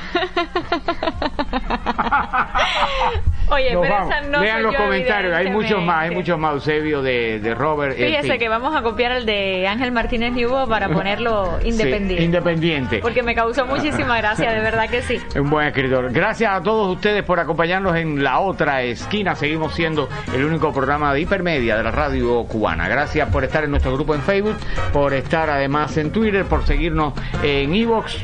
Oye, 3.51 3.73
Nos 3.73 3.81
pero 3.81 3.93
vamos. 3.95 4.13
esa 4.13 4.21
no 4.27 4.41
Lean 4.41 4.55
soy 4.57 4.63
los 4.63 4.73
yo, 4.73 4.79
comentarios, 4.79 5.33
hay 5.33 5.49
muchos 5.63 5.83
más, 5.83 5.97
hay 6.03 6.11
muchos 6.15 6.37
más. 6.39 6.53
Eusebio 6.53 7.01
de, 7.01 7.39
de 7.39 7.55
Robert. 7.55 7.97
en 7.97 8.07
Fíjese 8.07 8.29
fin. 8.31 8.39
que 8.39 8.49
vamos 8.49 8.75
a 8.75 8.81
copiar 8.81 9.11
el 9.11 9.25
de 9.25 9.67
Ángel 9.67 9.91
Martínez 9.91 10.33
Nubo 10.33 10.67
para 10.67 10.89
ponerlo 10.93 11.59
Sí, 11.61 11.69
independiente. 11.69 12.23
independiente. 12.23 12.99
porque 12.99 13.23
me 13.23 13.35
causó 13.35 13.65
muchísima 13.65 14.17
gracia, 14.17 14.51
de 14.51 14.59
verdad 14.61 14.89
que 14.89 15.01
sí. 15.01 15.19
Un 15.39 15.49
buen 15.49 15.67
escritor. 15.67 16.11
Gracias 16.11 16.51
a 16.53 16.61
todos 16.63 16.95
ustedes 16.95 17.23
por 17.23 17.39
acompañarnos 17.39 17.95
en 17.95 18.23
la 18.23 18.39
otra 18.39 18.81
esquina. 18.83 19.35
Seguimos 19.35 19.73
siendo 19.73 20.09
el 20.33 20.43
único 20.45 20.71
programa 20.73 21.13
de 21.13 21.21
hipermedia 21.21 21.77
de 21.77 21.83
la 21.83 21.91
radio 21.91 22.43
cubana. 22.45 22.87
Gracias 22.87 23.29
por 23.29 23.43
estar 23.43 23.63
en 23.63 23.71
nuestro 23.71 23.93
grupo 23.93 24.15
en 24.15 24.21
Facebook, 24.21 24.55
por 24.93 25.13
estar 25.13 25.49
además 25.49 25.95
en 25.97 26.11
Twitter, 26.11 26.45
por 26.45 26.65
seguirnos 26.65 27.13
en 27.43 27.73
Evox. 27.75 28.17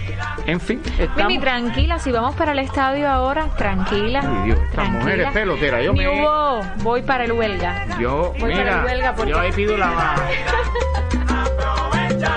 En 0.48 0.60
fin, 0.60 0.82
estamos. 1.00 1.28
Mimi, 1.28 1.40
tranquila, 1.40 1.98
si 2.00 2.12
vamos 2.12 2.36
para 2.36 2.52
el 2.52 2.60
estadio 2.60 3.10
ahora, 3.10 3.48
tranquila. 3.58 4.22
Ay, 4.24 4.46
Dios, 4.46 4.60
tranquila. 4.72 5.00
mujeres 5.00 5.32
peloteras, 5.32 5.84
yo 5.84 5.94
me- 5.94 6.00
Ni 6.00 6.08
hubo, 6.08 6.62
voy 6.84 7.02
para 7.02 7.25
huelga. 7.32 7.86
Yo, 8.00 8.34
Voy 8.40 8.52
mira, 8.54 8.64
para 8.64 8.86
huelga 8.86 9.16
porque... 9.16 9.32
yo 9.32 9.40
ahí 9.40 9.52
pido 9.52 9.78
la 9.78 9.88
baja. 9.92 10.22